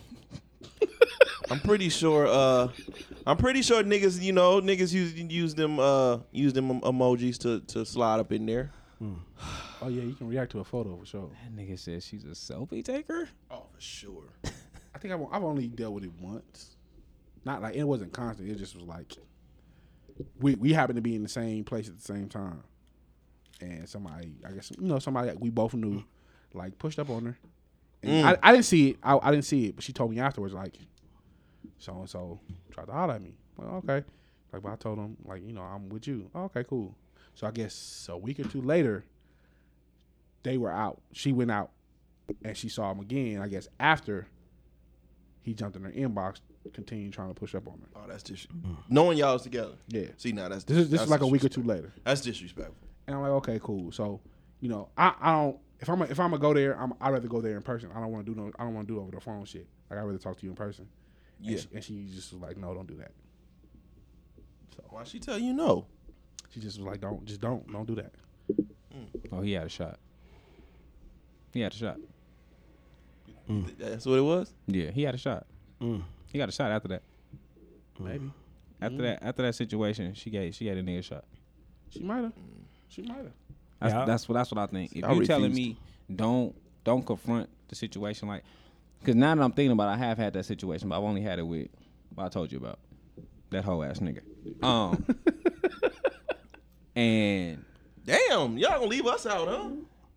[1.51, 2.27] I'm pretty sure.
[2.27, 2.69] Uh,
[3.27, 7.61] I'm pretty sure niggas, you know, niggas use use them uh use them emojis to
[7.73, 8.73] to slide up in there.
[9.01, 11.31] oh yeah, you can react to a photo for sure.
[11.45, 13.29] that nigga says she's a selfie taker.
[13.51, 14.25] Oh, for sure.
[14.95, 16.77] I think I've, I've only dealt with it once.
[17.45, 18.49] Not like it wasn't constant.
[18.51, 19.13] It just was like
[20.41, 22.63] we we happened to be in the same place at the same time,
[23.61, 26.05] and somebody I guess you know somebody that we both knew
[26.55, 27.39] like pushed up on her.
[28.03, 28.39] And mm.
[28.43, 28.99] I, I didn't see it.
[29.03, 30.77] I, I didn't see it, but she told me afterwards like
[31.79, 32.41] so and so
[32.71, 33.35] tried to holler at me.
[33.57, 34.05] Well, okay.
[34.53, 36.31] Like, but I told him like you know I'm with you.
[36.35, 36.95] Oh, okay, cool.
[37.35, 39.05] So I guess a week or two later,
[40.43, 41.01] they were out.
[41.13, 41.71] She went out,
[42.45, 43.41] and she saw him again.
[43.41, 44.29] I guess after
[45.43, 46.41] he jumped in her inbox,
[46.73, 47.87] continued trying to push up on me.
[47.95, 48.77] Oh, that's dis- mm.
[48.89, 49.75] knowing y'all was together.
[49.89, 50.07] Yeah.
[50.17, 52.21] See, now that's This is this that's is like a week or two later, That's
[52.21, 52.75] disrespectful.
[53.07, 53.93] and I'm like, okay, cool.
[53.93, 54.21] So,
[54.61, 57.11] you know, I, I don't if I'm a, if I'm gonna go there, I'm I'd
[57.11, 57.91] rather go there in person.
[57.95, 59.67] I don't want to do no I don't want to do over the phone shit.
[59.91, 60.89] Like I would rather talk to you in person.
[61.39, 61.59] And Yeah.
[61.59, 63.13] she, and she just was like, no, don't do that.
[64.91, 65.87] Why she tell you no?
[66.51, 68.13] She just was like, don't just don't don't do that.
[68.51, 69.07] Mm.
[69.33, 69.99] Oh, he had a shot.
[71.53, 71.99] He had a shot.
[73.79, 74.53] That's what it was.
[74.67, 75.47] Yeah, he had a shot.
[75.81, 76.03] Mm.
[76.27, 77.03] He got a shot after that.
[77.99, 78.31] Maybe
[78.81, 81.25] After that, after that situation, she gave she gave a nigga a shot.
[81.91, 82.33] she might have.
[82.89, 83.33] She might have.
[83.81, 84.05] That's Yeah.
[84.05, 84.93] that's what that's what I think.
[84.95, 85.79] If I you telling refused.
[86.11, 86.55] me don't
[86.85, 88.43] don't confront the situation like,
[89.01, 91.21] because now that I'm thinking about, it, I have had that situation, but I've only
[91.23, 91.69] had it with
[92.15, 92.79] what I told you about
[93.51, 94.21] that whole ass nigga.
[94.63, 95.05] Um,
[96.97, 97.65] and
[98.05, 99.69] Damn, y'all gonna leave us out, huh?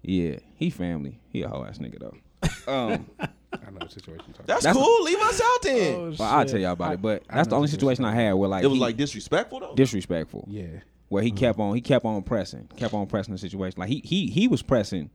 [0.04, 1.20] yeah, he family.
[1.30, 2.72] He a whole ass nigga though.
[2.72, 3.10] Um,
[3.70, 4.26] I know the situation.
[4.28, 5.04] You're talking That's, That's- cool.
[5.04, 5.96] leave us out then.
[5.96, 7.02] Oh, but I'll tell y'all about it.
[7.02, 8.82] But I that's the know only the situation I had where like it was he-
[8.82, 9.76] like disrespectful though.
[9.76, 10.46] disrespectful.
[10.50, 10.66] Yeah.
[11.10, 11.38] where he mm-hmm.
[11.38, 13.80] kept on he kept on pressing, kept on pressing the situation.
[13.80, 15.10] Like he he he was pressing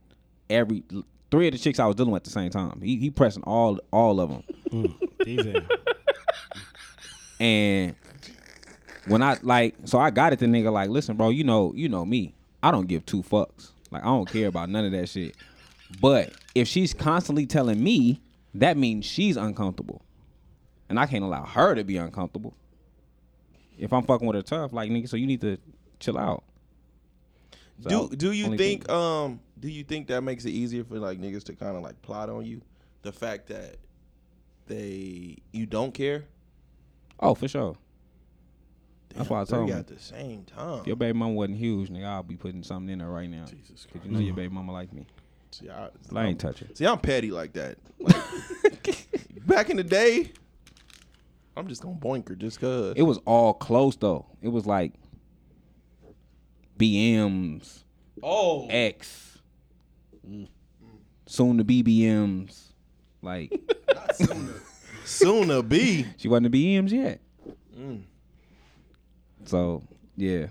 [0.49, 0.83] every
[1.31, 2.79] three of the chicks I was dealing with at the same time.
[2.81, 4.95] He he pressing all all of them.
[5.23, 5.55] These mm.
[5.57, 5.75] are-
[7.39, 7.95] And
[9.07, 10.39] when I like, so I got it.
[10.39, 12.33] The nigga like, listen, bro, you know, you know me.
[12.63, 13.71] I don't give two fucks.
[13.91, 15.35] Like I don't care about none of that shit.
[15.99, 18.21] But if she's constantly telling me,
[18.55, 20.01] that means she's uncomfortable,
[20.89, 22.55] and I can't allow her to be uncomfortable.
[23.77, 25.57] If I'm fucking with her tough, like nigga, so you need to
[25.99, 26.43] chill out.
[27.81, 31.19] So, do do you think um do you think that makes it easier for like
[31.19, 32.61] niggas to kind of like plot on you?
[33.01, 33.77] The fact that
[34.67, 36.25] they you don't care.
[37.19, 37.75] Oh, for sure.
[39.09, 39.77] That's why I told him.
[39.77, 40.79] at the same time.
[40.81, 43.45] If your baby mama wasn't huge, nigga, I'll be putting something in her right now.
[43.45, 43.93] Jesus Christ.
[43.93, 45.05] Cause you know your baby mama like me.
[45.59, 46.67] See, I, I ain't touching.
[46.69, 46.77] it.
[46.77, 47.77] See, I'm petty like that.
[47.99, 49.07] Like,
[49.47, 50.31] back in the day,
[51.55, 52.93] I'm just gonna boink her just cause.
[52.97, 54.25] It was all close though.
[54.41, 54.91] It was like
[56.77, 57.83] BMs,
[58.21, 59.39] oh, X.
[61.25, 62.71] soon to BBMs.
[63.21, 63.53] Like
[65.05, 66.05] Soon to be.
[66.17, 67.21] she wasn't the BMs yet.
[67.77, 68.03] Mm.
[69.45, 69.83] So
[70.17, 70.47] yeah,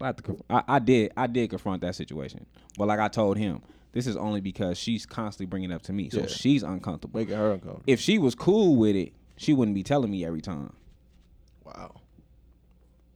[0.00, 2.46] I, to I, I did I did confront that situation,
[2.78, 3.60] but like I told him,
[3.92, 6.26] this is only because she's constantly bringing it up to me, so Yeah.
[6.26, 7.18] she's uncomfortable.
[7.20, 7.82] Making her uncomfortable.
[7.86, 10.72] If she was cool with it, she wouldn't be telling me every time.
[11.64, 12.00] Wow.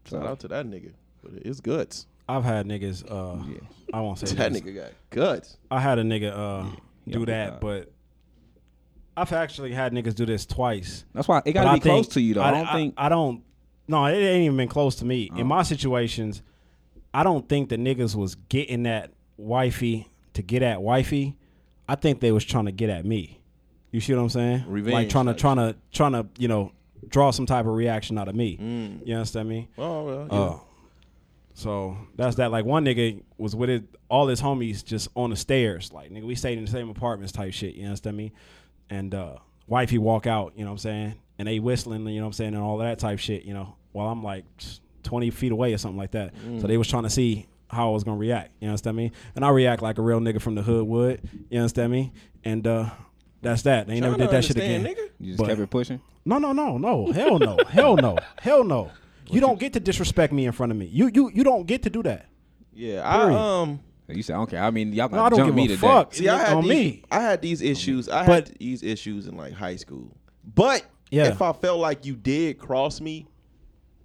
[0.06, 0.92] So Shout out to that nigga.
[1.22, 2.06] But it's guts.
[2.28, 3.04] I've had niggas.
[3.10, 3.58] Uh, Yeah.
[3.92, 4.62] I won't say That niggas.
[4.62, 5.56] nigga got guts.
[5.70, 6.70] I had a nigga uh,
[7.04, 7.92] he do almost that, but
[9.16, 11.04] I've actually had niggas do this twice.
[11.14, 12.42] that's why it gotta I be close to you though.
[12.42, 13.42] I, don't think I don't.
[13.86, 15.30] No, it ain't even been close to me.
[15.32, 15.38] Oh.
[15.38, 16.42] In my situations,
[17.12, 21.36] I don't think the niggas was getting that wifey to get at wifey.
[21.88, 23.40] I think they was trying to get at me.
[23.90, 24.64] You see what I'm saying?
[24.66, 26.72] Revenge, like trying to trying to trying to you know
[27.08, 28.56] draw some type of reaction out of me.
[28.56, 29.06] Mm.
[29.06, 29.68] You understand me?
[29.78, 30.28] Oh well.
[30.30, 30.38] Yeah.
[30.38, 30.58] Uh,
[31.54, 32.50] so that's that.
[32.50, 35.92] Like one nigga was with it, all his homies just on the stairs.
[35.92, 37.74] Like nigga, we stayed in the same apartments type shit.
[37.76, 38.32] You understand me?
[38.90, 39.36] And uh,
[39.68, 40.54] wifey walk out.
[40.56, 41.14] You know what I'm saying?
[41.38, 42.06] And they whistling.
[42.06, 42.54] You know what I'm saying?
[42.54, 43.44] And all that type shit.
[43.44, 44.44] You know, while I'm like
[45.04, 46.34] 20 feet away or something like that.
[46.60, 48.52] So they was trying to see how I was gonna react.
[48.60, 49.12] You understand me?
[49.34, 51.22] And I react like a real nigga from the hood would.
[51.50, 52.12] You understand me?
[52.44, 52.90] And uh,
[53.42, 53.86] that's that.
[53.86, 54.84] They never did that shit again.
[54.84, 55.08] Nigga.
[55.20, 56.00] you just but- kept it pushing.
[56.26, 57.12] No, no, no, no.
[57.12, 57.58] Hell no.
[57.68, 58.16] Hell no.
[58.40, 58.90] Hell no.
[59.28, 60.86] You don't get to disrespect me in front of me.
[60.86, 62.26] You you you don't get to do that.
[62.72, 63.02] Yeah.
[63.04, 63.38] I Period.
[63.38, 63.80] um.
[64.08, 64.58] You said okay.
[64.58, 65.80] I mean, y'all No, I don't jump give me a today.
[65.80, 66.14] fuck.
[66.14, 67.02] See, I had on these, me.
[67.10, 68.08] I had these issues.
[68.08, 70.14] I But- had these issues in like high school.
[70.54, 71.28] But Yeah.
[71.28, 73.26] if I felt like you did cross me,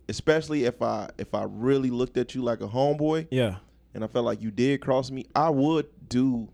[0.09, 3.55] especially if I if I really looked at you like a homeboy, Yeah.
[3.93, 6.49] and I felt like you did cross me, I would do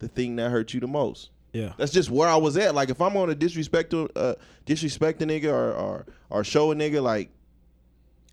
[0.00, 1.30] the thing that hurt you the most.
[1.54, 1.72] Yeah.
[1.78, 2.74] That's just where I was at.
[2.74, 4.34] Like if I'm gonna disrespect a uh,
[4.66, 7.30] disrespect a nigga or, or or show a nigga like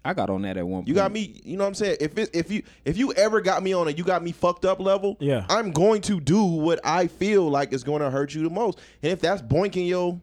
[0.04, 0.80] I got on that at one.
[0.82, 0.88] Point.
[0.88, 1.98] You got me, you know what I'm saying?
[2.02, 4.66] If it, if you if you ever got me on a you got me fucked
[4.66, 5.46] up level, Yeah.
[5.48, 8.80] I'm going to do what I feel like is going to hurt you the most.
[9.04, 10.20] And if that's boinking your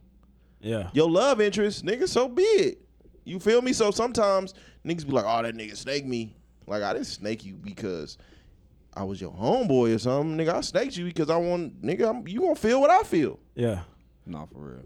[0.61, 0.91] Yeah.
[0.93, 2.81] your love interest, nigga, so be it.
[3.29, 3.73] You feel me?
[3.73, 6.35] So sometimes niggas be like, "Oh, that nigga snake me."
[6.67, 8.19] Like I didn't snake you because
[8.95, 10.55] I was your homeboy or something, nigga.
[10.55, 12.09] I snaked you because I want, nigga.
[12.09, 13.39] I'm, you gonna feel what I feel.
[13.55, 13.83] Yeah.
[14.27, 14.85] No, for real.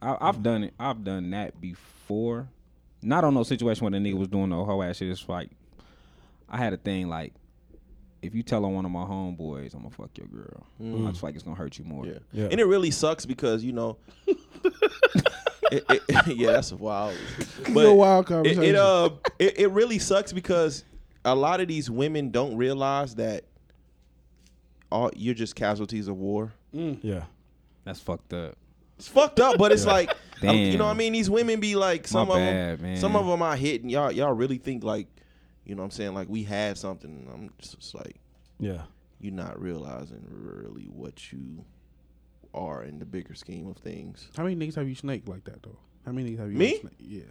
[0.00, 0.74] I, I've done it.
[0.78, 2.48] I've done that before.
[3.02, 5.10] Not on no situation where the nigga was doing no hoe ass shit.
[5.10, 5.50] It's like
[6.48, 7.34] I had a thing like,
[8.22, 10.66] if you tell on one of my homeboys, I'm gonna fuck your girl.
[10.80, 11.06] Mm.
[11.06, 12.06] I just feel like it's gonna hurt you more.
[12.06, 12.18] Yeah.
[12.32, 12.48] Yeah.
[12.50, 13.98] And it really sucks because you know.
[15.72, 17.16] It, it, yeah, that's a wild.
[17.72, 18.62] But a wild conversation.
[18.64, 20.84] it uh, it, it really sucks because
[21.24, 23.44] a lot of these women don't realize that
[24.92, 26.52] all you're just casualties of war.
[26.72, 27.24] Yeah.
[27.84, 28.56] That's fucked up.
[28.98, 30.10] It's fucked up, but it's like
[30.42, 31.12] um, you know what I mean.
[31.12, 32.82] These women be like some My of bad, them.
[32.82, 32.96] man.
[32.96, 35.08] Some of them I hit, and y'all y'all really think like,
[35.64, 37.28] you know what I'm saying like we had something.
[37.32, 38.16] I'm just, just like
[38.58, 38.82] Yeah.
[39.20, 41.64] you're not realizing really what you
[42.54, 44.28] are in the bigger scheme of things.
[44.36, 45.78] How many niggas have you snaked like that though?
[46.06, 46.78] How many niggas have you Me?
[46.78, 47.00] snaked?
[47.00, 47.22] Yeah.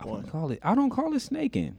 [0.00, 0.22] I One.
[0.22, 0.60] don't call it.
[0.62, 1.78] I don't call it snaking.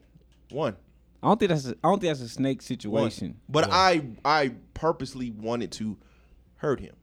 [0.49, 0.76] One.
[1.23, 1.65] I don't think that's.
[1.68, 2.65] A, I don't think that's a snake One.
[2.65, 3.40] situation.
[3.48, 5.98] But I I purposely wanted to
[6.56, 6.95] hurt him.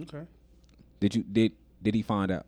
[0.00, 0.22] Okay.
[1.00, 1.52] Did you did
[1.82, 2.46] did he find out?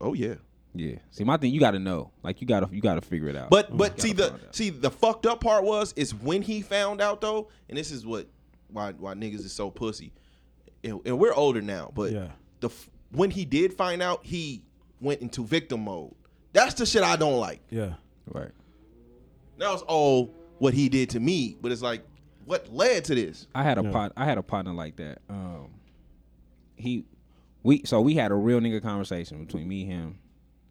[0.00, 0.34] Oh yeah.
[0.74, 0.96] Yeah.
[1.12, 2.10] See, my thing, you got to know.
[2.22, 3.50] Like you got to you got to figure it out.
[3.50, 7.20] But but see the see the fucked up part was is when he found out
[7.20, 8.26] though, and this is what
[8.68, 10.12] why why niggas is so pussy,
[10.82, 12.28] and, and we're older now, but Yeah.
[12.60, 12.70] the
[13.12, 14.62] when he did find out, he
[15.00, 16.12] went into victim mode.
[16.52, 17.60] That's the shit I don't like.
[17.70, 17.94] Yeah.
[18.32, 18.50] right.
[19.58, 22.04] That was all what he did to me, but it's like
[22.46, 23.46] what led to this.
[23.54, 23.92] I had a Yeah.
[23.92, 24.12] pot.
[24.16, 25.18] I had a partner like that.
[25.30, 25.70] Um,
[26.76, 27.04] he,
[27.62, 30.18] we so we had a real nigga conversation between me, him,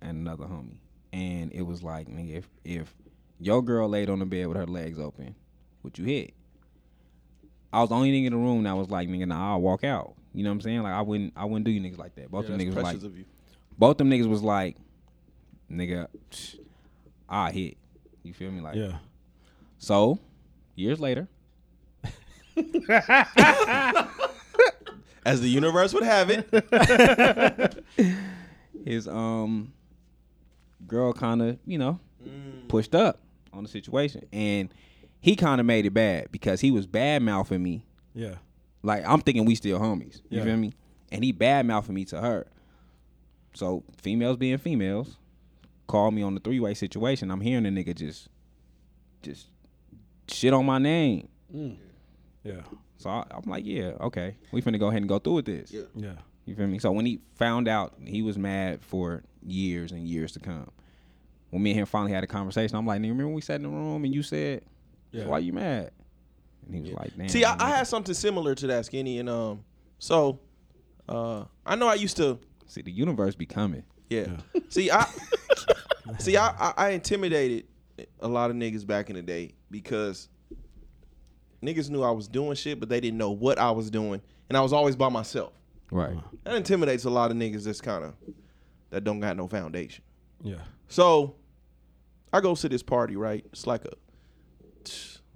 [0.04, 0.78] and another homie,
[1.12, 2.94] and it was like, nigga, if if
[3.40, 5.34] your girl laid on the bed with her legs open,
[5.82, 6.34] would you hit?
[7.72, 9.84] I was the only nigga in the room that was like, nigga, nah, I'll walk
[9.84, 10.14] out.
[10.34, 10.84] You know what I'm saying?
[10.84, 12.30] Like I wouldn't, I wouldn't do you niggas like that.
[12.30, 13.26] Both Yeah, them niggas was like, of you.
[13.78, 14.78] both them niggas was like,
[15.72, 16.08] nigga,
[17.30, 17.78] I hit.
[18.24, 18.62] You feel me?
[18.62, 18.98] Like, Yeah.
[19.80, 20.20] so
[20.76, 21.28] years later,
[25.26, 27.84] As the universe would have it.
[28.86, 29.72] his um
[30.88, 32.68] girl kind of you know mm.
[32.68, 33.20] pushed up
[33.54, 34.26] on the situation.
[34.34, 34.74] And
[35.20, 37.86] he kind of made it bad because he was bad mouthing me.
[38.16, 38.36] Yeah.
[38.84, 40.44] like i'm thinking we still homies you Yeah.
[40.44, 40.74] feel me?
[41.12, 42.46] And he bad mouthing me to her.
[43.54, 45.18] So females being females
[45.88, 47.30] call me on the three-way situation.
[47.32, 48.30] I'm hearing the nigga just
[49.22, 49.48] just
[50.28, 51.28] shit on my name.
[51.56, 51.78] Mm.
[52.44, 52.62] Yeah.
[52.98, 54.36] so I, i'm like yeah okay.
[54.52, 55.72] We finna go ahead and go through with this.
[55.96, 56.14] Yeah.
[56.46, 56.80] you feel me?
[56.80, 60.70] So when he found out, he was mad for years and years to come.
[61.50, 63.58] when me and him finally had a conversation, I'm like, nigga, remember when we sat
[63.58, 64.64] in the room and you said,
[65.12, 65.26] Yeah.
[65.26, 65.92] why you mad?
[66.66, 67.28] And he was like, damn.
[67.30, 69.64] See, I, I had something similar to that, Skinny, and um,
[70.00, 70.40] so
[71.10, 73.84] uh, I know I used to, see the universe be coming.
[74.10, 74.38] yeah.
[74.70, 75.06] see, I
[76.20, 77.66] see, I, I I intimidated
[78.22, 80.30] a lot of niggas back in the day because
[81.62, 84.58] niggas knew I was doing shit, but they didn't know what I was doing, and
[84.58, 85.54] I was always by myself.
[85.92, 86.16] Right.
[86.46, 88.14] That intimidates a lot of niggas that's kind of
[88.94, 90.04] that don't got no foundation.
[90.42, 90.56] Yeah.
[90.88, 91.36] So
[92.32, 93.44] I go to this party, right?
[93.52, 93.90] It's like a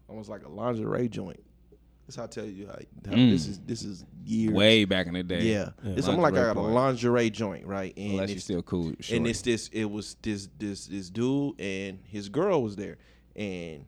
[0.07, 1.43] almost like a lingerie joint.
[2.05, 2.73] That's how I tell you how,
[3.09, 3.31] how Mm.
[3.31, 4.53] this is this is years.
[4.53, 5.41] Way back in the day.
[5.41, 5.69] yeah.
[5.83, 7.93] It's almost like I Lingerie got a lingerie joint, right?
[7.97, 8.93] And Unless you it's, still cool.
[8.99, 9.17] Short.
[9.17, 12.97] and it's this it was this this this dude and his girl was there.
[13.35, 13.85] And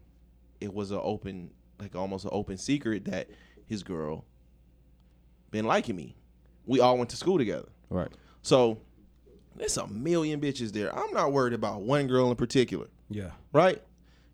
[0.60, 3.30] it was an open like almost an open secret that
[3.66, 4.26] his girl
[5.52, 6.16] been liking me.
[6.66, 7.70] We all went to school together.
[7.90, 8.10] right.
[8.41, 8.80] So
[9.60, 10.98] there's a million bitches there.
[10.98, 13.31] I'm not worried about one girl in particular, Yeah.
[13.53, 13.81] right?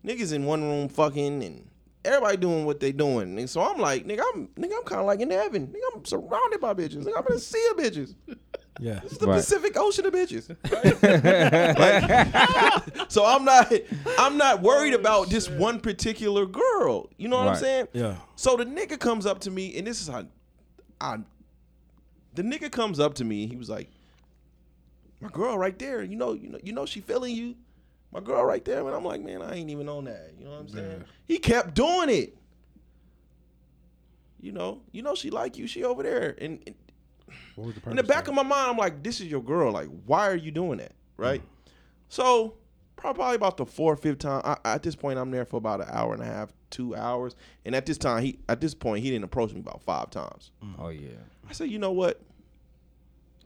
[0.04, 1.68] Niggas in one room fucking and
[2.04, 3.38] everybody doing what they doing.
[3.38, 5.66] And so I'm like, nigga, I'm nigga, I'm kind of like in heaven.
[5.66, 7.04] Nigga, I'm surrounded by bitches.
[7.04, 8.14] Nigga, I'm in a sea of bitches.
[8.78, 9.00] Yeah.
[9.04, 9.36] It's the Right.
[9.36, 10.54] Pacific Ocean of bitches.
[11.78, 13.72] Like, so I'm not
[14.18, 17.08] I'm not worried oh, about this one particular girl.
[17.16, 17.88] You know what I'm saying?
[17.94, 18.16] Yeah.
[18.34, 20.26] So the nigga comes up to me, and this is how
[21.00, 21.20] I.
[22.34, 23.46] The nigga comes up to me.
[23.46, 23.88] He was like,
[25.20, 26.02] "My girl right there.
[26.02, 27.56] You know, you know, you know, she feeling you.
[28.12, 30.52] My girl right there." And I'm like, "Man, I ain't even on that." You know
[30.52, 31.04] what I'm saying?
[31.26, 32.36] He kept doing it.
[34.40, 35.66] You know, you know, she like you.
[35.66, 36.76] She over there, and, and
[37.56, 39.42] What was the in the back of of my mind, I'm like, "This is your
[39.42, 39.72] girl.
[39.72, 41.40] Like, why are you doing that?" Right?
[41.40, 41.70] Mm.
[42.08, 42.56] So
[42.96, 44.42] probably about the fourth, fifth time.
[44.44, 47.36] I, at this point, I'm there for about an hour and a half, two hours.
[47.64, 50.50] And at this time, he at this point, he didn't approach me about five times.
[50.62, 50.74] Mm.
[50.78, 51.08] Oh yeah.
[51.48, 52.20] I said, you know what?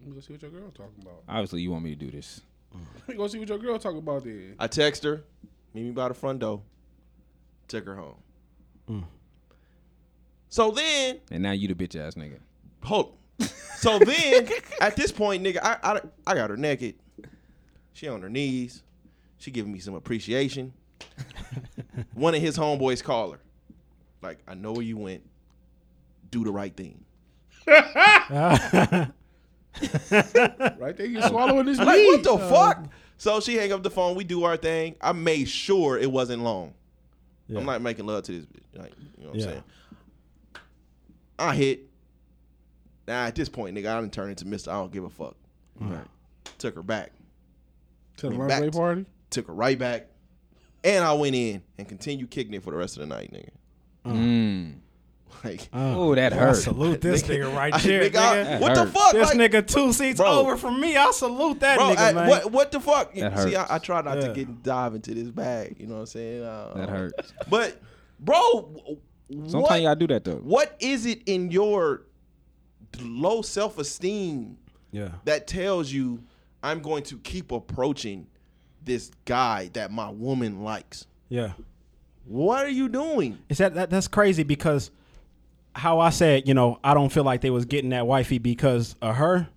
[0.00, 1.22] Let me go see what your girl talking about.
[1.28, 2.40] Obviously, you want me to do this.
[2.72, 4.54] Let me go see what your girl talking about then.
[4.58, 5.22] I text her,
[5.74, 6.62] meet me by the front door,
[7.68, 8.16] took her home.
[8.88, 9.04] Mm.
[10.48, 12.38] So then, And now you the bitch ass nigga.
[12.82, 13.16] hold.
[13.76, 14.48] So then,
[14.80, 16.96] at this point, nigga, I, I I got her naked.
[17.92, 18.82] She on her knees.
[19.38, 20.72] She giving me some appreciation.
[22.14, 23.40] One of his homeboys call her.
[24.22, 25.22] Like, I know where you went.
[26.30, 27.04] Do the right thing.
[30.10, 32.84] Right there, you swallowing this Like, what the fuck?
[33.16, 34.14] So she hang up the phone.
[34.16, 34.96] We do our thing.
[35.00, 36.74] I made sure it wasn't long.
[37.48, 37.58] Yeah.
[37.58, 38.80] I'm not making love to this bitch.
[38.80, 39.44] Like, you know what Yeah.
[39.44, 39.62] I'm saying?
[41.38, 41.80] I hit.
[43.08, 44.68] Nah, at this point, nigga, I done turned into Mr.
[44.68, 45.34] I don't give a fuck.
[45.80, 45.98] Right.
[46.58, 47.12] Took her back.
[48.18, 49.06] to the Back party.
[49.30, 50.06] Took her right back.
[50.84, 53.50] And I went in and continued kicking it for the rest of the night, nigga.
[54.06, 54.74] Mm.
[55.44, 56.54] Like, Oh, that I hurt.
[56.56, 58.60] salute this nigga right I- there, nigga, I- nigga.
[58.60, 59.12] what the fuck?
[59.12, 60.30] This Like, nigga two seats Bro.
[60.40, 60.96] over from me.
[60.96, 62.28] I salute that bro, nigga, I- man.
[62.28, 63.14] what what the fuck?
[63.14, 63.70] That See, I, hurts.
[63.72, 64.28] I try not Yeah.
[64.28, 65.76] to get dive into this bag.
[65.78, 66.42] You know what I'm saying?
[66.42, 67.32] Uh, That hurts.
[67.48, 67.80] But,
[68.18, 68.98] bro, w-
[69.30, 70.36] Sometimes what, you gotta do that though.
[70.36, 72.02] what is it in your
[73.00, 74.56] low self esteem
[74.90, 75.10] yeah.
[75.24, 76.22] that tells you
[76.62, 78.26] I'm going to keep approaching
[78.84, 81.06] this guy that my woman likes?
[81.28, 81.52] Yeah.
[82.24, 83.38] What are you doing?
[83.48, 84.90] Is that, that that's crazy because
[85.74, 88.96] how I said, you know, I don't feel like they was getting that wifey because
[89.00, 89.48] of her.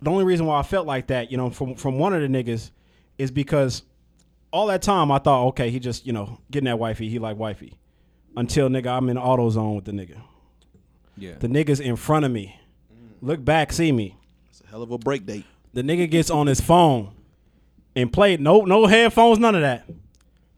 [0.00, 2.28] The only reason why I felt like that, you know, from from one of the
[2.28, 2.70] niggas
[3.18, 3.82] is because
[4.52, 7.36] all that time I thought, okay, he just, you know, getting that wifey, he like
[7.36, 7.78] wifey.
[8.36, 10.20] Until nigga, I'm in AutoZone with the nigga.
[11.16, 11.34] Yeah.
[11.38, 12.58] The nigga's in front of me.
[13.20, 14.16] Look back, see me.
[14.50, 15.44] It's a hell of a break date.
[15.74, 17.14] The nigga gets on his phone
[17.94, 19.88] and play no no headphones, none of that.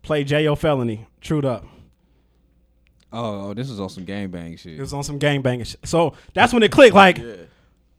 [0.03, 1.67] Play Jayo Felony, trued up.
[3.15, 4.73] Oh, oh, this is on some gang bang shit.
[4.73, 5.87] It was on some gangbanging shit.
[5.87, 7.21] So that's when it clicked like,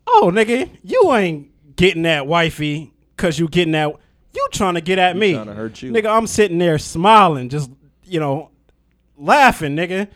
[0.06, 3.96] oh nigga, you ain't getting that wifey cause you getting that
[4.34, 5.34] you trying to get at me.
[5.34, 5.92] trying to hurt you.
[5.94, 7.72] Nigga, I'm sitting there smiling, just
[8.04, 8.52] you know,
[9.18, 10.10] laughing, nigga.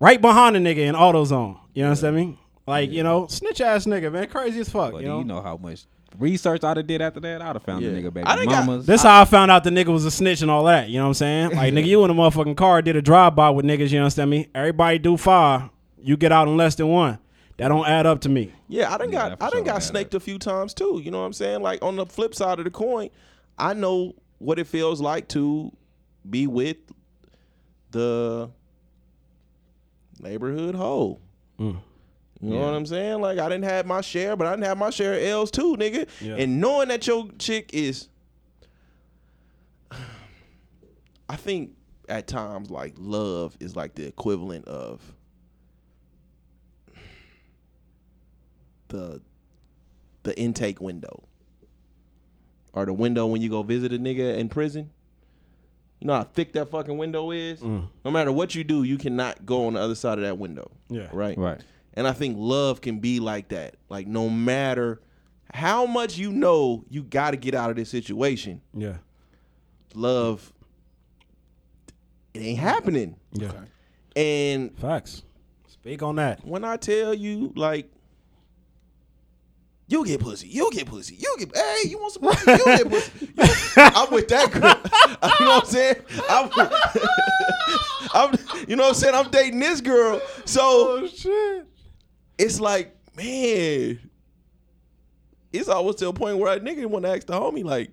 [0.00, 1.58] Right behind the nigga in AutoZone.
[1.74, 2.38] You know what I'm mean?
[2.66, 4.28] Like, you know, snitch ass nigga, man.
[4.28, 4.92] Crazy as fuck.
[4.92, 5.18] But you know?
[5.18, 5.84] you know how much
[6.18, 7.40] research I'd have did after that.
[7.42, 7.90] I'd have found Yeah.
[7.90, 8.86] the nigga baby I done got- mamas.
[8.86, 10.88] This how I found out the nigga was a snitch and all that.
[10.88, 11.50] You know what I'm saying?
[11.56, 13.90] Like nigga, you in a motherfucking car did a drive by with niggas.
[13.90, 14.48] You understand me?
[14.54, 15.70] Everybody do five.
[16.02, 17.18] You get out in less than one.
[17.58, 18.52] That don't add up to me.
[18.68, 19.80] Yeah, I done Yeah, got for I done sure, got man.
[19.82, 21.00] snaked a few times too.
[21.04, 21.60] You know what I'm saying?
[21.62, 23.10] Like on the flip side of the coin,
[23.58, 25.70] I know what it feels like to
[26.28, 26.78] be with
[27.90, 28.48] the
[30.20, 31.18] neighborhood hoe.
[31.58, 31.76] Mm.
[32.40, 32.64] You know Yeah.
[32.66, 33.20] what I'm saying?
[33.20, 35.76] Like I didn't have my share, but I didn't have my share of L's too,
[35.76, 36.08] nigga.
[36.20, 36.36] Yeah.
[36.36, 38.08] And knowing that your chick is,
[41.28, 41.72] I think
[42.08, 45.00] at times like love is like the equivalent of
[48.88, 49.20] the
[50.22, 51.22] the intake window
[52.72, 54.90] or the window when you go visit a nigga in prison.
[56.00, 57.60] You know how thick that fucking window is.
[57.60, 57.86] Mm.
[58.04, 60.70] No matter what you do, you cannot go on the other side of that window.
[60.88, 61.08] Yeah.
[61.12, 61.36] Right.
[61.36, 61.60] Right.
[61.94, 63.74] And I think love can be like that.
[63.88, 65.00] Like no matter
[65.52, 68.60] how much you know, you got to get out of this situation.
[68.72, 68.98] Yeah.
[69.94, 70.52] Love,
[72.34, 73.16] it ain't happening.
[73.32, 73.52] Yeah.
[74.14, 75.22] And Facts.
[75.68, 76.44] Speak on that.
[76.46, 77.90] when I tell you, like,
[79.88, 82.88] you get pussy, you get pussy, you get, hey, you want some pussy, you get
[82.88, 83.10] pussy.
[83.20, 83.32] You-
[83.76, 84.62] I'm with that girl.
[85.40, 85.96] you know what I'm saying?
[86.28, 86.50] I'm,
[88.14, 88.38] I'm,
[88.68, 89.14] you know what I'm saying?
[89.14, 90.20] I'm dating this girl.
[90.44, 91.62] So oh,
[92.40, 93.98] it's like, man,
[95.52, 97.90] it's always to a point where a nigga want to ask the homie, like,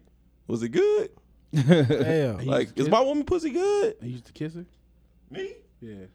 [0.48, 1.10] was it good?
[1.54, 2.40] Hell.
[2.44, 3.96] Like, is my woman pussy good?
[4.02, 4.66] I used to kiss her.
[5.30, 5.54] Me?
[5.82, 6.06] Yeah.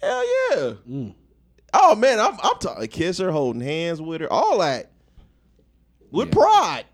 [0.00, 0.72] Hell yeah.
[0.88, 1.14] Mm.
[1.72, 4.90] Oh man, I'm I'm talking kiss her, holding hands with her, all that.
[6.10, 6.34] With Yeah.
[6.34, 6.84] pride.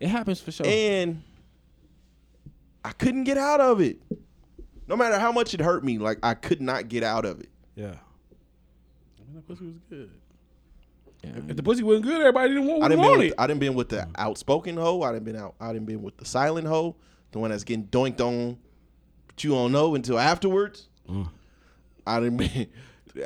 [0.00, 0.66] It happens for sure.
[0.66, 1.22] And
[2.84, 3.98] I couldn't get out of it.
[4.88, 7.48] No matter how much it hurt me, like I could not get out of it.
[7.76, 7.94] Yeah.
[9.60, 10.10] I mean, that pussy was good.
[11.24, 11.30] Yeah.
[11.48, 13.30] If the pussy wasn't good, everybody didn't want, I didn't want been it.
[13.30, 15.02] with, I didn't been with the outspoken hoe.
[15.02, 15.54] I didn't been out.
[15.60, 16.96] I didn't been with the silent hoe,
[17.30, 18.58] the one that's getting doinked on,
[19.28, 20.88] but you don't know until afterwards.
[21.08, 21.28] Mm.
[22.06, 22.66] I didn't been.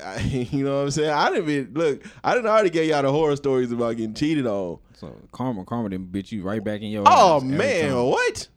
[0.02, 0.20] I,
[0.50, 1.10] you know what I'm saying?
[1.10, 2.02] I didn't been look.
[2.24, 4.80] I didn't already get y'all the horror stories about getting cheated on.
[4.94, 8.48] So karma, karma didn't bitch you right back in your Oh man, what?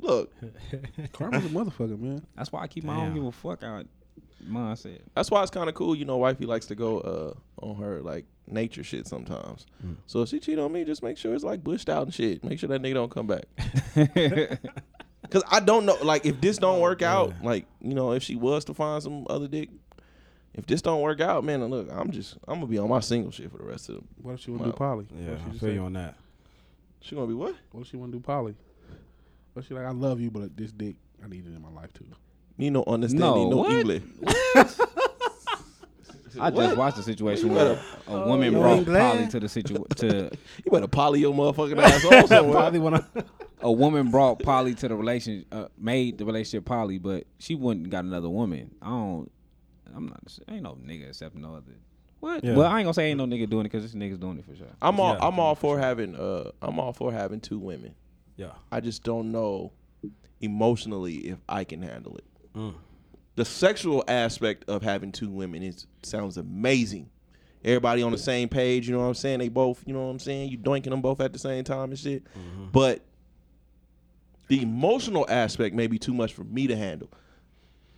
[0.00, 0.32] Look,
[1.12, 2.26] Karma's a motherfucker, man.
[2.36, 3.86] That's why I keep my don't give a fuck out
[4.44, 5.00] mindset.
[5.14, 5.94] that's why it's kind of cool.
[5.94, 9.66] You know, wifey likes to go uh, on her like nature shit sometimes.
[10.06, 12.44] So if she cheat on me, just make sure it's like bushed out and shit.
[12.44, 13.44] Make sure that nigga don't come back.
[15.30, 18.34] Cause I don't know, like if this don't work out, like you know, if she
[18.34, 19.70] was to find some other dick,
[20.52, 23.30] if this don't work out, man, look, I'm just I'm gonna be on my single
[23.30, 24.08] shit for the rest of them.
[24.20, 24.72] What if she want to Wow.
[24.72, 25.06] do poly?
[25.16, 25.26] Yeah.
[25.26, 26.16] She I just feel say- you on that.
[27.00, 27.54] She gonna be what?
[27.70, 28.54] What if she want to do poly?
[29.54, 31.70] What if she like, I love you, but this dick, I need it in my
[31.70, 32.04] life too.
[32.58, 33.72] Me no understanding, No, no, what?
[33.72, 34.02] English.
[36.40, 38.98] I just watched a situation where a woman brought English.
[39.00, 39.84] poly to the situation.
[39.96, 40.30] to
[40.64, 42.26] You better poly your motherfucking asshole
[42.72, 43.04] somewhere.
[43.60, 47.90] A woman brought poly to the relation uh, made the relationship poly, but she wouldn't
[47.90, 48.74] got another woman.
[48.80, 49.30] I don't.
[49.94, 50.20] I'm not.
[50.48, 51.72] Ain't no nigga accepting no other.
[52.20, 52.42] What?
[52.42, 52.54] Yeah.
[52.56, 54.44] Well, I ain't gonna say ain't no nigga doing it because this nigga's doing it
[54.44, 54.66] for sure.
[54.80, 57.94] I'm all Yeah, I'm all for having uh I'm all for having two women.
[58.36, 58.52] Yeah.
[58.72, 59.72] I just don't know
[60.40, 62.24] emotionally if I can handle it.
[62.56, 62.74] Mm.
[63.34, 67.08] The sexual aspect of having two women is sounds amazing.
[67.64, 69.38] Everybody on the same page, you know what I'm saying?
[69.38, 70.50] They both, you know what I'm saying?
[70.50, 72.24] You doinking them both at the same time and shit.
[72.72, 73.02] But
[74.48, 77.08] the emotional aspect may be too much for me to handle.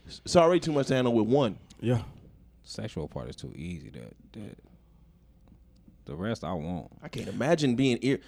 [0.06, 1.58] It's already too much to handle with one.
[1.80, 2.02] Yeah.
[2.62, 3.90] Sexual part is too easy.
[3.90, 4.58] That, that
[6.04, 6.90] the rest I won't.
[7.02, 8.20] I can't imagine being ir-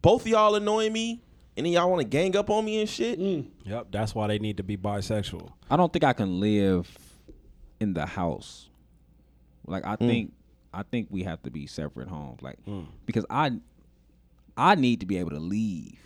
[0.00, 1.22] both of y'all annoying me,
[1.56, 3.18] and then y'all want to gang up on me and shit.
[3.18, 3.46] Mm.
[3.64, 3.88] Yep.
[3.90, 5.52] That's why they need to be bisexual.
[5.70, 6.96] I don't think I can live
[7.80, 8.68] in the house.
[9.66, 10.06] Like I mm.
[10.06, 10.32] think
[10.72, 12.42] I think we have to be separate homes.
[12.42, 12.86] Like mm.
[13.06, 13.52] because I
[14.56, 15.98] I need to be able to leave.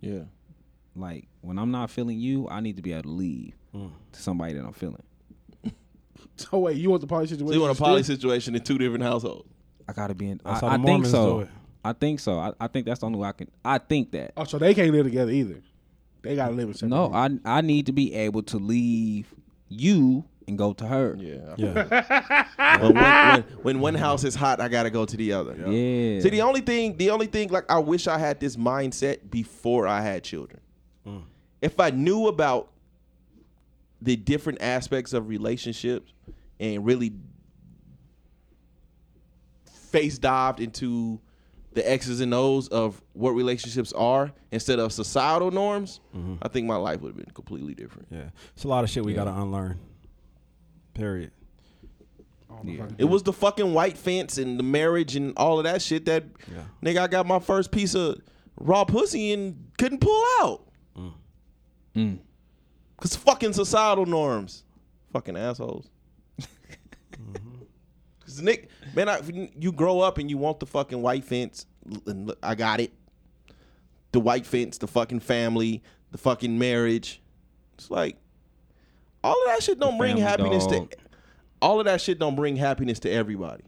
[0.00, 0.24] Yeah.
[0.94, 4.54] Like when I'm not feeling you, I need to be able to leave to somebody
[4.54, 5.02] that I'm feeling.
[6.38, 7.48] So wait, you want the poly situation?
[7.48, 9.48] So you want a poly situation in two different households?
[9.88, 10.40] I gotta be in.
[10.44, 11.38] That's I, how I the think so.
[11.38, 11.48] do it.
[11.86, 12.36] I think so.
[12.40, 13.48] I, I think that's the only way I can.
[13.64, 14.32] I think that.
[14.36, 15.62] Oh, so they can't live together either.
[16.22, 16.88] They gotta live in separate.
[16.88, 17.12] No.
[17.12, 19.32] I I need to be able to leave
[19.68, 21.16] you and go to her.
[21.16, 21.54] Yeah.
[21.56, 22.46] Yeah.
[22.80, 25.54] when, one, when, when one house is hot, I gotta go to the other.
[25.54, 26.18] Yeah.
[26.20, 29.86] See, the only thing, the only thing, like I wish I had this mindset before
[29.86, 30.60] I had children.
[31.06, 31.22] Mm.
[31.62, 32.72] If I knew about
[34.02, 36.12] the different aspects of relationships
[36.58, 37.12] and really
[39.92, 41.20] face dived into
[41.76, 46.00] the X's and O's of what relationships are instead of societal norms,
[46.42, 48.08] I think my life would have been completely different.
[48.10, 48.30] Yeah.
[48.54, 49.78] It's a lot of shit we gotta unlearn.
[50.94, 51.30] Period.
[52.50, 52.90] I don't know if I Yeah.
[52.98, 56.24] It was the fucking white fence and the marriage and all of that shit that
[56.50, 56.62] Yeah.
[56.82, 58.20] nigga I got my first piece of
[58.58, 60.62] raw pussy and couldn't pull out.
[61.94, 62.18] Mm.
[62.98, 64.64] Cause fucking societal norms.
[65.12, 65.90] Fucking assholes.
[68.36, 69.20] Cause Nick, man, I,
[69.58, 71.64] you grow up and you want the fucking white fence.
[72.06, 72.92] And look, I got it.
[74.12, 77.22] The white fence, the fucking family, the fucking marriage.
[77.74, 78.16] It's like
[79.24, 80.90] all of that shit don't bring happiness dog.
[80.90, 80.96] to.
[81.62, 83.64] All of that shit don't bring happiness to everybody.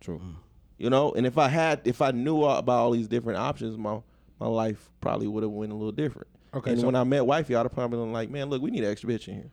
[0.00, 0.18] True.
[0.24, 0.36] Mm.
[0.78, 4.00] You know, and if I had, if I knew about all these different options, my
[4.40, 6.28] my life probably would have went a little different.
[6.54, 8.70] Okay, And so- when I met wifey, I'd have probably been like, "Man, look, we
[8.70, 9.50] need an extra bitch in here."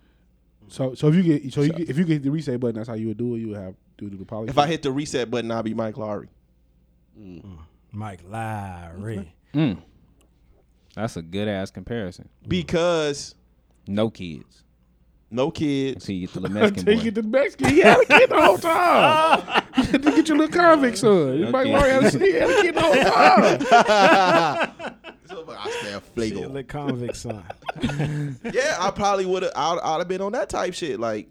[0.68, 2.88] So so if you get so you get, if you get the reset button, that's
[2.88, 3.40] how you would do it.
[3.40, 4.50] You would have do do the poly.
[4.50, 6.28] If I hit the reset button, I'd be Mike Lowrey.
[7.92, 9.28] Mike Lowrey.
[9.54, 9.78] Mm.
[10.96, 12.30] That's a good ass comparison.
[12.48, 13.36] because
[13.88, 14.62] No kids
[15.32, 16.04] no kids.
[16.08, 17.16] until you get to the Mexican Until you boy.
[17.16, 19.64] to the Mexican, he had a kid the whole time.
[19.78, 21.40] you to get your little convict son.
[21.40, 21.72] You might Okay.
[21.72, 22.94] want to have a he had a kid the whole
[24.80, 24.96] time.
[25.28, 26.54] so I stand See, flagle.
[26.54, 27.44] the convict son.
[28.54, 29.52] yeah, I probably would have.
[29.56, 31.00] I'd, I'd have been on that type shit.
[31.00, 31.28] Like,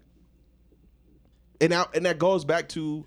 [1.65, 3.05] and I, and that goes back to,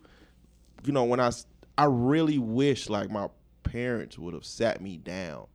[0.84, 1.30] you know, when I
[1.76, 3.28] I really wish like my
[3.62, 5.46] parents would have sat me down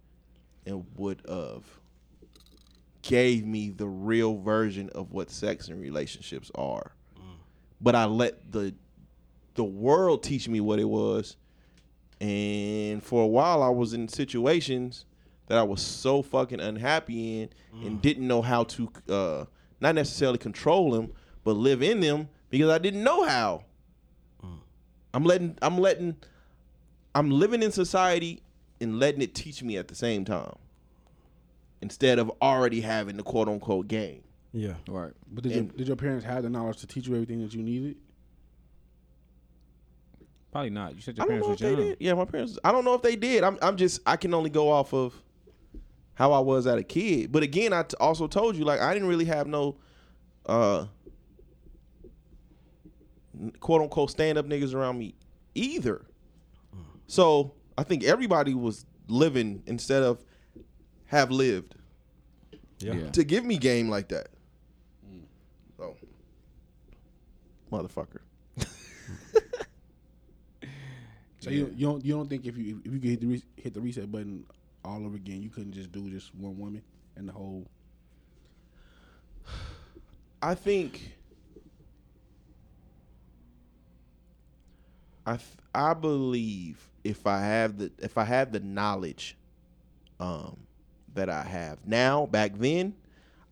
[0.65, 1.63] and would have
[3.01, 6.93] gave me the real version of what sex and relationships are.
[7.81, 8.73] But I let the
[9.55, 11.35] the world teach me what it was.
[12.21, 15.05] And for a while I was in situations
[15.47, 19.45] that I was so fucking unhappy in and didn't know how to uh
[19.81, 21.11] not necessarily control them,
[21.43, 23.65] but live in them because I didn't know how.
[25.15, 26.15] I'm letting I'm letting
[27.15, 28.41] I'm living in society
[28.79, 30.55] and letting it teach me at the same time.
[31.81, 34.23] Instead of already having the quote unquote game.
[34.53, 34.75] Yeah.
[34.87, 35.11] Right.
[35.31, 37.63] But did your, did your parents have the knowledge to teach you everything that you
[37.63, 37.97] needed?
[40.51, 40.95] Probably not.
[40.95, 41.89] You said your don't parents if were they young.
[41.89, 41.97] did.
[41.99, 42.59] Yeah, my parents.
[42.63, 43.43] I don't know if they did.
[43.43, 43.57] I'm.
[43.63, 43.99] I'm just.
[44.05, 45.13] I can only go off of
[46.13, 47.31] how I was as a kid.
[47.31, 49.77] But again, I t- also told you like I didn't really have no,
[50.45, 50.85] uh,
[53.59, 55.15] quote unquote stand up niggas around me
[55.55, 56.05] either.
[57.07, 60.23] So I think everybody was living instead of
[61.05, 61.75] have lived
[62.79, 62.93] Yeah.
[62.93, 63.09] Yeah.
[63.11, 64.27] to give me game like that.
[65.77, 65.95] So,
[67.71, 68.19] motherfucker.
[71.39, 73.43] So you, you don't you don't think if you if you could hit the re-
[73.57, 74.45] hit the reset button
[74.85, 76.81] all over again, you couldn't just do just one woman
[77.17, 77.67] and the whole.
[80.41, 81.17] I think
[85.25, 89.37] I th- I believe if I have the if I have the knowledge
[90.19, 90.57] um
[91.13, 92.93] that I have now back then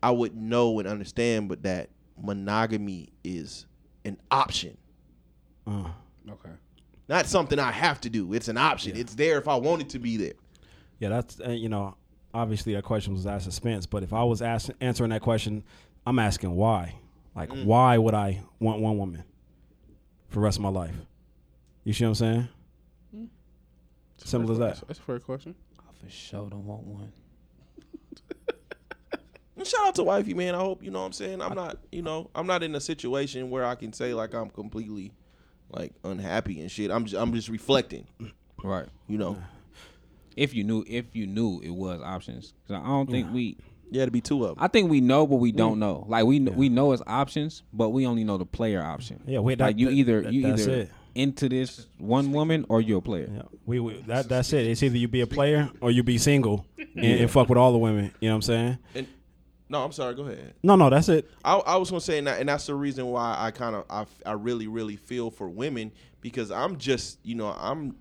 [0.02, 1.88] I would know and understand but that
[2.20, 3.66] monogamy is
[4.04, 4.76] an option
[5.66, 5.88] Uh,
[6.30, 6.50] Okay.
[7.08, 9.88] not something I have to do it's an option it's there if I want it
[9.90, 10.34] to be there
[10.98, 11.96] yeah, that's uh, you know,
[12.32, 15.64] obviously that question was at suspense, but if I was ask, answering that question,
[16.06, 16.94] I'm asking why.
[17.34, 17.64] Like, Mm.
[17.64, 19.24] why would I want one woman
[20.28, 20.94] for the rest of my life?
[21.84, 22.48] You see what I'm saying?
[24.24, 24.86] Simple as that.
[24.86, 25.54] that's a fair question.
[25.80, 27.12] I for sure don't want one.
[29.64, 30.54] Shout out to wifey, man.
[30.54, 31.40] I hope you know what I'm saying.
[31.42, 34.50] I'm not, you know, I'm not in a situation where I can say like I'm
[34.50, 35.12] completely
[35.70, 36.90] like unhappy and shit.
[36.90, 38.06] I'm just, I'm just reflecting,
[38.64, 38.86] Right.
[39.08, 39.36] you know.
[40.36, 43.56] If you knew, if you knew it was options, 'Cause I don't think we.
[43.90, 44.64] Yeah, to be two of them.
[44.64, 45.56] I think we know, but we Mm.
[45.56, 46.06] don't know.
[46.08, 49.22] Like we kn we know it's options, but we only know the player option.
[49.26, 50.90] Yeah, wait, that- like you that- either that- you that's either it.
[51.14, 53.30] Into this one woman or you're a player.
[53.32, 54.66] Yeah, we, we that that's it.
[54.66, 57.72] It's either you be a player or you be single and, and fuck with all
[57.72, 58.12] the women.
[58.20, 58.78] You know what I'm saying?
[58.94, 59.06] And
[59.68, 60.14] no, I'm sorry.
[60.14, 60.54] Go ahead.
[60.62, 61.30] No, no, that's it.
[61.44, 63.84] I, I was gonna say, and, that, and that's the reason why I kind of,
[63.88, 67.96] I, I really, really feel for women because I'm just, you know, I'm,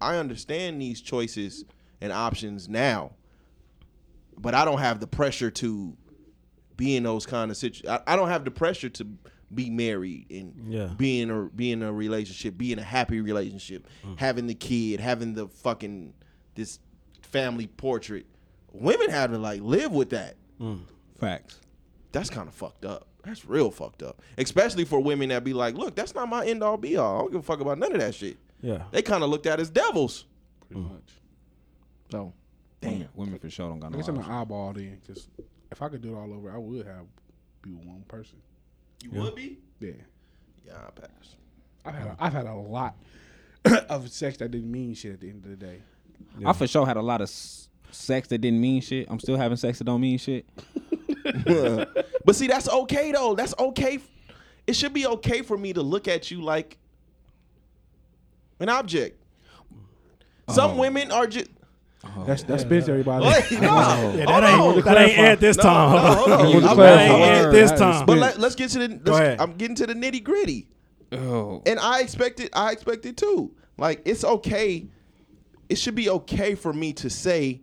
[0.00, 1.64] I understand these choices
[2.00, 3.12] and options now,
[4.36, 5.96] but I don't have the pressure to
[6.76, 7.88] be in those kind of situations.
[8.06, 9.06] I, I don't have the pressure to
[9.54, 10.90] be married and Yeah.
[10.96, 14.18] be in a be in a relationship, be in a happy relationship, mm.
[14.18, 16.14] having the kid, having the fucking
[16.54, 16.78] this
[17.22, 18.26] family portrait.
[18.72, 20.80] Women have to like live with that mm.
[21.18, 21.60] Facts.
[22.12, 23.08] that's kind of fucked up.
[23.24, 24.22] That's real fucked up.
[24.36, 27.16] Especially for women that be like, look, that's not my end all be all.
[27.16, 28.38] I don't give a fuck about none of that shit.
[28.60, 28.84] Yeah.
[28.90, 30.26] They kind of looked at as devils.
[30.66, 30.92] Pretty mm.
[30.92, 31.12] much.
[32.10, 32.32] So,
[32.80, 33.08] Damn.
[33.14, 33.96] Women for sure don't got I no.
[33.96, 34.34] guess I'm an option.
[34.34, 35.28] eyeball then, because
[35.70, 37.06] if I could do it all over, I would have
[37.62, 38.38] be one person.
[39.02, 39.58] You would be?
[39.80, 39.92] Yeah.
[40.66, 41.08] Yeah, I pass.
[41.84, 42.94] I've had a, I've had a lot
[43.88, 45.78] of sex that didn't mean shit at the end of the day.
[46.44, 49.06] I for sure had a lot of s- sex that didn't mean shit.
[49.10, 50.46] I'm still having sex that don't mean shit.
[52.28, 53.34] But see, that's okay though.
[53.34, 54.00] That's okay.
[54.66, 56.76] It should be okay for me to look at you like
[58.60, 59.18] an object.
[60.50, 60.76] Some oh.
[60.76, 61.48] women are just.
[62.04, 63.26] Oh, that's that's Spence, everybody.
[63.26, 63.58] Wait, no.
[63.60, 64.94] Yeah, Hold that oh, ain't, on.
[64.94, 65.92] that ain't it this time.
[65.92, 66.40] No, hold on.
[66.64, 68.06] I'm- That ain't it this time.
[68.06, 69.00] But let, let's get to the.
[69.04, 69.40] let's- ahead.
[69.40, 70.68] I'm getting to the nitty gritty.
[71.10, 71.62] Oh.
[71.64, 73.54] and I expected I expected too.
[73.78, 74.86] Like it's okay.
[75.68, 77.62] It should be okay for me to say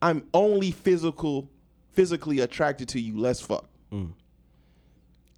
[0.00, 1.50] I'm only physical
[1.92, 3.18] physically attracted to you.
[3.18, 3.68] Let's fuck.
[3.92, 4.12] Mm.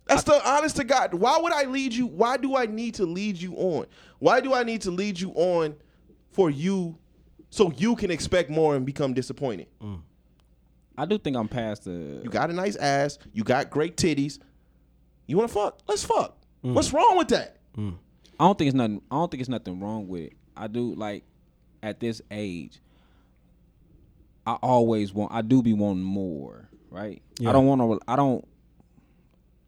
[0.06, 1.14] That's the honest to God.
[1.14, 2.06] Why would I lead you?
[2.06, 3.86] Why do I need to lead you on?
[4.18, 5.74] Why do I need to lead you on
[6.32, 6.98] for you
[7.52, 9.66] so you can expect more and become disappointed?
[9.82, 10.00] Mm.
[10.96, 12.20] I do think I'm past the.
[12.24, 14.38] You got a nice ass, you got great titties.
[15.26, 15.78] You want to fuck?
[15.86, 16.38] Let's fuck.
[16.64, 16.72] Mm.
[16.72, 17.58] What's wrong with that?
[17.76, 17.96] Mm.
[18.40, 19.02] I don't think it's nothing.
[19.10, 20.32] I don't think it's nothing wrong with it.
[20.56, 21.24] I do like
[21.82, 22.80] at this age.
[24.46, 25.32] I always want.
[25.32, 27.20] I do be wanting more, right?
[27.38, 27.50] Yeah.
[27.50, 28.00] I don't want to.
[28.08, 28.46] I don't.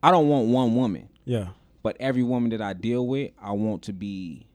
[0.02, 1.48] I don't want one woman, Yeah.
[1.82, 4.46] but every woman that I deal with, I want to be,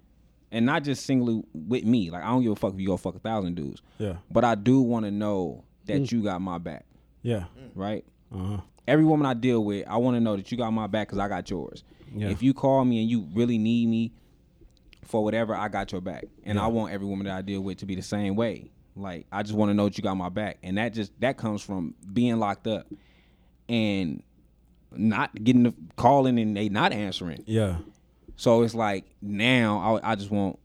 [0.52, 2.10] and not just singly with me.
[2.10, 4.18] Like I don't give a fuck if you go fuck a thousand dudes, Yeah.
[4.32, 6.86] but I do want to know that you got my back,
[7.24, 7.46] Yeah.
[7.76, 8.04] right?
[8.34, 8.58] Uh huh.
[8.88, 11.20] Every woman I deal with, I want to know that you got my back because
[11.20, 11.84] I got yours.
[12.16, 12.30] Yeah.
[12.30, 14.12] If you call me and you really need me
[15.06, 16.26] for whatever, I got your back.
[16.44, 18.72] And I want every woman that I deal with to be the same way.
[18.96, 21.38] Like I just want to know that you got my back, and that just that
[21.38, 22.88] comes from being locked up
[23.68, 24.22] and
[24.92, 27.44] not getting the calling and they not answering.
[27.46, 27.78] Yeah.
[28.40, 30.58] So it's like now I, I just want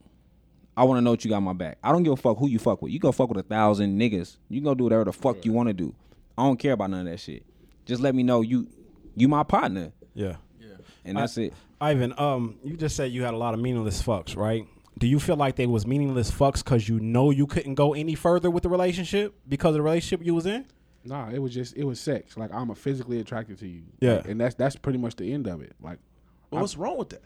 [0.77, 1.77] I want to know that you got my back.
[1.83, 2.93] I don't give a fuck who you fuck with.
[2.93, 4.37] You go fuck with a thousand niggas.
[4.49, 5.93] You go do whatever the fuck you want to do.
[6.39, 7.43] I don't care about none of that shit.
[7.85, 8.69] Just let me know you
[9.17, 10.37] you my partner, Yeah.
[10.61, 10.69] Yeah.
[11.05, 11.53] And that's it.
[11.81, 14.65] Ivan, um, you just said you had a lot of meaningless fucks, right?
[14.97, 18.15] Do you feel like they was meaningless fucks because you know you couldn't go any
[18.15, 20.65] further with the relationship because of the relationship you was in?
[21.05, 22.37] Nah, it was just it was sex.
[22.37, 23.83] Like I'm physically attracted to you.
[23.99, 24.23] Yeah.
[24.25, 25.73] And that's that's pretty much the end of it.
[25.83, 25.99] Like
[26.53, 27.23] Well, what's wrong with that?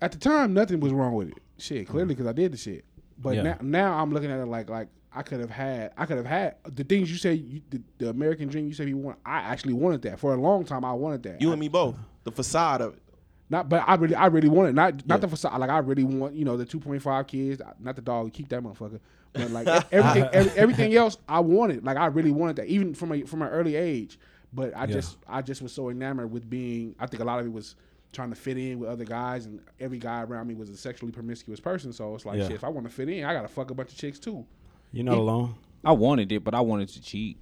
[0.00, 1.38] At the time, nothing was wrong with it.
[1.58, 1.90] Shit, mm-hmm.
[1.92, 2.84] clearly because I did the shit.
[3.18, 3.42] But Yeah.
[3.42, 6.26] now, now I'm looking at it like like I could have had I could have
[6.26, 9.18] had the things you say you, the, the American dream you said you want.
[9.24, 10.84] I actually wanted that for a long time.
[10.84, 11.40] I wanted that.
[11.40, 11.96] You I- and me both.
[12.24, 13.02] The facade of it.
[13.50, 14.74] Not, but I really, I really want it.
[14.74, 15.20] Not, not Yeah.
[15.20, 15.58] the facade.
[15.58, 17.62] Like I really want, you know, the two point five kids.
[17.80, 18.32] Not the dog.
[18.32, 19.00] Keep that motherfucker.
[19.32, 21.84] But like everything, every, everything else, I wanted.
[21.84, 24.18] Like I really wanted that, even from a from an early age.
[24.52, 26.94] But I just, I just was so enamored with being.
[26.98, 27.74] I think a lot of it was
[28.12, 31.12] trying to fit in with other guys, and every guy around me was a sexually
[31.12, 31.92] promiscuous person.
[31.92, 32.46] So it's like, Yeah.
[32.48, 32.56] shit.
[32.56, 34.46] If I want to fit in, I gotta fuck a bunch of chicks too.
[34.92, 35.54] You're not alone.
[35.84, 37.38] I wanted it, but I wanted to cheat.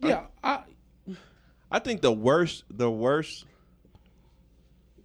[0.00, 0.64] Yeah, I,
[1.70, 3.44] I think the worst, the worst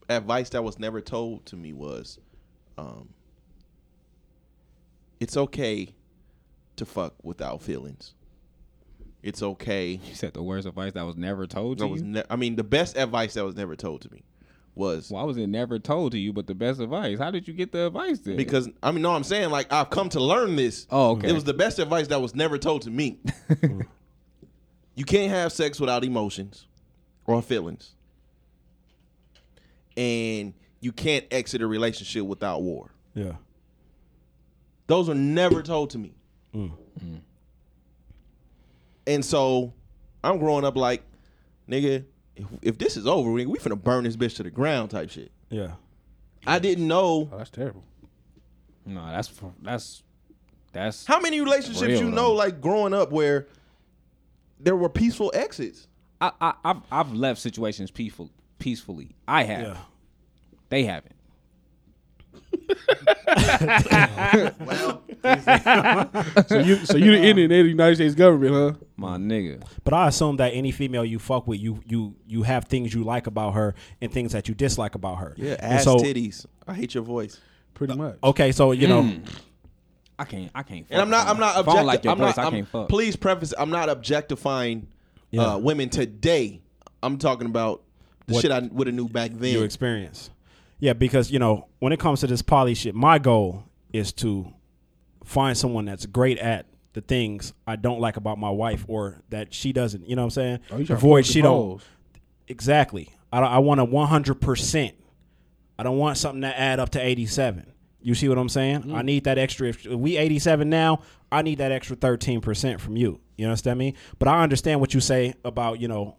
[0.10, 2.18] advice that was never told to me was,
[2.77, 3.10] um,
[5.19, 5.93] it's okay
[6.77, 8.14] to fuck without feelings.
[9.22, 9.99] It's okay.
[10.03, 12.07] You said the worst advice that was never told to That was you.
[12.07, 14.23] ne- I mean, the best advice that was never told to me
[14.76, 16.34] was Why was it never told to you?
[16.34, 17.20] But the best advice.
[17.20, 18.38] How did you get the advice then?
[18.38, 20.88] because I mean, no, I'm saying like I've come to learn this.
[20.90, 21.30] Oh, okay.
[21.30, 23.20] It was the best advice that was never told to me.
[24.96, 26.68] you can't have sex without emotions
[27.26, 27.96] or feelings,
[29.98, 32.91] and you can't exit a relationship without war.
[33.14, 33.34] Yeah.
[34.88, 36.14] Those were never told to me.
[36.56, 36.72] Mm.
[39.06, 39.74] And so
[40.24, 41.04] I'm growing up like,
[41.70, 42.06] nigga,
[42.40, 45.10] if, if this is over, we, we finna burn this bitch to the ground type
[45.10, 45.32] shit.
[45.49, 45.72] Yeah.
[46.48, 47.84] I didn't know oh, that's terrible.
[48.86, 50.03] no, that's that's
[50.72, 52.34] that's how many relationships Real, you know, though.
[52.34, 53.48] like growing up, where
[54.60, 55.88] there were peaceful exits.
[56.22, 59.16] I, I I've I've left situations peaceful peacefully.
[59.28, 59.61] I have.
[59.61, 59.78] Yeah.
[60.70, 61.16] They haven't.
[64.66, 65.03] Well,
[66.48, 68.86] So you, so you the Indian in the United States government, huh?
[68.99, 69.63] My nigga.
[69.84, 73.03] But I assume that any female you fuck with, you you you have things you
[73.03, 75.34] like about her and things that you dislike about her.
[75.38, 76.45] yeah, ass so, titties.
[76.67, 77.39] I hate your voice.
[77.73, 78.17] Pretty much.
[78.23, 79.09] Okay, so you know,
[80.17, 80.85] I can't I can't.
[80.85, 81.27] Fuck And I'm not.
[81.27, 82.39] I'm not if Like I'm voice, not.
[82.39, 82.89] I I'm- can't fuck.
[82.89, 83.53] Please preface.
[83.57, 84.88] I'm not objectifying
[85.31, 85.53] Yeah.
[85.53, 86.59] uh, women today.
[87.01, 87.84] I'm talking about
[88.27, 89.53] the What- shit I would have knew back then.
[89.53, 90.30] your experience.
[90.80, 93.63] Yeah, because you know, when it comes to this poly shit, my goal
[93.93, 94.53] is to
[95.23, 96.65] find someone that's great at
[96.99, 100.07] the things I don't like about my wife or that she doesn't.
[100.07, 100.59] You know what I'm saying?
[100.71, 101.81] Oh, you trying to Avoid she don't
[102.47, 103.09] exactly.
[103.31, 104.35] I I want a 100.
[104.35, 104.95] percent
[105.77, 107.71] I don't want something to add up to 87.
[108.01, 108.93] You see what I'm saying?
[108.93, 109.05] I mm.
[109.05, 109.69] need that extra.
[109.69, 111.01] If we 87 now,
[111.31, 113.21] I need that extra 13 percent from you.
[113.38, 113.95] You understand me?
[114.17, 116.17] But I understand what you say about you know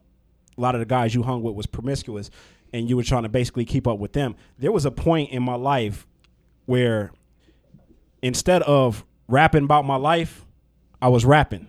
[0.57, 2.31] a lot of the guys you hung with was promiscuous
[2.73, 4.37] and you were trying to basically keep up with them.
[4.59, 6.07] There was a point in my life
[6.67, 7.11] where
[8.23, 10.47] instead of rapping about my life,
[11.03, 11.67] I was rapping,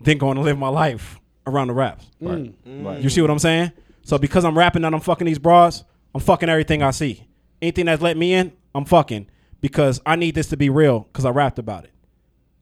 [0.00, 2.06] then going to live my life around the raps.
[2.22, 2.54] Mm.
[2.66, 2.84] Mm.
[2.84, 3.00] Right.
[3.02, 3.72] You see what I'm saying?
[4.02, 5.84] So because I'm rapping and I'm fucking these bras,
[6.14, 7.26] I'm fucking everything I see.
[7.62, 9.28] Anything that's let me in, I'm fucking
[9.60, 11.90] because I need this to be real because I rapped about it.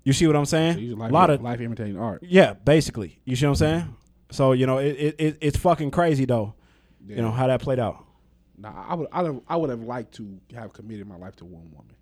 [0.05, 0.75] You see what I'm saying?
[0.75, 2.23] So you a life, lot of life imitating art.
[2.25, 3.21] yeah, basically.
[3.25, 3.97] You see what I'm saying?
[4.31, 6.55] So you know, it, it, it it's fucking crazy though.
[7.07, 8.05] You know how that played out.
[8.57, 11.45] Nah, I would I, would- I would have liked to have committed my life to
[11.45, 11.95] one woman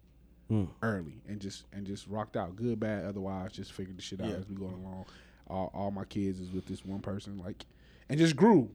[0.51, 0.64] Hmm.
[0.82, 3.05] early and just and just rocked out, good, bad.
[3.05, 4.35] Otherwise, just figured the shit out Yeah.
[4.35, 5.06] as we go along.
[5.47, 7.64] All, all my kids is with this one person, like,
[8.09, 8.68] and just grew,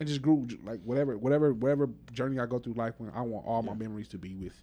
[0.00, 0.48] and just grew.
[0.64, 4.08] Like whatever, whatever, whatever journey I go through life, when I want all my memories
[4.08, 4.54] to be with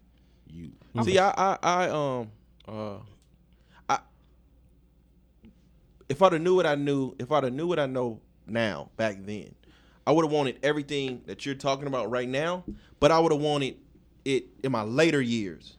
[0.47, 0.71] you.
[1.03, 2.31] See, I, I, I, um,
[2.67, 2.97] uh,
[3.88, 3.99] I,
[6.07, 8.89] if I'd have knew what I knew, if I'd have knew what I know now
[8.97, 9.53] back then,
[10.07, 12.63] I would have wanted everything that you're talking about right now,
[12.99, 13.77] but I would have wanted
[14.26, 15.77] it in my later years.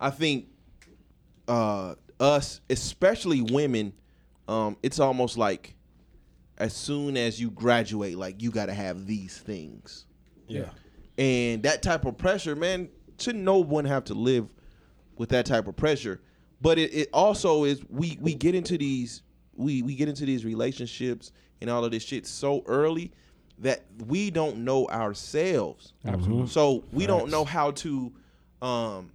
[0.00, 0.46] I think
[1.48, 3.92] uh, us, especially women,
[4.48, 5.74] um, it's almost like
[6.58, 10.06] as soon as you graduate, like you got to have these things,
[10.48, 10.70] Yeah.
[11.18, 12.88] and that type of pressure, man,
[13.18, 14.54] should no one have to live
[15.16, 16.20] with that type of pressure.
[16.60, 19.22] But it, it also is we we get into these
[19.54, 23.12] we we get into these relationships and all of this shit so early
[23.58, 25.92] that we don't know ourselves.
[26.04, 26.46] Absolutely.
[26.48, 28.12] So we don't know how to
[28.62, 29.10] um,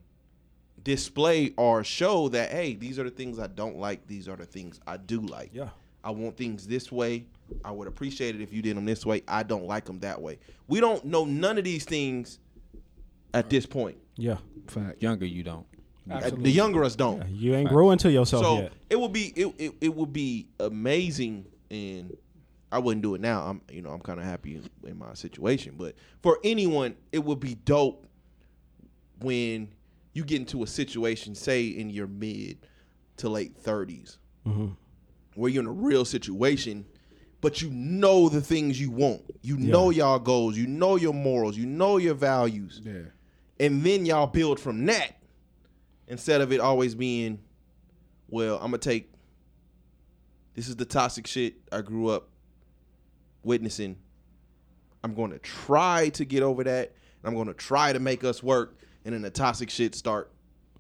[0.84, 4.08] display or show that hey, these are the things I don't like.
[4.08, 5.52] These are the things I do like.
[5.54, 5.70] Yeah.
[6.04, 7.26] I want things this way.
[7.64, 9.22] I would appreciate it if you did them this way.
[9.28, 10.40] I don't like them that way.
[10.68, 12.40] We don't know none of these things
[13.34, 13.98] at this point.
[14.16, 14.38] Yeah.
[14.68, 15.02] Fact.
[15.02, 15.66] Younger, you don't.
[16.08, 17.28] The younger us don't.
[17.30, 18.74] You ain't grew into yourself So yet.
[18.90, 22.18] it would be it, it, it would be amazing and
[22.72, 23.44] I wouldn't do it now.
[23.44, 27.24] I'm you know, I'm kind of happy in, in my situation, but for anyone it
[27.24, 28.08] would be dope
[29.20, 29.70] when
[30.14, 32.68] you get into a situation say in your mid
[33.18, 34.18] to late 30s
[34.48, 34.68] mm-hmm.
[35.36, 36.86] where you're in a real situation
[37.42, 39.24] but you know the things you want.
[39.42, 42.80] You know y'all goals, you know your morals, you know your values.
[42.84, 43.02] Yeah.
[43.60, 45.18] and then y'all build from that
[46.08, 47.40] instead of it always being
[48.28, 49.12] well i'm gonna take
[50.56, 52.28] this is the toxic shit i grew up
[53.44, 53.98] witnessing.
[55.04, 56.94] I'm gonna try to get over that
[57.24, 60.32] and i'm gonna try to make us work and then the toxic shit start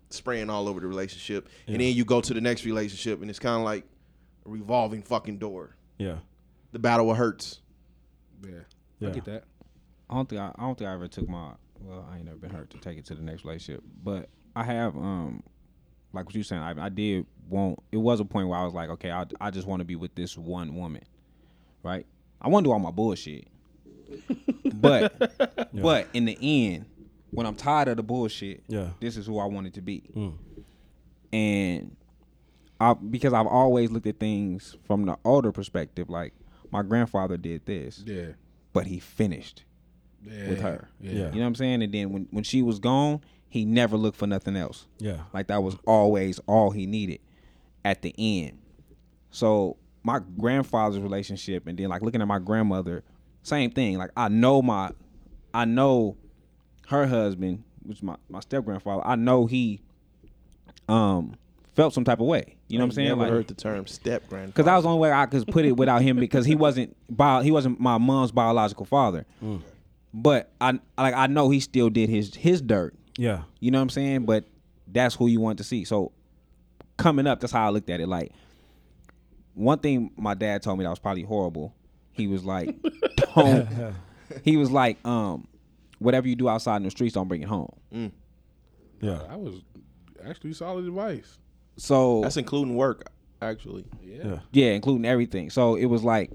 [0.09, 3.39] spraying all over the relationship and then you go to the next relationship and it's
[3.39, 3.85] kind of like
[4.45, 6.17] a revolving fucking door Yeah.
[6.73, 7.61] the battle of hurts
[8.45, 8.51] Yeah.
[8.99, 9.09] Yeah.
[9.09, 9.43] I get that.
[10.09, 12.37] I don't think I, I don't think I ever took my well, I ain't never
[12.37, 13.83] been hurt to take it to the next relationship.
[14.03, 15.41] But I have um
[16.13, 18.73] like what you're saying, I, I did want it was a point where I was
[18.73, 21.03] like, okay, I I just want to be with this one woman.
[21.83, 22.05] Right?
[22.41, 23.47] I want to do all my bullshit.
[24.73, 25.17] but
[25.73, 26.85] but in the end,
[27.31, 28.89] when I'm tired of the bullshit, Yeah.
[28.99, 30.03] this is who I wanted to be.
[30.15, 30.33] Mm.
[31.33, 31.95] And
[32.79, 36.33] I because I've always looked at things from the older perspective, like
[36.71, 38.31] my grandfather did this, Yeah.
[38.73, 39.63] but he finished
[40.23, 40.49] Yeah.
[40.49, 40.89] with her.
[40.99, 41.11] Yeah.
[41.11, 41.17] Yeah.
[41.29, 41.83] You know what I'm saying?
[41.83, 44.87] And then when, when she was gone, he never looked for nothing else.
[44.99, 45.21] Yeah.
[45.33, 47.19] Like that was always all he needed
[47.83, 48.57] at the end.
[49.29, 53.03] So my grandfather's relationship and then like looking at my grandmother,
[53.43, 53.97] same thing.
[53.97, 54.91] Like I know my
[55.53, 56.17] I know
[56.91, 59.81] her husband, which is my, my step grandfather, I know he
[60.87, 61.35] um
[61.73, 62.55] felt some type of way.
[62.67, 63.07] You know what I'm saying?
[63.09, 65.45] never Like- heard the term step grandfather because that was the only way I could
[65.47, 69.25] put it without him because he wasn't bio, he wasn't my mom's biological father.
[70.13, 72.95] But I like I know he still did his his dirt.
[73.17, 73.43] Yeah.
[73.59, 74.25] You know what I'm saying?
[74.25, 74.45] But
[74.87, 75.85] that's who you want to see.
[75.85, 76.11] So
[76.97, 78.07] coming up, that's how I looked at it.
[78.07, 78.31] Like
[79.53, 81.73] one thing my dad told me that was probably horrible.
[82.13, 82.75] He was like,
[83.35, 83.67] don't.
[84.43, 85.47] he was like, um,
[86.01, 87.71] whatever you do outside in the streets, don't bring it home.
[87.93, 88.11] Mm.
[89.01, 89.19] Yeah.
[89.29, 89.61] That was
[90.27, 91.37] actually solid advice.
[91.77, 93.09] So that's including work
[93.41, 94.23] actually Yeah.
[94.23, 94.39] Yeah.
[94.51, 95.49] Yeah, including everything.
[95.49, 96.31] So it was like,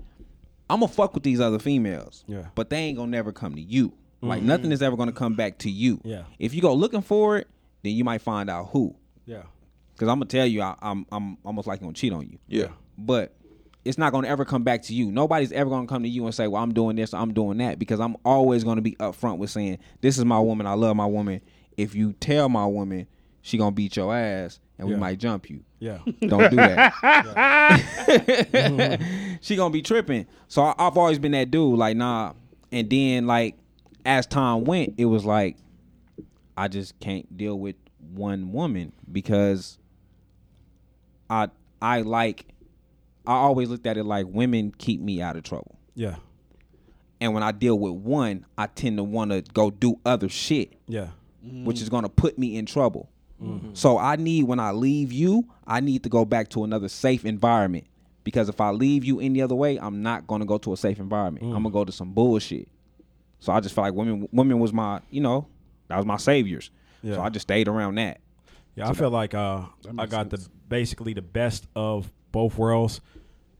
[0.70, 2.24] I'm gonna fuck with these other females.
[2.26, 2.47] Yeah.
[2.55, 3.93] But they ain't gonna never come to you.
[4.22, 4.48] Like mm-hmm.
[4.48, 6.01] nothing is ever gonna come back to you.
[6.05, 6.22] Yeah.
[6.38, 7.48] If you go looking for it,
[7.82, 8.97] then you might find out who.
[9.24, 9.43] Yeah.
[9.98, 12.38] Cause I'm gonna tell you, I, I'm I'm almost like gonna cheat on you.
[12.48, 12.68] yeah
[12.98, 13.35] But
[13.86, 15.10] it's not gonna ever come back to you.
[15.12, 17.78] Nobody's ever gonna come to you and say, "Well, I'm doing this, I'm doing that,"
[17.78, 20.66] because I'm always gonna be upfront with saying, "This is my woman.
[20.66, 21.40] I love my woman."
[21.76, 23.06] If you tell my woman,
[23.42, 25.60] she gonna beat your ass, and we might jump you.
[25.78, 25.98] Yeah.
[26.26, 26.92] Don't do that.
[29.40, 30.26] she gonna be tripping.
[30.48, 31.78] So I, I've always been that dude.
[31.78, 32.32] Like nah.
[32.72, 33.56] And then like
[34.04, 35.56] as time went, it was like
[36.56, 37.76] I just can't deal with
[38.14, 39.78] one woman because
[41.28, 41.48] I
[41.80, 42.46] I like
[43.27, 45.77] I always looked at it like women keep me out of trouble.
[45.94, 46.16] Yeah.
[47.20, 50.74] And when I deal with one, I tend to want to go do other shit
[50.86, 51.09] Yeah.
[51.43, 53.09] which is going to put me in trouble.
[53.74, 57.24] So I need when I leave you, I need to go back to another safe
[57.27, 57.85] environment
[58.24, 60.77] because if I leave you any other way, I'm not going to go to a
[60.77, 61.44] safe environment.
[61.44, 62.66] I'm gonna go to some bullshit.
[63.40, 65.47] So I just felt like women, women was my, you know,
[65.89, 66.70] that was my saviors.
[67.05, 68.20] So I just stayed around that.
[68.74, 69.62] Yeah, I feel like uh,
[69.98, 70.44] I got sense.
[70.44, 73.00] the basically the best of both worlds.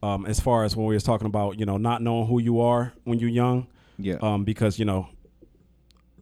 [0.03, 2.61] Um, as far as when we was talking about, you know, not knowing who you
[2.61, 3.67] are when you're young.
[3.99, 4.17] Yeah.
[4.21, 5.09] Um, because you know,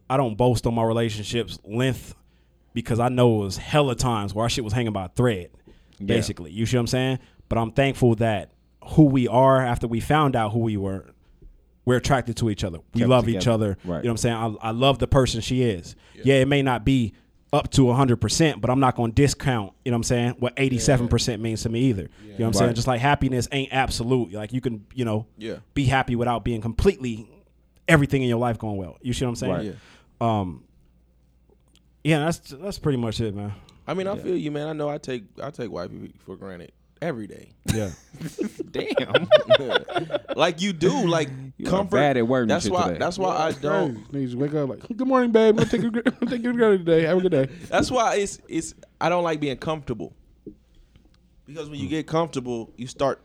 [0.09, 2.15] I don't boast on my relationships length
[2.73, 5.51] because I know it was hella times where our shit was hanging by a thread.
[6.05, 7.19] Basically, you see what I'm saying?
[7.49, 8.53] But I'm thankful that
[8.85, 11.07] who we are after we found out who we were,
[11.85, 12.79] we're attracted to each other.
[12.95, 13.77] We Kept love each other.
[13.85, 13.99] Right.
[13.99, 14.37] You know what I'm saying?
[14.63, 15.97] I, I love the person she is.
[16.23, 16.37] Yeah.
[16.37, 17.15] it may not be
[17.55, 20.57] up to 100%, but I'm not going to discount, you know what I'm saying, what
[20.57, 22.11] 87% means to me either.
[22.23, 22.75] You know what I'm saying?
[22.75, 24.33] Just like happiness ain't absolute.
[24.33, 25.59] Like you can, you know, Yeah.
[25.73, 27.31] be happy without being completely
[27.87, 28.99] everything in your life going well.
[29.03, 29.53] You see what I'm saying?
[29.53, 30.41] Right.
[30.41, 30.65] Um,
[32.03, 33.53] yeah, that's that's pretty much it, man.
[33.87, 34.67] I mean, I feel you, man.
[34.67, 36.73] I know I take I take wifey for granted
[37.03, 37.53] every day.
[37.73, 37.91] Yeah.
[38.71, 39.29] Damn.
[40.37, 41.97] like you do, like You comfort.
[41.97, 42.89] bad at wording that's why.
[42.89, 42.99] today.
[42.99, 44.11] That's why I don't.
[44.13, 45.59] Niggas just wake up like, "Good morning, babe.
[45.59, 45.89] I'm gonna take you.
[45.89, 47.03] I'm gonna take you together today.
[47.03, 48.75] Have a good day." That's why it's it's.
[49.01, 50.15] I don't like being comfortable.
[51.47, 51.91] Because when you mm.
[51.91, 53.21] get comfortable, you start,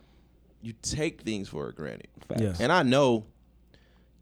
[0.60, 2.08] you take things for granted.
[2.38, 2.54] Yeah.
[2.60, 3.24] And I know,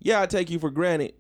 [0.00, 1.14] yeah, I take you for granted,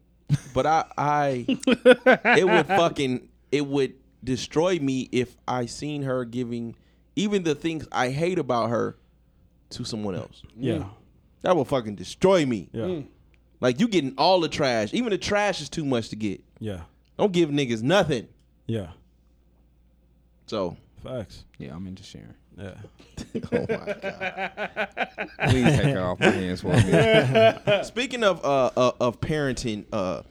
[0.54, 6.76] but I, I, it would fucking, it would destroy me if I seen her giving
[7.18, 8.96] even the things I hate about her
[9.70, 10.42] to someone else.
[10.56, 10.84] Yeah.
[11.42, 12.68] That will fucking destroy me.
[12.72, 13.00] Yeah.
[13.60, 14.94] Like you getting all the trash.
[14.94, 16.42] Even the trash is too much to get.
[16.60, 16.82] Yeah.
[17.18, 18.28] Don't give niggas nothing.
[18.66, 18.90] Yeah.
[20.46, 21.44] So, Facts.
[21.58, 22.34] yeah, I'm into sharing.
[22.56, 22.74] Yeah.
[23.52, 25.28] oh my god.
[25.48, 27.82] Please take her off my hands for me.
[27.82, 30.22] Speaking of uh, uh of parenting, uh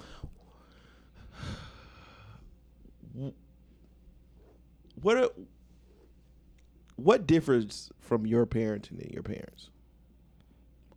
[5.02, 5.30] what are,
[6.98, 9.70] what differs from your parenting than your parents?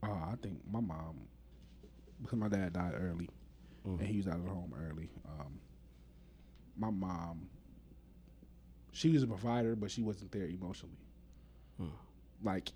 [0.03, 1.17] Uh, I think my mom,
[2.23, 3.29] because my dad died early,
[3.85, 5.09] and he was out of the home early.
[5.29, 5.61] Um,
[6.77, 7.49] my mom,
[8.93, 10.97] she was a provider, but she wasn't there emotionally.
[12.43, 12.73] Like,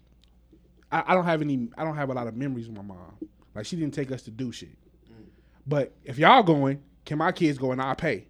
[0.92, 1.68] I, I don't have any.
[1.76, 3.16] I don't have a lot of memories with my mom.
[3.54, 4.76] Like, she didn't take us to do shit.
[5.66, 8.26] But if y'all going, can my kids go and I pay?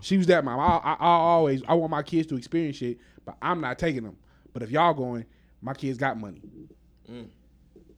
[0.00, 0.58] She was that mom.
[0.58, 4.02] I, I, I always I want my kids to experience shit, but I'm not taking
[4.02, 4.16] them.
[4.58, 5.24] But if y'all going,
[5.62, 6.42] my kids got money.
[7.08, 7.28] Mm.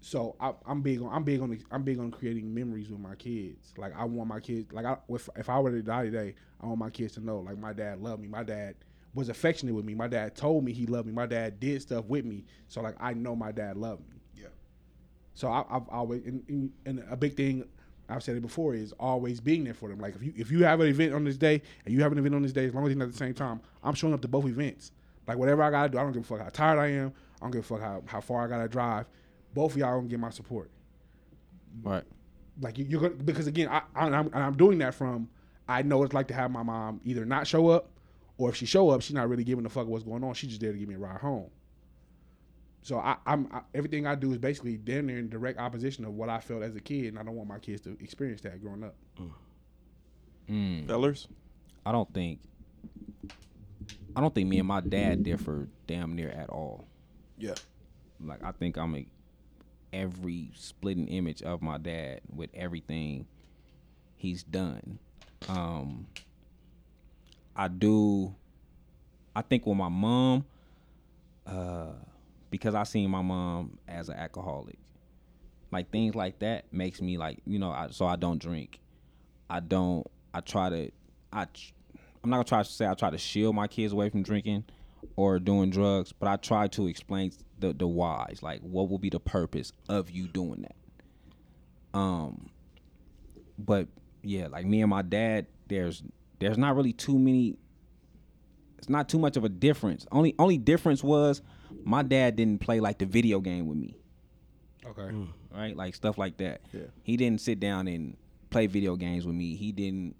[0.02, 3.14] So I, I'm big on I'm big on I'm big on creating memories with my
[3.14, 3.72] kids.
[3.78, 6.66] Like I want my kids like I, if if I were to die today, I
[6.66, 8.28] want my kids to know like my dad loved me.
[8.28, 8.74] My dad
[9.14, 9.94] was affectionate with me.
[9.94, 11.14] My dad told me he loved me.
[11.14, 12.44] My dad did stuff with me.
[12.68, 14.20] So like I know my dad loved me.
[14.36, 14.48] Yeah.
[15.32, 17.64] So I, I've always and, and, and a big thing
[18.10, 19.98] I've said it before is always being there for them.
[19.98, 22.18] Like if you if you have an event on this day and you have an
[22.18, 24.12] event on this day, as long as it's not at the same time, I'm showing
[24.12, 24.92] up to both events.
[25.30, 27.12] Like whatever I gotta do, I don't give a fuck how tired I am.
[27.40, 29.06] I don't give a fuck how, how far I gotta drive.
[29.54, 30.72] Both of y'all gonna get my support.
[31.84, 32.02] Right.
[32.60, 35.28] Like you, you're gonna because again, I, I I'm, and I'm doing that from
[35.68, 37.90] I know it's like to have my mom either not show up,
[38.38, 40.34] or if she show up, she's not really giving a fuck what's going on.
[40.34, 41.48] She's just there to give me a ride home.
[42.82, 46.14] So I, I'm I, everything I do is basically damn near in direct opposition of
[46.14, 48.60] what I felt as a kid, and I don't want my kids to experience that
[48.60, 48.96] growing up.
[50.48, 50.88] Mm.
[50.88, 51.28] Fellers?
[51.86, 52.40] I don't think.
[54.16, 56.86] I don't think me and my dad differ damn near at all.
[57.38, 57.54] Yeah.
[58.20, 59.06] Like I think I'm a
[59.92, 63.26] every splitting image of my dad with everything
[64.16, 64.98] he's done.
[65.48, 66.06] Um
[67.56, 68.34] I do
[69.34, 70.44] I think with my mom,
[71.46, 71.92] uh,
[72.50, 74.78] because I seen my mom as an alcoholic.
[75.70, 78.80] Like things like that makes me like, you know, I, so I don't drink.
[79.48, 80.90] I don't I try to
[81.32, 81.46] I
[82.22, 84.64] I'm not gonna try to say I try to shield my kids away from drinking
[85.16, 89.10] or doing drugs, but I try to explain the the whys, like what will be
[89.10, 91.98] the purpose of you doing that.
[91.98, 92.50] Um,
[93.58, 93.88] but
[94.22, 96.02] yeah, like me and my dad, there's
[96.38, 97.56] there's not really too many.
[98.78, 100.06] It's not too much of a difference.
[100.12, 101.42] Only only difference was
[101.84, 103.94] my dad didn't play like the video game with me,
[104.86, 105.14] Okay.
[105.54, 105.76] right?
[105.76, 106.60] Like stuff like that.
[106.72, 106.82] Yeah.
[107.02, 108.16] He didn't sit down and
[108.50, 109.54] play video games with me.
[109.54, 110.16] He didn't.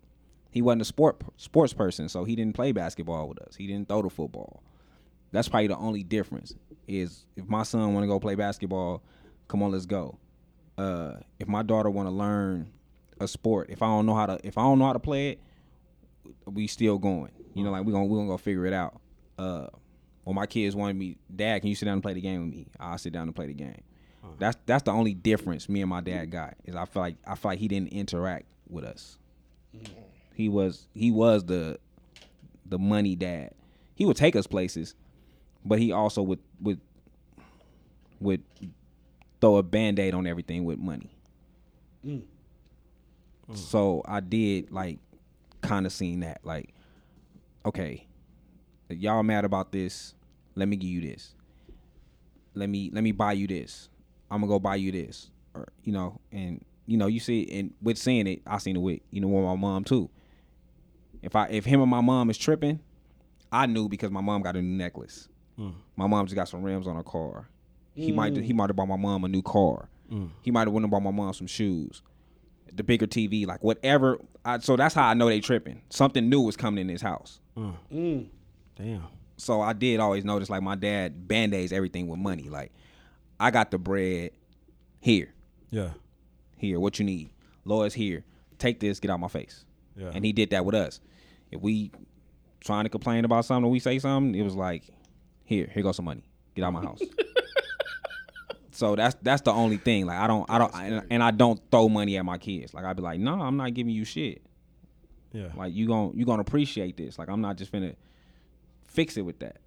[0.51, 3.55] He wasn't a sport sports person, so he didn't play basketball with us.
[3.57, 4.63] He didn't throw the football.
[5.33, 6.55] That's probably the only difference.
[6.89, 9.03] Is if my son want to go play basketball,
[9.49, 10.19] come on, let's go.
[10.77, 12.73] Uh, if my daughter want to learn
[13.21, 15.31] a sport, if I don't know how to, if I don't know how to play
[15.31, 15.41] it,
[16.47, 17.31] we still going.
[17.55, 19.01] You know, like we gonna we gonna go figure it out.
[19.39, 19.67] Uh,
[20.25, 22.51] when my kids wanted me, Dad, can you sit down and play the game with
[22.55, 22.67] me?
[22.79, 23.83] I'll sit down and play the game.
[24.39, 27.35] That's that's the only difference me and my dad got is I feel like I
[27.37, 29.17] feel like he didn't interact with us.
[30.41, 31.79] He was he was the
[32.65, 33.51] the money dad.
[33.95, 34.95] He would take us places,
[35.67, 36.81] but he also would would
[38.21, 38.43] would
[39.43, 41.11] throw a band-aid on everything with money.
[42.07, 42.23] Mm.
[43.53, 44.99] So I did like
[45.61, 46.73] kind of seen that like
[47.67, 48.07] okay,
[48.89, 50.15] y'all mad about this,
[50.55, 51.35] let me give you this.
[52.55, 53.91] Let me let me buy you this.
[54.31, 55.29] I'm gonna go buy you this.
[55.53, 58.81] Or you know, and you know, you see and with seeing it, I seen it
[58.81, 60.09] with, you know, with my mom too.
[61.23, 62.81] If I if him and my mom is tripping,
[63.53, 65.29] I knew because my mom got a new necklace.
[65.59, 65.75] Mm.
[65.97, 67.49] My mom just got some rims on her car.
[67.95, 68.43] He might mm.
[68.43, 69.89] he might have bought my mom a new car.
[70.11, 70.31] Mm.
[70.43, 72.03] He might have went and bought my mom some shoes.
[72.73, 74.19] The bigger TV, like whatever.
[74.45, 75.83] I, so that's how I know they tripping.
[75.91, 77.41] Something new was coming in his house.
[78.77, 79.03] Damn.
[79.37, 82.49] So I did always notice like my dad band aids everything with money.
[82.49, 82.73] Like
[83.39, 84.31] I got the bread
[85.01, 85.33] here,
[85.71, 85.91] Yeah.
[86.57, 86.79] here.
[86.79, 87.31] What you need?
[87.65, 88.25] Laura's here.
[88.59, 89.01] Take this.
[89.01, 89.65] Get out my face.
[89.97, 90.11] Yeah.
[90.15, 91.01] And he did that with us.
[91.51, 91.91] If we
[92.61, 94.85] trying to complain about something, or we say something, it was like,
[95.45, 96.25] here, here goes some money.
[96.55, 97.01] Get out my house.
[98.71, 100.07] so that's that's the only thing.
[100.07, 102.75] Like I don't I don't and, and I don't throw money at my kids.
[102.75, 104.43] Like I'd be like, no, I'm not giving you shit.
[105.33, 105.49] Yeah.
[105.57, 107.19] Like you gon' you gonna appreciate this.
[107.19, 107.95] Like I'm not just gonna
[108.87, 109.59] fix it with that.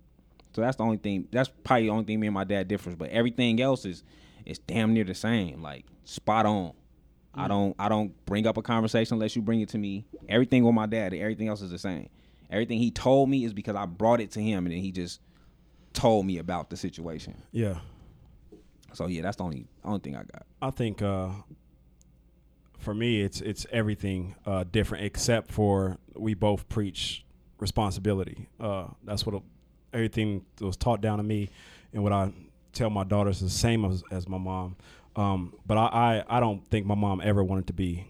[0.54, 1.28] So that's the only thing.
[1.32, 2.96] That's probably the only thing me and my dad differs.
[2.96, 4.04] But everything else is
[4.46, 5.62] is damn near the same.
[5.62, 6.74] Like spot on.
[7.36, 10.06] I don't I don't bring up a conversation unless you bring it to me.
[10.30, 12.10] Everything with my dad, everything else is the same.
[12.50, 15.20] Everything he told me is because I brought it to him and then he just
[15.94, 17.42] told me about the situation.
[17.52, 17.80] Yeah.
[18.94, 20.46] So yeah, that's the only only thing I got.
[20.62, 21.30] I think uh,
[22.78, 27.26] for me, it's it's everything uh, different except for we both preach
[27.60, 28.48] responsibility.
[28.60, 29.42] Uh, that's what
[29.92, 31.50] everything that was taught down to me,
[31.94, 32.32] and what I
[32.74, 34.76] tell my daughters is the same as, as my mom.
[35.16, 38.06] Um, but I, I I don't think my mom ever wanted to be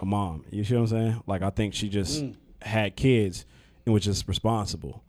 [0.00, 0.44] a mom.
[0.50, 1.22] You see what I'm saying?
[1.26, 2.24] Like I think she just
[2.60, 3.44] had kids
[3.84, 5.02] and was just responsible.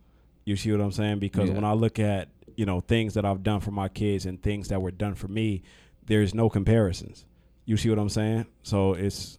[0.44, 1.20] You see what I'm saying?
[1.20, 1.54] Because Yeah.
[1.54, 4.68] when I look at you know things that I've done for my kids and things
[4.68, 5.62] that were done for me,
[6.06, 7.24] there's no comparisons.
[7.64, 8.46] You see what I'm saying?
[8.62, 9.38] So it's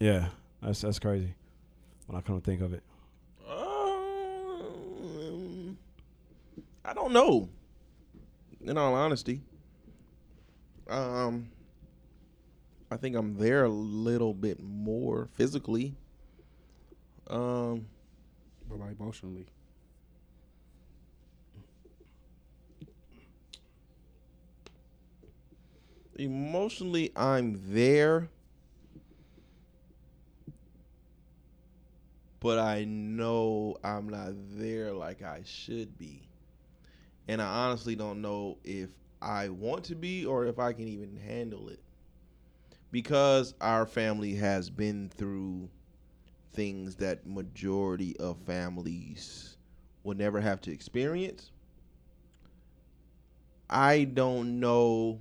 [0.00, 0.28] yeah,
[0.62, 1.34] that's that's crazy
[2.06, 2.82] when I come to think of it.
[3.48, 5.76] Um,
[6.84, 7.48] I don't know.
[8.62, 9.40] In all honesty,
[10.90, 11.50] um,
[12.90, 15.94] I think I'm there a little bit more physically.
[17.28, 17.86] Um,
[18.68, 19.46] But like emotionally,
[26.16, 28.30] emotionally, I'm there,
[32.40, 36.28] but I know I'm not there like I should be.
[37.28, 38.90] And I honestly don't know if
[39.22, 41.80] I want to be or if I can even handle it.
[42.90, 45.68] Because our family has been through
[46.52, 49.56] things that majority of families
[50.02, 51.52] will never have to experience.
[53.68, 55.20] I don't know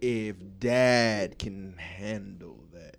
[0.00, 2.96] if dad can handle that.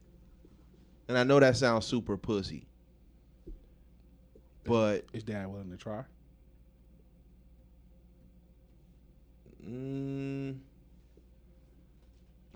[1.07, 2.67] And I know that sounds super pussy.
[4.65, 6.03] But is dad willing to try?
[9.67, 10.55] Mm,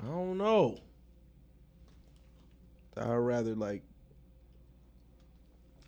[0.01, 0.77] I don't know.
[2.97, 3.83] I'd rather like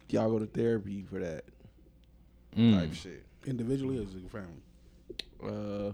[0.09, 1.43] y'all go to therapy for that
[2.55, 2.73] Mm.
[2.79, 3.25] type shit.
[3.45, 4.61] Individually or as a family?
[5.41, 5.93] Uh,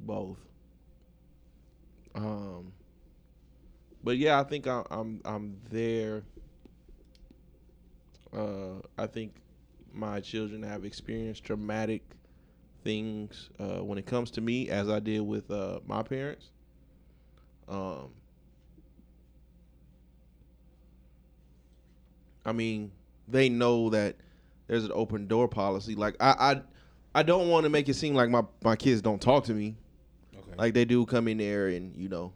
[0.00, 0.38] both.
[2.14, 2.72] Um,
[4.02, 6.22] but yeah, I think I, I'm I'm there.
[8.32, 9.34] Uh, I think
[9.92, 12.02] my children have experienced traumatic
[12.86, 16.50] things uh, when it comes to me, as I did with uh, my parents.
[17.68, 18.12] Um,
[22.44, 22.92] I mean,
[23.26, 24.14] they know that
[24.68, 25.96] there's an open door policy.
[25.96, 26.62] Like I, I,
[27.12, 29.74] I don't want to make it seem like my my kids don't talk to me.
[30.38, 30.52] Okay.
[30.56, 32.32] Like they do come in there and you know,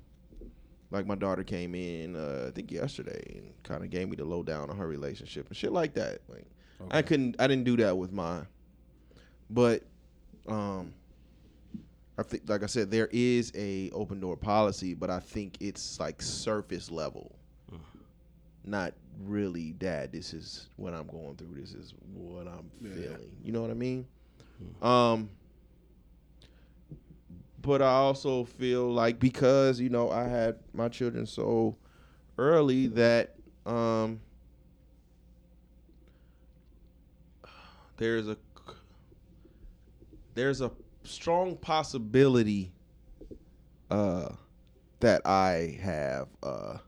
[0.91, 4.25] like my daughter came in uh, I think yesterday and kind of gave me the
[4.25, 6.23] lowdown on her relationship and shit like that.
[6.29, 6.47] Like
[6.91, 8.49] I couldn't I didn't do that with mine.
[9.49, 9.85] But
[10.49, 10.93] um
[12.19, 15.99] I think like I said there is a open door policy, but I think it's
[15.99, 17.35] like surface level.
[18.62, 18.93] Not
[19.25, 21.55] really dad, this is what I'm going through.
[21.61, 22.93] This is what I'm Yeah.
[22.95, 23.37] feeling.
[23.43, 24.07] You know what I mean?
[24.83, 25.31] Um
[27.62, 31.77] but I also feel like because you know I had my children so
[32.39, 33.35] early that
[33.67, 34.21] um
[37.97, 38.37] there's a
[40.35, 40.70] there's a
[41.05, 42.73] strong possibility
[43.90, 44.28] uh
[45.01, 46.78] that I have uh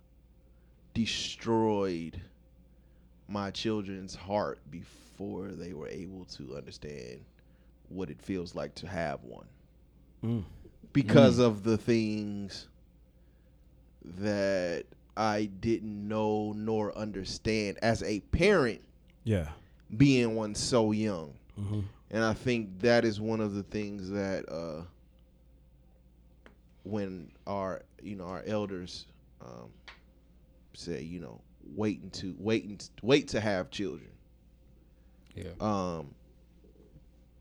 [0.94, 2.20] destroyed
[3.28, 7.24] my children's heart before they were able to understand
[7.88, 9.46] what it feels like to have one
[10.22, 10.44] Mm.
[10.92, 12.68] because of the things
[14.20, 14.84] that
[15.16, 18.80] I didn't know nor understand as a parent
[19.24, 19.48] Yeah.
[19.96, 21.34] being one so young.
[21.56, 21.80] hmm
[22.12, 24.82] And I think that is one of the things that uh,
[26.84, 29.06] when our you know our elders
[29.40, 29.70] um,
[30.74, 31.40] say you know
[31.74, 34.10] waiting to waiting wait to have children.
[35.34, 35.52] Yeah.
[35.60, 36.14] Um,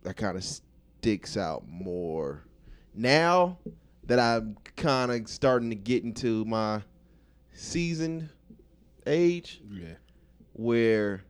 [0.04, 2.46] that kind of sticks out more
[2.96, 3.58] now
[4.06, 6.82] that I'm kind of starting to get into my
[7.54, 8.30] seasoned
[9.06, 9.96] age Yeah.
[10.54, 11.24] where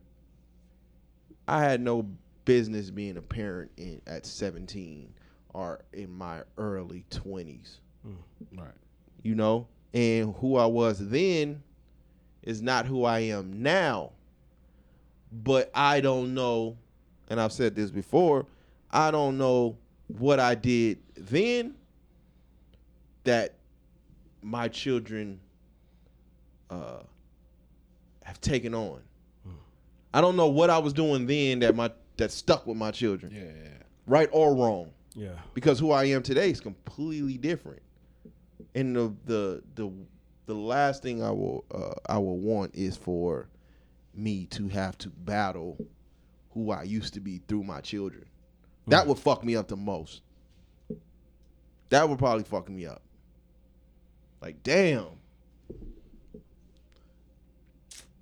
[1.48, 2.06] I had no
[2.44, 5.12] business being a parent in, at 17
[5.54, 7.78] or in my early 20s,
[8.56, 8.68] Right.
[9.22, 9.68] you know?
[9.94, 11.62] And who I was then
[12.42, 14.12] is not who I am now.
[15.30, 16.76] But I don't know,
[17.28, 18.46] and I've said this before,
[18.90, 19.76] I don't know
[20.08, 21.74] what I did then
[23.24, 23.54] that
[24.42, 25.40] my children
[26.70, 26.98] uh,
[28.24, 29.00] have taken on.
[30.14, 31.90] I don't know what I was doing then that my
[32.22, 33.82] that stuck with my children, Yeah, yeah, yeah.
[34.06, 35.34] right or wrong Yeah.
[35.54, 37.82] because who I am today is completely different.
[38.74, 39.92] And the the the
[40.46, 43.48] the last thing I will uh, I will want is for
[44.14, 45.76] me to have to battle
[46.52, 48.24] who I used to be through my children.
[48.86, 50.22] That would fuck me up the most.
[51.90, 53.02] That would probably fuck me up.
[54.40, 55.06] Like damn.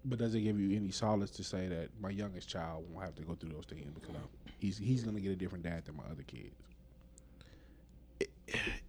[0.05, 3.15] But does it give you any solace to say that my youngest child won't have
[3.17, 4.17] to go through those things because
[4.59, 6.55] he's he's gonna get a different dad than my other kids?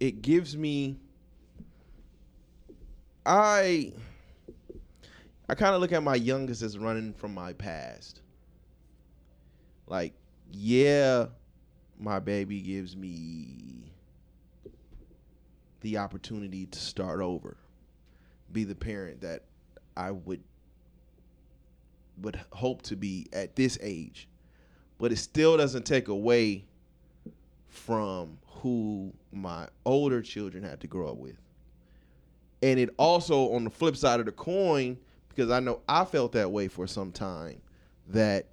[0.00, 0.96] it gives me
[3.24, 3.92] I
[5.48, 8.22] I kind of look at my youngest as running from my past.
[9.86, 10.14] Like,
[10.50, 11.26] yeah,
[11.98, 13.92] my baby gives me
[15.80, 17.56] the opportunity to start over.
[18.50, 19.42] Be the parent that
[19.96, 20.42] I would
[22.18, 24.28] would hope to be at this age.
[24.98, 26.64] But it still doesn't take away
[27.68, 31.36] from who my older children had to grow up with.
[32.62, 34.96] And it also, on the flip side of the coin,
[35.28, 37.60] because I know I felt that way for some time,
[38.08, 38.46] that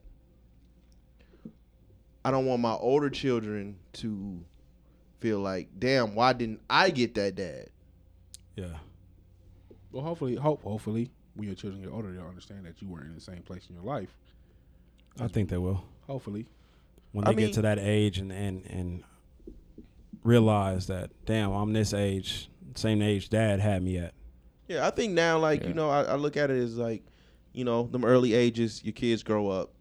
[2.26, 4.44] I don't want my older children to
[5.20, 7.70] feel like, damn, why didn't I get that dad?
[8.56, 8.78] Yeah.
[9.92, 13.16] Well, hopefully, hope hopefully when your children get older, they'll understand that you weren't in
[13.16, 14.16] the same place in your life.
[15.20, 15.84] I think they will.
[16.08, 16.46] Hopefully,
[17.12, 19.04] when I they mean- get to that age and, and and
[20.24, 24.14] realize that damn I'm this age same age dad had me at
[24.68, 27.04] Yeah, I think now, like, you know, I, I look at it as like,
[27.54, 29.72] you know, them early ages, your kids grow up.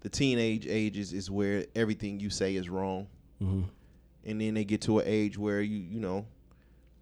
[0.00, 3.08] The teenage ages is where everything you say is wrong.
[3.42, 3.62] mm-hmm.
[4.24, 6.24] and then they get to an age where you you know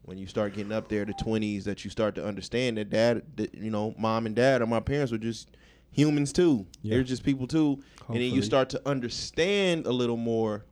[0.06, 3.22] when you start getting up there to 20s that you start to understand that dad
[3.36, 5.50] that, you know mom and dad or my parents were just
[5.90, 6.64] humans too.
[6.82, 6.94] Yeah.
[6.94, 7.82] they're just people too.
[8.08, 10.64] And then you start to understand a little more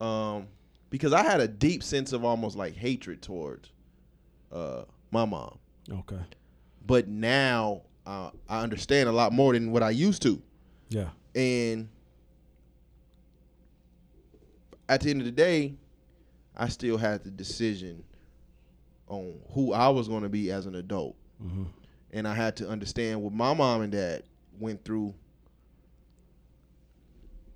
[0.00, 0.46] um
[0.90, 3.70] because i had a deep sense of almost like hatred towards
[4.52, 5.58] uh my mom.
[5.90, 6.20] Okay.
[6.86, 10.42] But now uh, i understand a lot more than what i used to.
[10.90, 11.08] Yeah.
[11.34, 11.88] And
[14.90, 15.74] at the end of the day,
[16.54, 18.04] I still had the decision
[19.12, 21.16] on who I was going to be as an adult.
[21.42, 21.66] Mhm.
[22.12, 24.22] And I had to understand what my mom and dad
[24.58, 25.14] went through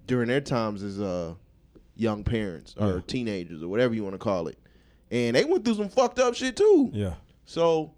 [0.06, 1.34] during their times as uh,
[1.96, 3.00] young parents or Yeah.
[3.06, 4.58] teenagers or whatever you want to call it.
[5.10, 6.90] And they went through some fucked up shit too.
[6.92, 7.14] yeah
[7.46, 7.92] So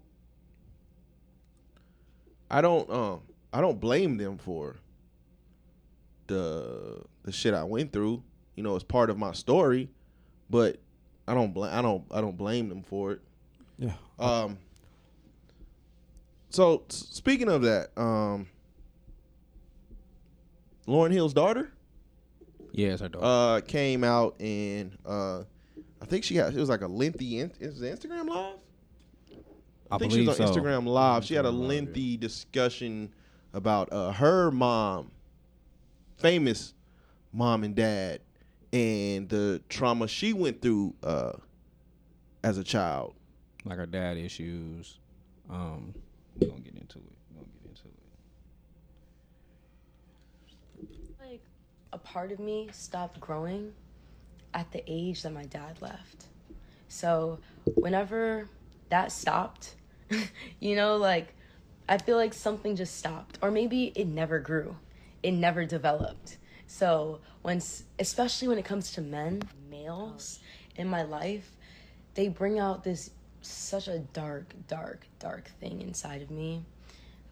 [2.49, 3.21] I don't um
[3.51, 4.77] I don't blame them for
[6.27, 8.23] the the shit I went through.
[8.55, 9.89] You know, it's part of my story,
[10.49, 10.79] but
[11.27, 13.21] I don't blame I don't I don't blame them for it.
[13.79, 14.57] Yeah Um
[16.51, 18.47] So speaking of that, um
[20.87, 21.71] Lauryn Hill's daughter
[22.71, 23.25] Yeah, it's her daughter.
[23.25, 25.43] uh came out and uh
[26.01, 28.55] I think she had it was like a lengthy in, is it Instagram live?
[29.91, 30.53] I, I think she was on so.
[30.53, 31.25] Instagram Live.
[31.25, 33.11] She had a lengthy discussion
[33.53, 35.09] about uh, her mom,
[36.17, 36.75] famous
[37.33, 38.21] mom and dad,
[38.71, 41.31] and the trauma she went through uh,
[42.43, 43.15] as a child.
[43.65, 44.97] Like her dad issues.
[45.49, 45.93] Um,
[46.39, 47.17] we're gonna get into it.
[47.31, 47.93] We're gonna get into it.
[51.29, 51.41] like
[51.91, 53.73] a part of me stopped growing
[54.53, 56.25] at the age that my dad left.
[56.87, 57.39] So
[57.75, 58.47] whenever
[58.89, 59.75] that stopped,
[60.59, 61.33] you know, like
[61.87, 64.75] I feel like something just stopped, or maybe it never grew,
[65.23, 66.37] it never developed.
[66.67, 67.61] So when,
[67.97, 70.39] especially when it comes to men, males
[70.75, 71.51] in my life,
[72.13, 73.09] they bring out this
[73.41, 76.63] such a dark, dark, dark thing inside of me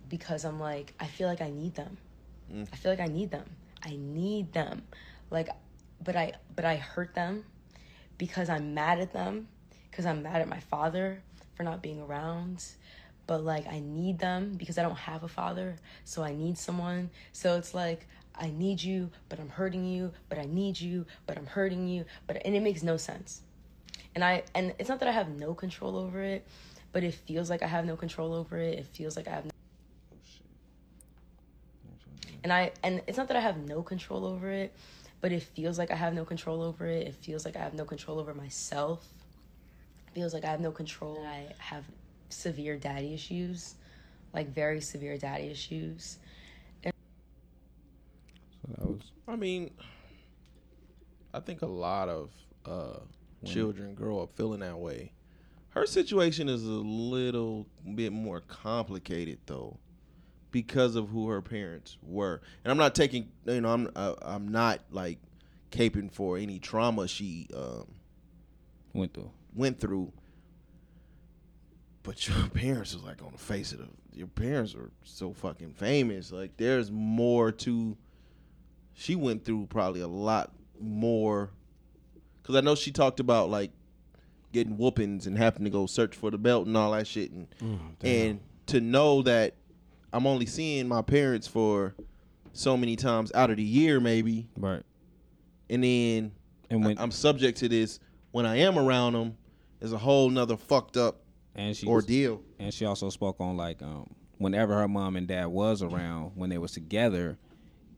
[0.10, 1.98] because I'm like, I feel like I need them.
[2.54, 2.68] Mm.
[2.72, 3.50] I feel like I need them.
[3.84, 4.84] I need them.
[5.30, 5.50] Like
[6.04, 7.44] but I but I hurt them
[8.18, 9.48] because I'm mad at them
[9.90, 11.22] because I'm mad at my father
[11.56, 12.64] for not being around.
[13.26, 15.76] But like I need them because I don't have a father,
[16.06, 17.10] so I need someone.
[17.34, 21.38] So it's like I need you, but I'm hurting you, but I need you, but
[21.38, 23.42] I'm hurting you, but and it makes no sense.
[24.18, 26.48] And I and it's not that I have no control over it,
[26.92, 28.80] but it feels like I have no control over it.
[28.80, 29.52] It feels like I have no
[30.24, 30.48] shit.
[32.44, 34.76] and I and it's not that I have no control over it,
[35.22, 37.06] but it feels like I have no control over it.
[37.06, 39.08] It feels like I have no control over myself.
[40.08, 41.24] It feels like I have no control.
[41.24, 41.86] I have
[42.30, 43.76] severe daddy issues.
[44.34, 46.18] like very severe daddy issues.
[48.62, 49.72] So that was I mean,
[51.34, 52.32] I think a lot of
[52.66, 53.00] uh,
[53.46, 55.12] children grow up feeling that way.
[55.70, 59.78] Her situation is a little bit more complicated though,
[60.52, 62.42] because of who her parents were.
[62.64, 65.20] And I'm not taking, you know, I'm uh, I'm not like
[65.72, 67.88] caping for any trauma she um,
[68.94, 69.32] went through.
[69.54, 70.12] went through.
[72.04, 75.74] But your parents was like on the face of the your parents are so fucking
[75.74, 76.32] famous.
[76.32, 77.96] Like there's more to
[78.94, 81.52] she went through probably a lot more
[82.48, 83.72] cuz I know she talked about like
[84.54, 87.48] getting whoopings and having to go search for the belt and all that shit and
[88.02, 89.54] and to know that
[90.14, 91.94] I'm only seeing my parents for
[92.54, 94.82] so many times out of the year maybe Right.
[95.70, 96.32] and then
[96.70, 98.00] And when I, am subject to this
[98.32, 99.38] when I am around them
[99.82, 101.22] is a whole nother fucked up
[101.56, 102.42] and she ordeal.
[102.60, 106.50] and she also spoke on like um whenever her mom and dad was around when
[106.50, 107.38] they was together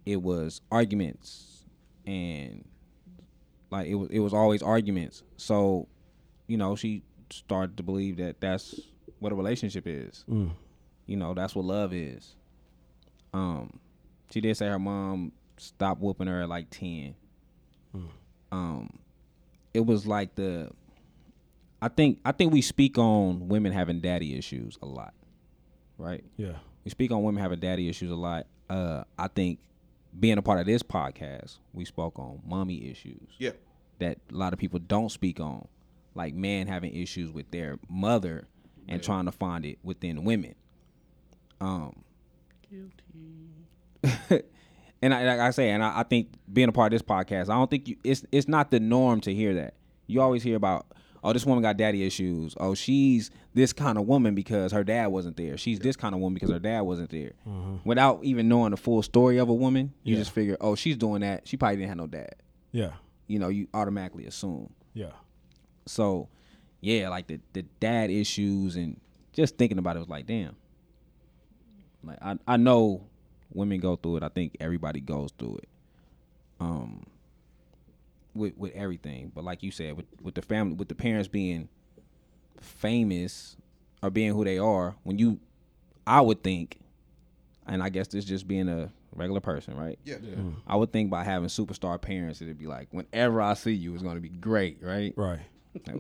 [0.05, 1.63] it was arguments
[2.07, 2.65] and
[3.71, 5.87] like it was it was always arguments so
[6.47, 8.79] you know she started to believe that that's
[9.19, 10.23] what a relationship is
[11.05, 12.35] you know that's what love is
[13.33, 13.79] um
[14.31, 17.13] she did say her mom stopped whooping her at like 10
[18.51, 18.89] um
[19.73, 20.69] it was like the
[21.81, 25.13] I think I think we speak on women having daddy issues a lot,
[25.97, 26.23] right?
[26.35, 26.53] Yeah.
[26.83, 28.47] We speak on women having daddy issues a lot.
[28.69, 29.59] Uh, I think
[30.17, 33.51] being a part of this podcast, we spoke on mommy issues Yeah.
[33.99, 35.67] that a lot of people don't speak on,
[36.15, 38.47] like men having issues with their mother
[38.87, 40.55] and trying to find it within women.
[41.61, 42.03] Um,
[45.01, 47.43] and I, like I say, and I, I think being a part of this podcast,
[47.49, 49.73] I don't think you, it's it's not the norm to hear that.
[50.07, 50.87] You always hear about,
[51.23, 52.55] oh, this woman got daddy issues.
[52.59, 55.57] Oh, she's this kind of woman because her dad wasn't there.
[55.57, 57.31] She's this kind of woman because her dad wasn't there.
[57.83, 60.21] Without even knowing the full story of a woman, you Yeah.
[60.21, 61.47] just figure, oh, she's doing that.
[61.47, 62.35] She probably didn't have no dad.
[62.71, 62.91] Yeah.
[63.27, 64.71] You know, you automatically assume.
[64.93, 65.11] Yeah.
[65.85, 66.29] So,
[66.81, 68.99] yeah, like the the dad issues and
[69.33, 70.55] just thinking about it was like, damn.
[72.03, 73.01] Like I I know
[73.53, 74.23] women go through it.
[74.23, 75.69] I think everybody goes through it.
[76.59, 77.03] Um
[78.33, 79.31] with with everything.
[79.33, 81.69] But like you said, with with the family with the parents being
[82.61, 83.55] famous
[84.01, 85.39] or being who they are, when you
[86.05, 86.79] I would think
[87.67, 89.99] and I guess this just being a regular person, right?
[90.03, 90.15] Yeah.
[90.15, 90.51] Mm-hmm.
[90.67, 94.03] I would think by having superstar parents, it'd be like whenever I see you, it's
[94.03, 95.13] gonna be great, right?
[95.15, 95.41] Right.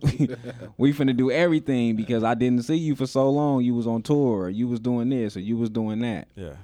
[0.77, 3.63] we finna do everything because I didn't see you for so long.
[3.63, 6.27] You was on tour, or you was doing this, or you was doing that.
[6.35, 6.55] Yeah.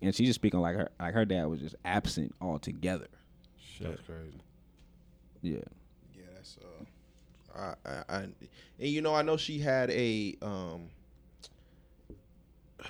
[0.00, 3.08] And she just speaking like her, like her dad was just absent altogether.
[3.80, 4.40] That's crazy.
[5.44, 5.58] Yeah,
[6.14, 6.84] Yeah, that's uh
[7.56, 8.34] I, I, I and
[8.78, 10.88] you know I know she had a um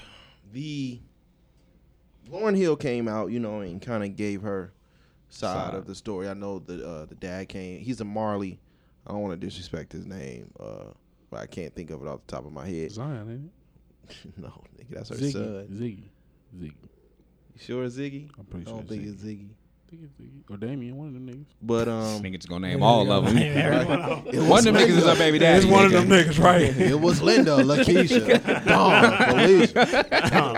[0.52, 1.00] the
[2.30, 4.72] Lauryn Hill came out, you know, and kind of gave her
[5.28, 5.74] side, Side.
[5.74, 6.28] of the story.
[6.28, 7.80] I know the uh, the dad came.
[7.80, 8.58] He's a Marley.
[9.06, 10.92] I don't want to disrespect his name, uh,
[11.30, 12.90] but I can't think of it off the top of my head.
[12.92, 13.50] Zion, ain't
[14.24, 14.32] it?
[14.38, 14.48] no,
[14.78, 15.16] nigga, that's her?
[15.16, 15.32] Ziggy.
[15.32, 15.68] son.
[15.72, 16.04] Ziggy.
[16.56, 16.74] Ziggy.
[17.54, 18.30] You sure Ziggy?
[18.38, 19.12] I'm pretty I sure don't think Ziggy.
[19.12, 19.48] it's Ziggy.
[19.94, 20.52] I think it's Ziggy.
[20.52, 21.46] Or Damian, one of them niggas.
[21.62, 23.36] But um, nigga just gonna name all of them.
[23.38, 25.12] it One was of them niggas is Linda.
[25.12, 25.58] a baby daddy.
[25.58, 26.62] It's one of them niggas, right?
[26.62, 30.04] It was Linda, Lakeisha, Dawn, Felicia.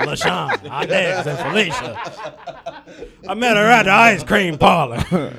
[0.06, 2.84] LaShawn, Inez, and Felicia.
[3.28, 5.04] I met her at the ice cream parlor.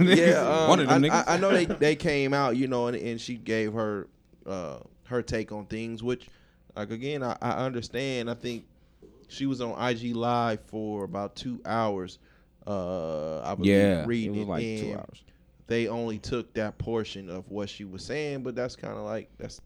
[0.00, 1.24] yeah, um, one of them I, niggas.
[1.26, 4.06] I, I know they, they came out, you know, and, and she gave her
[4.44, 6.26] uh, her take on things, which,
[6.76, 8.28] like again, I, I understand.
[8.28, 8.66] I think
[9.28, 12.18] she was on IG Live for about two hours.
[12.66, 15.22] Uh, I believe yeah, it reading was like two hours.
[15.68, 19.30] They only took that portion of what she was saying, but that's kind of like
[19.38, 19.60] that's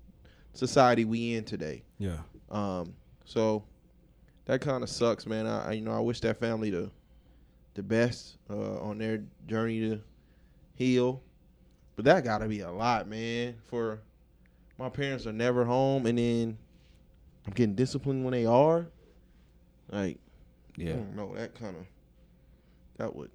[0.52, 1.82] society we in today.
[1.98, 2.18] yeah.
[2.50, 2.94] Um,
[3.24, 3.64] so
[4.46, 5.46] that kind of sucks, man.
[5.46, 6.90] I, I you know I wish that family the
[7.74, 10.00] the best uh, on their journey to
[10.74, 11.22] heal,
[11.96, 13.56] but that got to be a lot, man.
[13.68, 14.00] For
[14.78, 16.58] my parents are never home, and then
[17.46, 18.86] I'm getting disciplined when they are.
[19.90, 20.18] Like,
[20.78, 21.86] I Yeah, don't know that kind of
[23.00, 23.30] that would.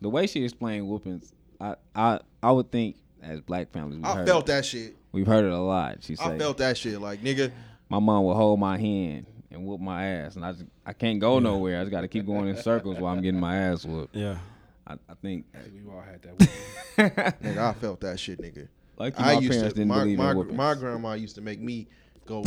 [0.00, 4.14] the way she explained whoopings, I I I would think as black families, we've I
[4.16, 4.52] heard felt it.
[4.52, 4.96] that shit.
[5.10, 5.98] We've heard it a lot.
[6.02, 7.00] She said, I felt that shit.
[7.00, 7.50] Like, nigga,
[7.88, 11.18] my mom would hold my hand and whoop my ass, and I just, I can't
[11.18, 11.78] go nowhere.
[11.80, 14.14] I just got to keep going in circles while I'm getting my ass whooped.
[14.14, 14.38] Yeah.
[14.86, 16.38] I, I think, we've all had that.
[17.42, 18.68] Nigga, I felt that shit, nigga.
[18.98, 19.80] like I my used parents to.
[19.80, 21.88] didn't My, believe my, in my grandma used to make me
[22.26, 22.42] go,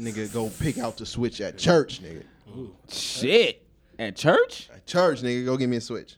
[0.00, 2.24] nigga, go pick out the switch at church, nigga.
[2.88, 3.65] Shit
[3.98, 4.68] at church.
[4.72, 6.16] At church, nigga, go give me a switch,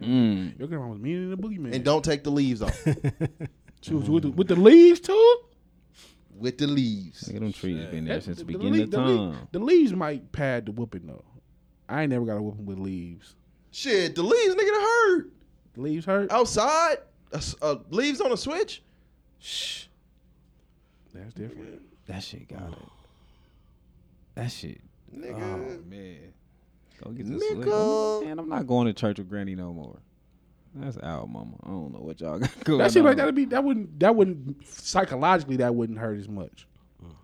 [0.00, 0.58] Mm.
[0.58, 1.74] Your grandma was mean than the boogeyman.
[1.74, 2.78] and don't take the leaves off.
[3.80, 5.40] she was with the, with the leaves too.
[6.36, 7.24] with the leaves.
[7.28, 9.48] Nigga, them trees been there That- since the the beginning le- of the le- time.
[9.50, 11.24] The leaves might pad the whooping though.
[11.88, 13.34] I ain't never got a whooping with leaves.
[13.72, 14.80] Shit, the leaves, nigga, that
[15.16, 15.30] hurt
[15.74, 16.30] The leaves hurt.
[16.30, 16.98] outside.
[17.32, 18.82] Uh, uh, leaves on a switch.
[19.40, 19.84] Shh.
[21.12, 21.82] That's different.
[22.06, 22.78] That shit got it.
[24.36, 24.80] That shit.
[25.14, 25.42] Nigga.
[25.42, 26.32] Oh man.
[27.02, 28.24] Go get this Nigga.
[28.24, 29.98] Man, I'm not going to church with Granny no more.
[30.74, 31.56] That's out, mama.
[31.64, 34.14] I don't know what y'all got going That seems like that'd be that wouldn't that
[34.14, 36.66] wouldn't psychologically that wouldn't hurt as much.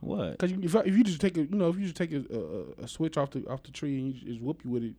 [0.00, 0.38] What?
[0.38, 2.24] Because if, if you just take a you know if you just take a,
[2.80, 4.94] a, a switch off the off the tree and you just whoop you with it,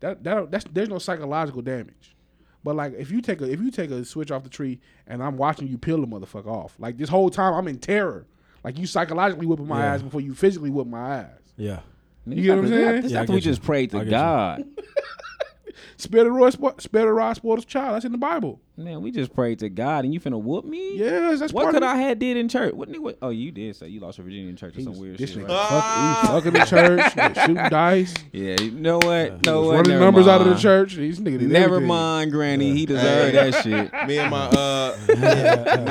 [0.00, 2.14] that that that's there's no psychological damage.
[2.62, 5.22] But like if you take a if you take a switch off the tree and
[5.22, 8.26] I'm watching you peel the motherfucker off, like this whole time I'm in terror.
[8.62, 9.94] Like you psychologically whipping my Yeah.
[9.94, 11.28] ass before you physically whip my ass.
[11.58, 11.80] Yeah.
[12.26, 13.02] You get what I'm saying?
[13.02, 13.42] This Yeah, after we you.
[13.42, 14.04] just prayed to.
[14.04, 14.64] God.
[15.96, 17.94] Spare the rod, spo- spare the rod, spoil the child.
[17.94, 18.60] That's in the Bible.
[18.76, 20.96] Man, we just prayed to God and you finna whoop me?
[20.96, 22.74] Yes, that's What part could of I had did in church?
[22.74, 23.16] What nigga?
[23.22, 25.44] Oh, you did say you lost your virginity in church or some weird This shit.
[25.44, 26.28] nigga Right?
[26.28, 29.44] fuck, he fucking the church, he shooting dice, Yeah, you know what?
[29.46, 29.74] No was what?
[29.76, 30.96] running Never numbers out of the church.
[30.96, 31.86] These nigga did Never everything.
[31.88, 32.72] mind, Granny.
[32.72, 33.92] He deserved that shit.
[34.08, 34.96] me and my uh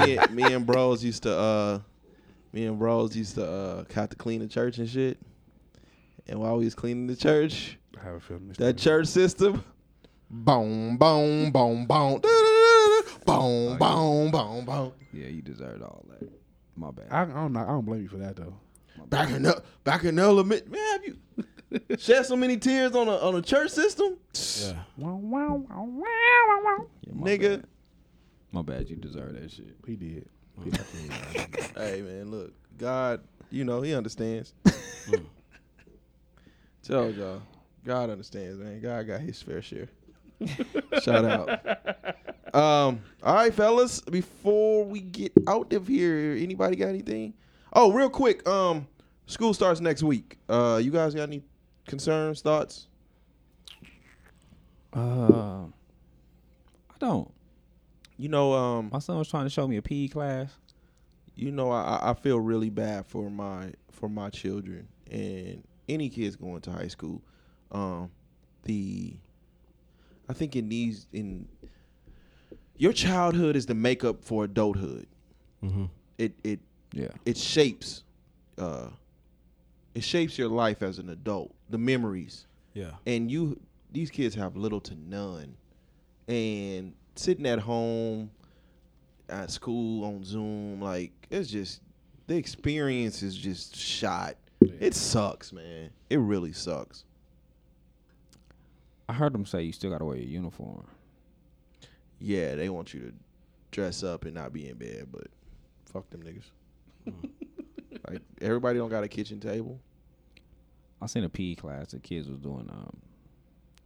[0.06, 1.80] me, me, me and bros used to uh
[2.52, 5.18] me and bros used to uh have to clean the church and shit.
[6.28, 9.08] And while we was cleaning the church, I have a feeling this that nigga- church
[9.08, 9.64] system,
[10.30, 12.22] boom, boom, boom, boom, boom,
[13.28, 14.92] oh, boom, boom, boom.
[15.12, 16.30] Yeah, you deserved all that.
[16.76, 17.08] My bad.
[17.12, 18.56] I, I don't know, I don't blame you for that though.
[19.10, 21.18] Back in the back in the element, man, have you
[21.98, 24.18] shed so many tears on a on a church system,
[24.62, 24.74] Yeah.
[24.98, 26.86] Wow, wow, wow, wow, wow, wow.
[27.02, 27.50] Yeah, my nigga?
[27.58, 27.66] bad.
[28.52, 28.90] My bad.
[28.90, 29.76] You deserve that shit.
[29.86, 30.30] He did.
[31.76, 34.54] Hey man, look, God, you know He understands.
[35.04, 35.26] Mm.
[36.84, 37.42] Tell y'all,
[37.86, 38.82] God understands, man.
[38.82, 39.90] God got His fair share.
[41.02, 41.60] Shout out.
[42.54, 44.00] Um, all right, fellas.
[44.02, 47.34] Before we get out of here, anybody got anything?
[47.74, 48.48] Oh, real quick.
[48.48, 48.88] Um,
[49.26, 50.38] school starts next week.
[50.48, 51.42] Uh, you guys got any
[51.88, 52.90] concerns, thoughts?
[54.96, 57.32] Uh, I don't.
[58.18, 60.54] You know, um, My son was trying to show me a PE class.
[61.36, 66.36] you know, I, I feel really bad for my for my children and any kids
[66.36, 67.22] going to high school.
[67.72, 68.10] Um,
[68.64, 69.14] the
[70.30, 71.48] I think in these in
[72.78, 75.08] your childhood is the makeup for adulthood.
[75.64, 75.86] Mm-hmm.
[76.18, 76.60] It it
[76.94, 77.10] Yeah.
[77.26, 78.04] it shapes
[78.58, 78.90] uh
[79.96, 81.54] it shapes your life as an adult.
[81.70, 82.92] The memories Yeah.
[83.06, 83.60] and you
[83.92, 85.56] these kids have little to none
[86.28, 88.32] and sitting at home
[89.30, 91.82] at school on zoom like it's just
[92.28, 94.36] the experience is just shot
[94.80, 97.04] it sucks man it really sucks
[99.10, 100.86] I heard them say you still gotta wear your uniform.
[102.20, 103.14] yeah they want you to
[103.72, 105.28] dress up and not be in bed but
[105.86, 106.46] fuck them niggas
[108.10, 109.80] like everybody don't got a kitchen table
[111.02, 111.92] I seen a PE class.
[111.92, 112.96] The kids was doing um,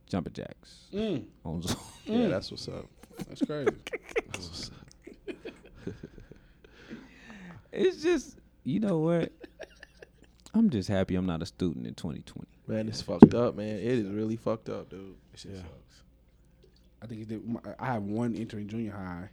[0.07, 1.77] jumping jacks Mm, on Zoom.
[2.05, 2.85] yeah that's what's up
[3.27, 3.71] that's crazy.
[4.31, 4.75] that's what's up
[7.71, 9.31] It's just, you know what?
[10.57, 12.47] I'm just happy I'm not a student in 2020.
[12.67, 16.01] man it's fucked up man it is really fucked up dude This shit sucks.
[17.01, 19.29] I think it did, my, I have one entering junior high.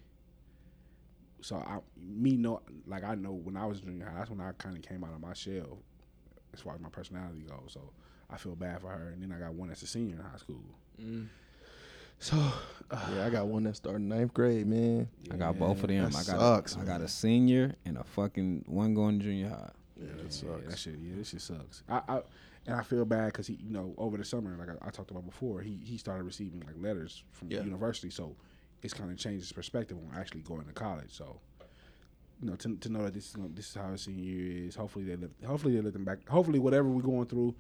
[1.41, 4.41] So I, me know, like I know when I was in junior high, that's when
[4.41, 5.79] I kind of came out of my shell,
[6.53, 7.71] as far as my personality goes.
[7.73, 7.81] So
[8.31, 9.11] I feel bad for her.
[9.15, 10.63] And then I got one that's a senior in high school.
[11.01, 11.29] Mm.
[12.19, 12.37] So
[12.91, 16.05] uh, yeah i got one that started ninth grade man I got both of them.
[16.11, 19.25] that I got sucks, a, I got a senior and a fucking one going to
[19.25, 19.71] junior high.
[20.07, 21.83] Yeah that Yeah, that shit, yeah, this shit sucks.
[21.89, 22.21] I, I
[22.67, 25.11] and I feel bad because he, you know, over the summer, like I, I talked
[25.11, 27.59] about before, he he started receiving like letters from Yeah.
[27.59, 28.37] the university, so
[28.83, 31.11] it's kind of changed his perspective on actually going to college.
[31.13, 31.41] So,
[32.41, 34.67] you know, to, to know that this is gonna, this is how his senior year
[34.67, 34.75] is.
[34.77, 36.27] Hopefully they let, hopefully they let them back.
[36.29, 37.55] Hopefully whatever we're going through,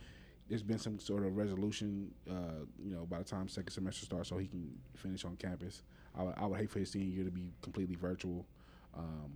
[0.49, 2.11] there's been some sort of resolution.
[2.31, 5.83] Uh, you know, by the time second semester starts, so he can finish on campus.
[6.16, 8.47] I would, I would hate for his senior year to be completely virtual.
[8.97, 9.33] Um,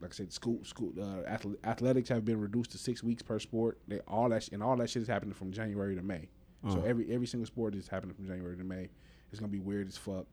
[0.00, 1.22] like I said, school school uh,
[1.64, 3.78] athletics have been reduced to six weeks per sport.
[3.88, 6.28] They all that sh- and all that shit is happening from January to May.
[6.68, 8.88] So every every single sport is happening from January to May.
[9.30, 10.26] It's gonna be weird as fuck.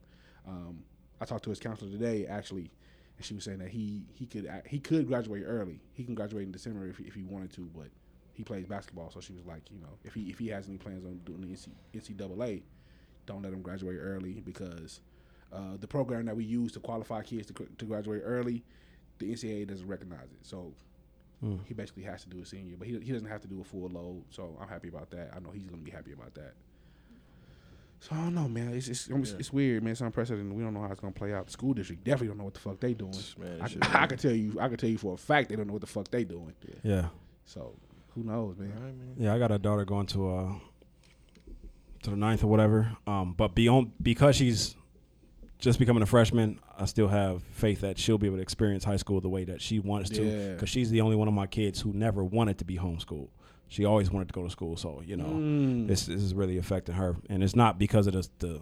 [0.47, 0.83] Um,
[1.21, 2.71] I talked to his counselor today actually,
[3.17, 5.79] and she was saying that he he could he could graduate early.
[5.93, 7.87] He can graduate in December if he, if he wanted to, but
[8.33, 9.11] he plays basketball.
[9.11, 11.41] So she was like, you know, if he if he has any plans on doing
[11.41, 12.63] the NCAA,
[13.25, 15.01] don't let him graduate early because
[15.51, 18.63] uh, the program that we use to qualify kids to, to graduate early,
[19.19, 20.39] the NCAA doesn't recognize it.
[20.45, 20.73] So
[21.67, 23.63] he basically has to do a senior, but he, he doesn't have to do a
[23.65, 24.23] full load.
[24.29, 25.31] So I'm happy about that.
[25.35, 26.53] I know he's gonna be happy about that.
[27.99, 28.73] So I don't know, man.
[28.73, 29.91] It's it's, it's, it's weird, man.
[29.91, 30.51] It's unprecedented.
[30.53, 31.45] We don't know how it's gonna play out.
[31.47, 33.13] The school district definitely don't know what the fuck they doing.
[33.37, 35.49] Man, I, that shit- I can tell you, I can tell you for a fact
[35.49, 36.53] they don't know what the fuck they doing.
[36.81, 37.07] Yeah.
[37.45, 37.75] So
[38.15, 39.15] who knows, man?
[39.17, 40.53] Yeah, I got a daughter going to uh
[42.03, 42.95] to the ninth or whatever.
[43.07, 44.75] Um, but beyond because she's
[45.63, 48.97] just becoming a freshman, I still have faith that she'll be able to experience high
[48.97, 50.23] school the way that she wants to.
[50.23, 50.53] Yeah.
[50.53, 53.29] Because she's the only one of my kids who never wanted to be homeschooled.
[53.69, 54.75] She always wanted to go to school.
[54.75, 55.87] So you know, Mm.
[55.87, 58.61] this this is really affecting her, and it's not because of the, the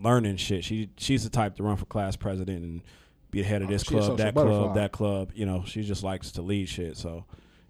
[0.00, 0.62] learning shit.
[0.62, 2.82] She she's the type to run for class president and
[3.30, 4.58] be the head of Oh, this she a social club, that butterfly.
[4.62, 5.30] club, that club.
[5.34, 6.96] You know, she just likes to lead shit.
[6.98, 7.24] So,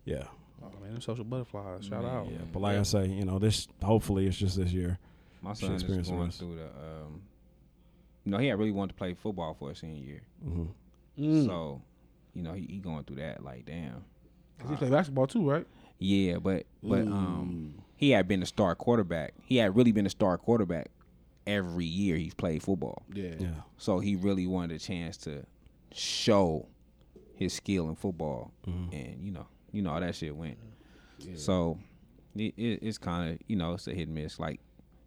[0.04, 0.24] yeah.
[0.60, 1.86] Oh man, them social butterflies.
[1.86, 2.26] Shout out.
[2.30, 4.98] Yeah, but like I say, you know, this hopefully it's just this year.
[5.40, 6.36] My She son is going this.
[6.36, 6.64] through the.
[6.64, 7.22] Um,
[8.24, 10.23] you know, he had really wanted to play football for his senior year.
[10.43, 10.65] hmm
[11.19, 11.44] Mm.
[11.47, 11.82] So,
[12.35, 13.44] you know, he, he going through that.
[13.44, 14.05] Like, damn.
[14.59, 15.66] 'Cause he played basketball too, right?
[15.99, 19.35] Yeah, but but um, he had been a star quarterback.
[19.44, 20.90] He had really been a star quarterback
[21.47, 23.03] every year he's played football.
[23.12, 23.35] Yeah.
[23.39, 23.49] Yeah.
[23.77, 25.44] So he really wanted a chance to
[25.93, 26.66] show
[27.35, 28.53] his skill in football,
[28.93, 30.57] and you know, you know how that shit went.
[31.36, 31.78] So
[32.36, 34.39] it, it, it's kind of you know it's a hit and miss.
[34.40, 34.61] Like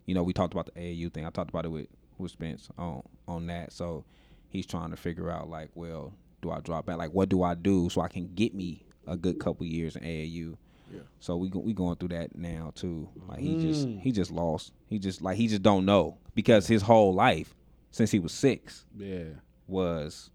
[0.06, 1.26] you know we talked about the AAU thing.
[1.26, 1.88] I talked about it with
[2.18, 3.74] with Spence on on that.
[3.74, 4.06] So
[4.50, 6.98] he's trying to figure out like, well, do I drop back?
[6.98, 10.04] Like, what do I do so I can get me a good couple years in
[10.04, 10.58] AAU?
[10.94, 11.02] Yeah.
[11.20, 13.10] So we go- we going through that now too.
[13.28, 14.00] Like he just mm.
[14.02, 14.72] he just lost.
[14.88, 17.56] He just like he just don't know because his whole life
[17.92, 19.24] since he was six Yeah.
[19.68, 20.30] was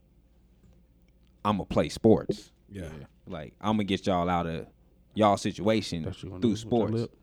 [1.45, 2.51] I'm gonna play sports.
[2.69, 2.89] Yeah.
[3.27, 4.67] Like I'm gonna get y'all out of
[5.15, 7.15] y'all situation That's what you wanna through do with your sports.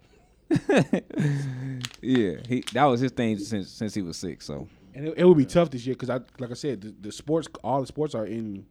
[0.50, 1.14] Lip.
[2.02, 4.46] yeah, he that was his thing since since he was six.
[4.46, 6.94] So And it, it would be tough this year because I, like I said, the,
[7.02, 8.66] the sports, all the sports are in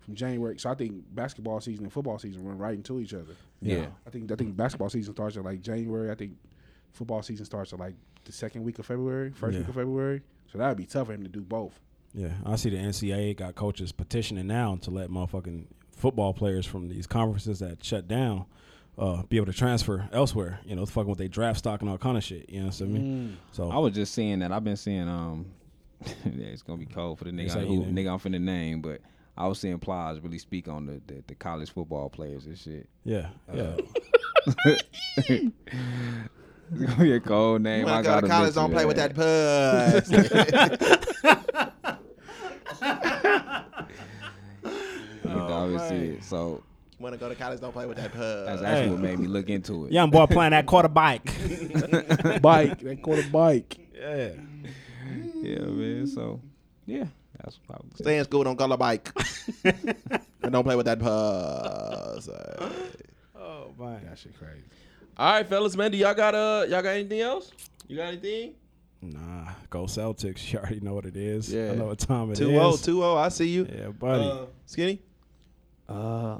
[0.00, 0.58] from January.
[0.58, 3.34] So I think basketball season and football season run right into each other.
[3.60, 6.10] yeah, I think I think basketball season starts at like January.
[6.10, 6.32] I think
[6.92, 7.94] football season starts at like
[8.24, 9.60] the second week of February, first Yeah.
[9.60, 10.22] week of February.
[10.52, 11.78] So that'd be tough for him to do both.
[12.14, 12.32] Yeah.
[12.46, 17.06] I see the NCAA got coaches petitioning now to let motherfucking football players from these
[17.08, 18.44] conferences that shut down
[18.98, 20.60] uh, be able to transfer elsewhere.
[20.64, 22.48] You know, fucking with their draft stock and all kind of shit.
[22.48, 23.36] You know what I mean?
[23.52, 24.52] So I was just seeing that.
[24.52, 25.46] I've been seeing um,
[26.06, 28.06] yeah, it's gonna be cold for the nigga say who who name?
[28.06, 29.00] nigga I'm finna name, but
[29.36, 32.88] I was seeing Plies really speak on the, the the college football players and shit.
[33.04, 33.76] yeah, yeah.
[36.72, 37.86] It's gonna be a cold name.
[37.86, 40.10] I Wanna go got to college, don't play with that puss.
[45.26, 46.24] Obviously, it.
[46.24, 46.62] so
[46.98, 48.46] Wanna go to college, don't play with that puss.
[48.46, 49.92] that's actually what made me look into it.
[49.92, 51.24] Young boy playing that quarterback.
[51.24, 52.78] bike, Bike.
[52.80, 53.76] that quarter bike.
[53.94, 54.30] yeah.
[55.42, 56.06] Yeah, man.
[56.06, 56.40] So
[56.86, 57.04] yeah,
[57.42, 58.04] that's what I would say.
[58.04, 59.10] Stay in school, don't go to bike.
[59.64, 62.28] and don't play with that puss.
[63.36, 64.00] Oh man.
[64.08, 64.62] That shit crazy.
[65.18, 65.90] All right, fellas, man.
[65.90, 67.50] Do y'all got uh y'all got anything else?
[67.88, 68.54] You got anything?
[69.02, 70.50] Nah, go Celtics.
[70.52, 71.52] You already know what it is.
[71.52, 71.72] Yeah.
[71.72, 72.48] I know what time it is.
[72.48, 73.16] 2-0, 2-0.
[73.18, 73.68] I see you.
[73.70, 74.24] Yeah, buddy.
[74.24, 75.02] Uh, Skinny?
[75.88, 76.38] Uh,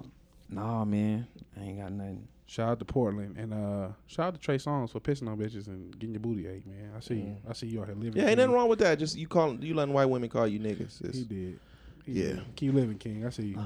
[0.55, 1.27] nah, man,
[1.59, 2.29] I ain't got nothing.
[2.47, 5.67] Shout out to Portland and uh shout out to Trey Songz for pissing on bitches
[5.67, 6.91] and getting your booty ate, man.
[6.97, 7.37] I see you.
[7.49, 8.17] I see you out here living.
[8.17, 8.37] Yeah, ain't King.
[8.39, 8.99] nothing wrong with that.
[8.99, 11.01] Just you call you letting white women call you niggas.
[11.01, 11.59] It's- He did.
[12.05, 12.27] He Yeah.
[12.35, 12.43] did.
[12.57, 13.25] Keep living, King.
[13.27, 13.57] I see you.
[13.59, 13.63] Oh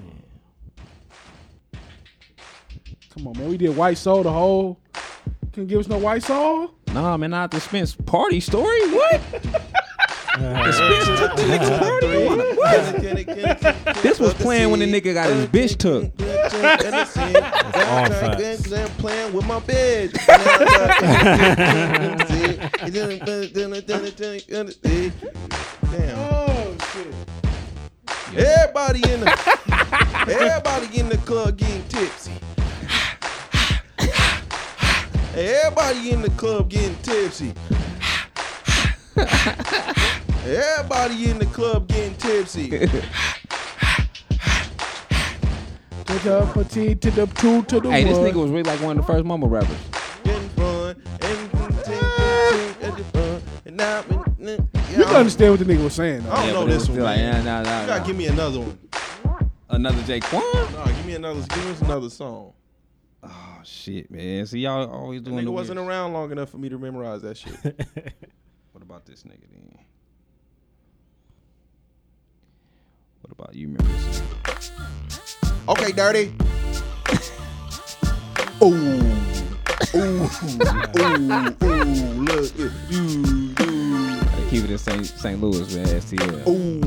[0.00, 1.82] man.
[3.14, 3.48] Come on, man.
[3.50, 4.78] We did White Soul the whole.
[5.52, 6.70] Can give us no White Soul?
[6.94, 8.80] Nah, man, not the Spence party story.
[8.90, 9.20] What?
[10.38, 12.06] the Spence took the nigga party.
[12.56, 14.02] What?
[14.02, 16.04] This was playing when the nigga got his bitch took.
[17.88, 18.62] all facts.
[18.98, 20.12] Playing with my bitch.
[25.90, 26.18] Damn.
[26.18, 27.14] Oh shit.
[28.34, 29.30] Everybody in the
[30.28, 32.32] everybody in the club getting tipsy.
[35.34, 37.54] Everybody in the club getting tipsy.
[40.44, 42.88] Everybody in the club getting tipsy.
[46.06, 48.26] To the petite, to the two, to the Hey, this one.
[48.28, 49.78] nigga was really like one of the first mumble rappers.
[50.24, 51.50] Getting fun and
[53.64, 54.04] and now
[54.90, 56.22] You can understand what the nigga was saying.
[56.24, 56.32] Though.
[56.32, 56.98] I don't know this one.
[57.00, 57.44] Like, man.
[57.46, 58.06] nah, nah, nah, You gotta nah.
[58.06, 58.78] give me another one.
[59.70, 60.72] Another J-Kwon?
[60.74, 61.40] No, give me another.
[61.40, 62.52] Give us another song.
[63.22, 64.44] Oh shit, man.
[64.46, 66.78] See y'all always The doing nigga the wasn't weird- around long enough for me to
[66.78, 67.54] memorize that shit.
[68.72, 69.78] What about this nigga then?
[73.36, 73.68] What about you?
[73.68, 74.72] Remember this?
[75.66, 76.34] Okay, dirty.
[78.62, 78.74] Ooh,
[79.94, 80.28] ooh,
[80.98, 81.88] ooh, ooh,
[82.20, 83.54] look, you, you.
[83.54, 85.06] Gotta keep it in St.
[85.06, 85.40] St.
[85.40, 85.86] Louis, man.
[85.86, 86.46] STL.
[86.46, 86.82] Uh, ooh,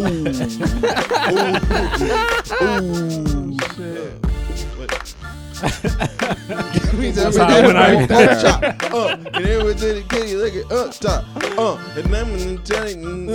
[0.00, 0.16] ooh,
[1.02, 1.52] ooh,
[2.94, 3.56] ooh.
[3.60, 3.92] Oh,
[4.78, 5.41] what?
[5.62, 8.08] That's how I went out.
[8.08, 8.62] Pork chop.
[8.92, 11.24] Uh, and then we did it, get it, look at up top.
[11.58, 13.26] Uh, and then I'm telling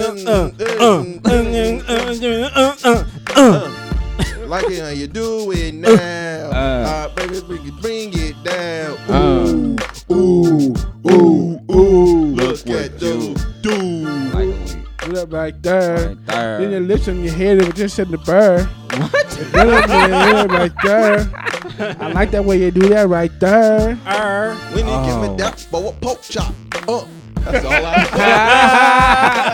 [4.48, 5.90] like it how you do it now.
[6.50, 8.98] Uh, baby, bring it, bring it down.
[9.10, 10.74] Uh, Ooh,
[11.12, 12.36] ooh, ooh.
[12.36, 14.34] Look what at those you- dudes.
[14.34, 14.84] like a week.
[15.00, 16.08] Do that right there.
[16.08, 16.60] Right there.
[16.62, 18.66] Then your lips on your head, it was just in the bird.
[18.98, 19.30] What?
[19.52, 21.18] Then up in your head right there.
[21.80, 23.96] I like that way you do that right there.
[23.96, 25.36] When you give me Oh.
[25.38, 26.54] that for a pork chop.
[26.88, 27.06] Uh,
[27.46, 27.82] that's all I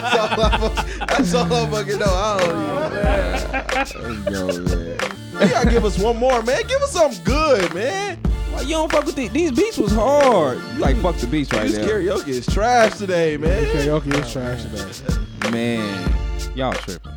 [0.01, 2.05] That's all I That's all I fucking know.
[2.07, 4.55] I don't Yo, man.
[4.61, 4.97] even.
[5.41, 6.61] You gotta give us one more, man.
[6.67, 8.17] Give us something good, man.
[8.51, 9.31] Why you don't fuck with these?
[9.31, 10.57] These beats was hard.
[10.73, 11.99] You like fuck the beats right This there.
[12.01, 13.63] karaoke is trash today, man.
[13.65, 15.51] Karaoke is trash today.
[15.51, 16.13] Man,
[16.55, 17.11] y'all tripping.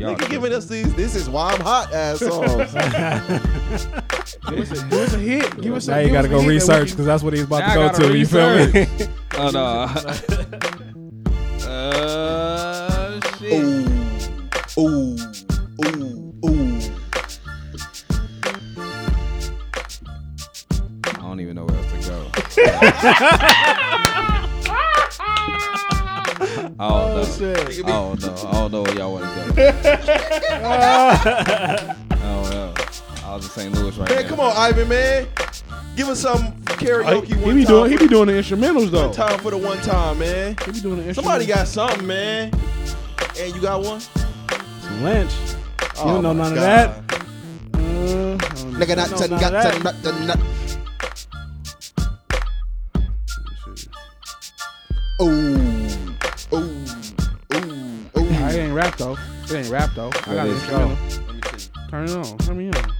[0.00, 0.40] Y'all Nigga tripping.
[0.40, 0.94] giving us these.
[0.94, 2.72] This is why I'm hot ass songs.
[4.48, 5.60] Give us a, give us a hit.
[5.60, 6.96] Give us a Now you give gotta us a go hit that we research can-
[6.96, 8.16] because that's what he's about Now I to go gotta to.
[8.18, 8.86] You feel me?
[9.32, 9.86] Oh no.
[11.70, 13.52] uh, shit.
[13.52, 13.86] ooh,
[14.78, 15.16] ooh,
[15.84, 16.80] ooh, ooh.
[21.06, 22.18] I don't even know where else to go.
[26.82, 27.24] I don't know.
[27.24, 27.84] Shit.
[27.84, 28.34] I don't know.
[28.48, 29.68] I don't know where y'all want to go.
[30.50, 32.74] I don't know.
[33.24, 33.74] I was in St.
[33.74, 34.28] Louis right Man, now.
[34.28, 35.26] come on, Ivan, man.
[35.94, 37.74] Give us some karaoke He one be time.
[37.74, 39.06] doing he be doing the instrumentals though.
[39.08, 40.56] one time for the one time, man.
[40.64, 41.14] He be doing the instrumentals.
[41.16, 42.50] Somebody got something, man.
[43.38, 44.00] And you got one?
[44.00, 45.32] Some Lynch.
[45.98, 46.88] Oh you don't know none God.
[46.88, 47.14] of that.
[47.74, 48.38] Uh,
[48.78, 49.74] Nigga, No, nuts and none of guts that.
[49.74, 50.42] and nuts and nuts.
[55.22, 55.49] Ooh, ooh,
[58.54, 59.16] it ain't rap though.
[59.44, 60.08] It ain't rap though.
[60.08, 60.62] I got an is.
[60.62, 60.96] instrumental.
[61.90, 62.38] Turn it on.
[62.38, 62.92] Turn me on.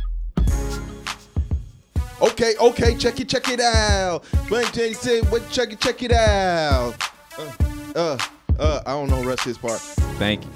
[2.22, 4.24] Okay, okay, check it, check it out.
[4.50, 6.94] When Jay say, what, check it, check it out.
[7.38, 7.52] Uh,
[7.96, 8.18] uh,
[8.58, 9.80] uh, I don't know the rest of his part.
[10.18, 10.50] Thank you.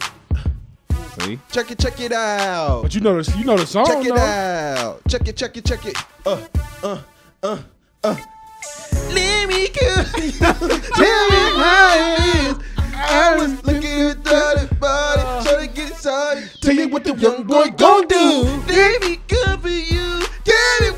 [1.20, 1.38] See?
[1.52, 2.82] Check it, check it out.
[2.82, 4.20] But you know the you know the song Check it though.
[4.20, 5.00] out.
[5.08, 5.96] Check it, check it, check it.
[6.26, 6.44] Uh,
[6.82, 6.98] uh,
[7.42, 7.58] uh,
[8.02, 8.16] uh.
[9.12, 10.02] Let me go.
[10.02, 12.73] Tell me how it is.
[13.10, 15.44] I was looking at that body, uh.
[15.44, 16.50] trying to get inside.
[16.60, 18.42] Tell me what the young boy gon' do.
[18.68, 20.20] Let me go for you.
[20.44, 20.94] Get it.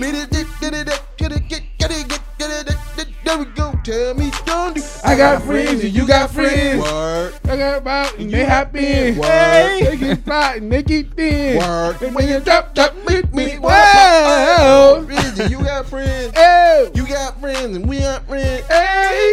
[0.00, 3.08] Let it, get it, get it, get it, get it, get it, get it.
[3.24, 3.74] There we go.
[3.84, 4.82] Tell me, don't do.
[5.04, 6.80] I got friends and you got friends.
[6.82, 9.12] Word, I got about and they happy.
[9.18, 9.24] Word.
[9.24, 11.58] Hey, they get fly and they get thin.
[11.58, 12.00] word.
[12.02, 15.04] And when you drop, drop with me, wow.
[15.06, 16.34] Friends, and you got friends.
[16.34, 18.66] Hey, You got friends and we got friends.
[18.66, 19.32] hey,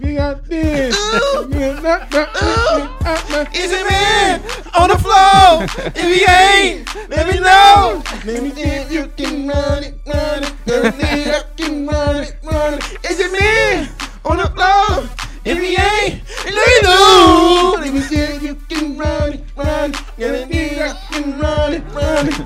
[0.00, 0.92] we got thin.
[0.92, 1.48] Ooh.
[1.50, 3.46] You drop, drop with me, uh, uh.
[3.54, 4.40] Is it man
[4.78, 5.64] on the floor?
[5.94, 8.02] If he ain't, let me know.
[8.24, 10.54] Let me see if you can run it, run it.
[10.66, 13.10] Let me see if I can run it, run it.
[13.10, 13.88] Is it man
[14.24, 15.08] on the floor?
[15.44, 17.76] If he ain't, let me know.
[17.78, 20.00] Let me see if you can run it, run it.
[20.18, 22.38] Let me see if I can run it, run it.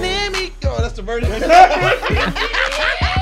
[0.00, 0.76] Let me go.
[0.78, 1.30] That's the version.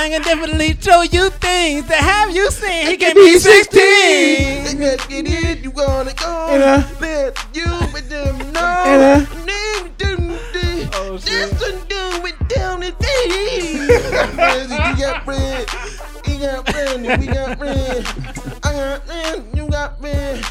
[0.00, 2.86] I can definitely show you things that have you seen.
[2.86, 4.62] He can be be 16.
[4.62, 4.80] 16.
[4.80, 5.58] Let's get it.
[5.64, 6.46] You wanna go?
[6.50, 8.84] And, uh, Let you but them know.
[8.86, 10.16] And, uh, Name, do,
[10.52, 10.88] do.
[10.94, 11.50] Oh, shit.
[11.50, 13.08] Just to do it down the day.
[14.88, 15.66] You got friends.
[16.26, 17.08] You got friends.
[17.08, 18.08] and We got friends.
[18.62, 19.56] I got friends.
[19.56, 20.46] You got friends.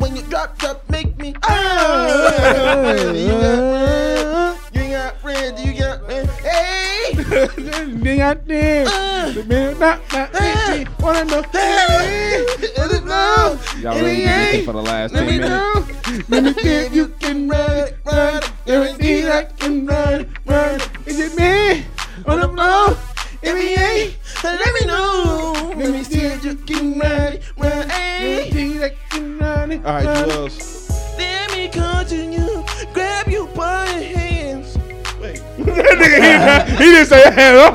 [0.00, 1.34] When you drop, drop, make me.
[1.42, 2.06] Ah,
[3.12, 4.74] you got friends.
[4.74, 5.64] You got friends.
[5.64, 6.30] You got friends.
[6.40, 6.95] Hey.
[8.46, 8.86] Thin.
[8.86, 10.86] Uh, The man not not me.
[11.00, 11.42] Wanna know?
[11.54, 12.72] Is?
[13.82, 15.50] Y'all really been for the last Let 10 me minutes.
[15.50, 15.86] know.
[16.28, 18.42] Let me see if you can run run.
[18.66, 20.80] Everything I can run run.
[21.06, 21.84] Is it me
[22.26, 22.96] on the floor?
[23.42, 25.72] Ain't, let me know.
[25.76, 27.90] Let me see if you can run run.
[27.90, 29.72] Everything I can run.
[29.72, 31.16] All right, else?
[31.18, 31.68] Let me
[32.32, 34.25] you, grab you by the hands.
[35.76, 36.18] Wait, That nigga,
[36.66, 37.72] he, he didn't say that at all.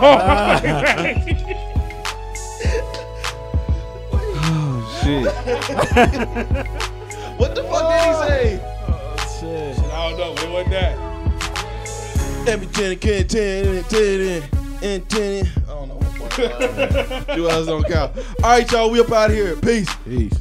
[4.43, 5.25] Oh, shit.
[7.37, 8.59] what the fuck did he say?
[8.87, 9.79] Oh shit!
[9.79, 10.93] I don't know, but it wasn't that.
[12.47, 14.43] Every ten, ten, ten, ten,
[14.81, 15.45] and ten.
[15.45, 15.95] I don't know.
[16.17, 17.35] what the.
[17.37, 18.17] You guys don't count.
[18.43, 19.55] All right, y'all, we up out of here.
[19.57, 19.93] Peace.
[20.05, 20.39] Peace.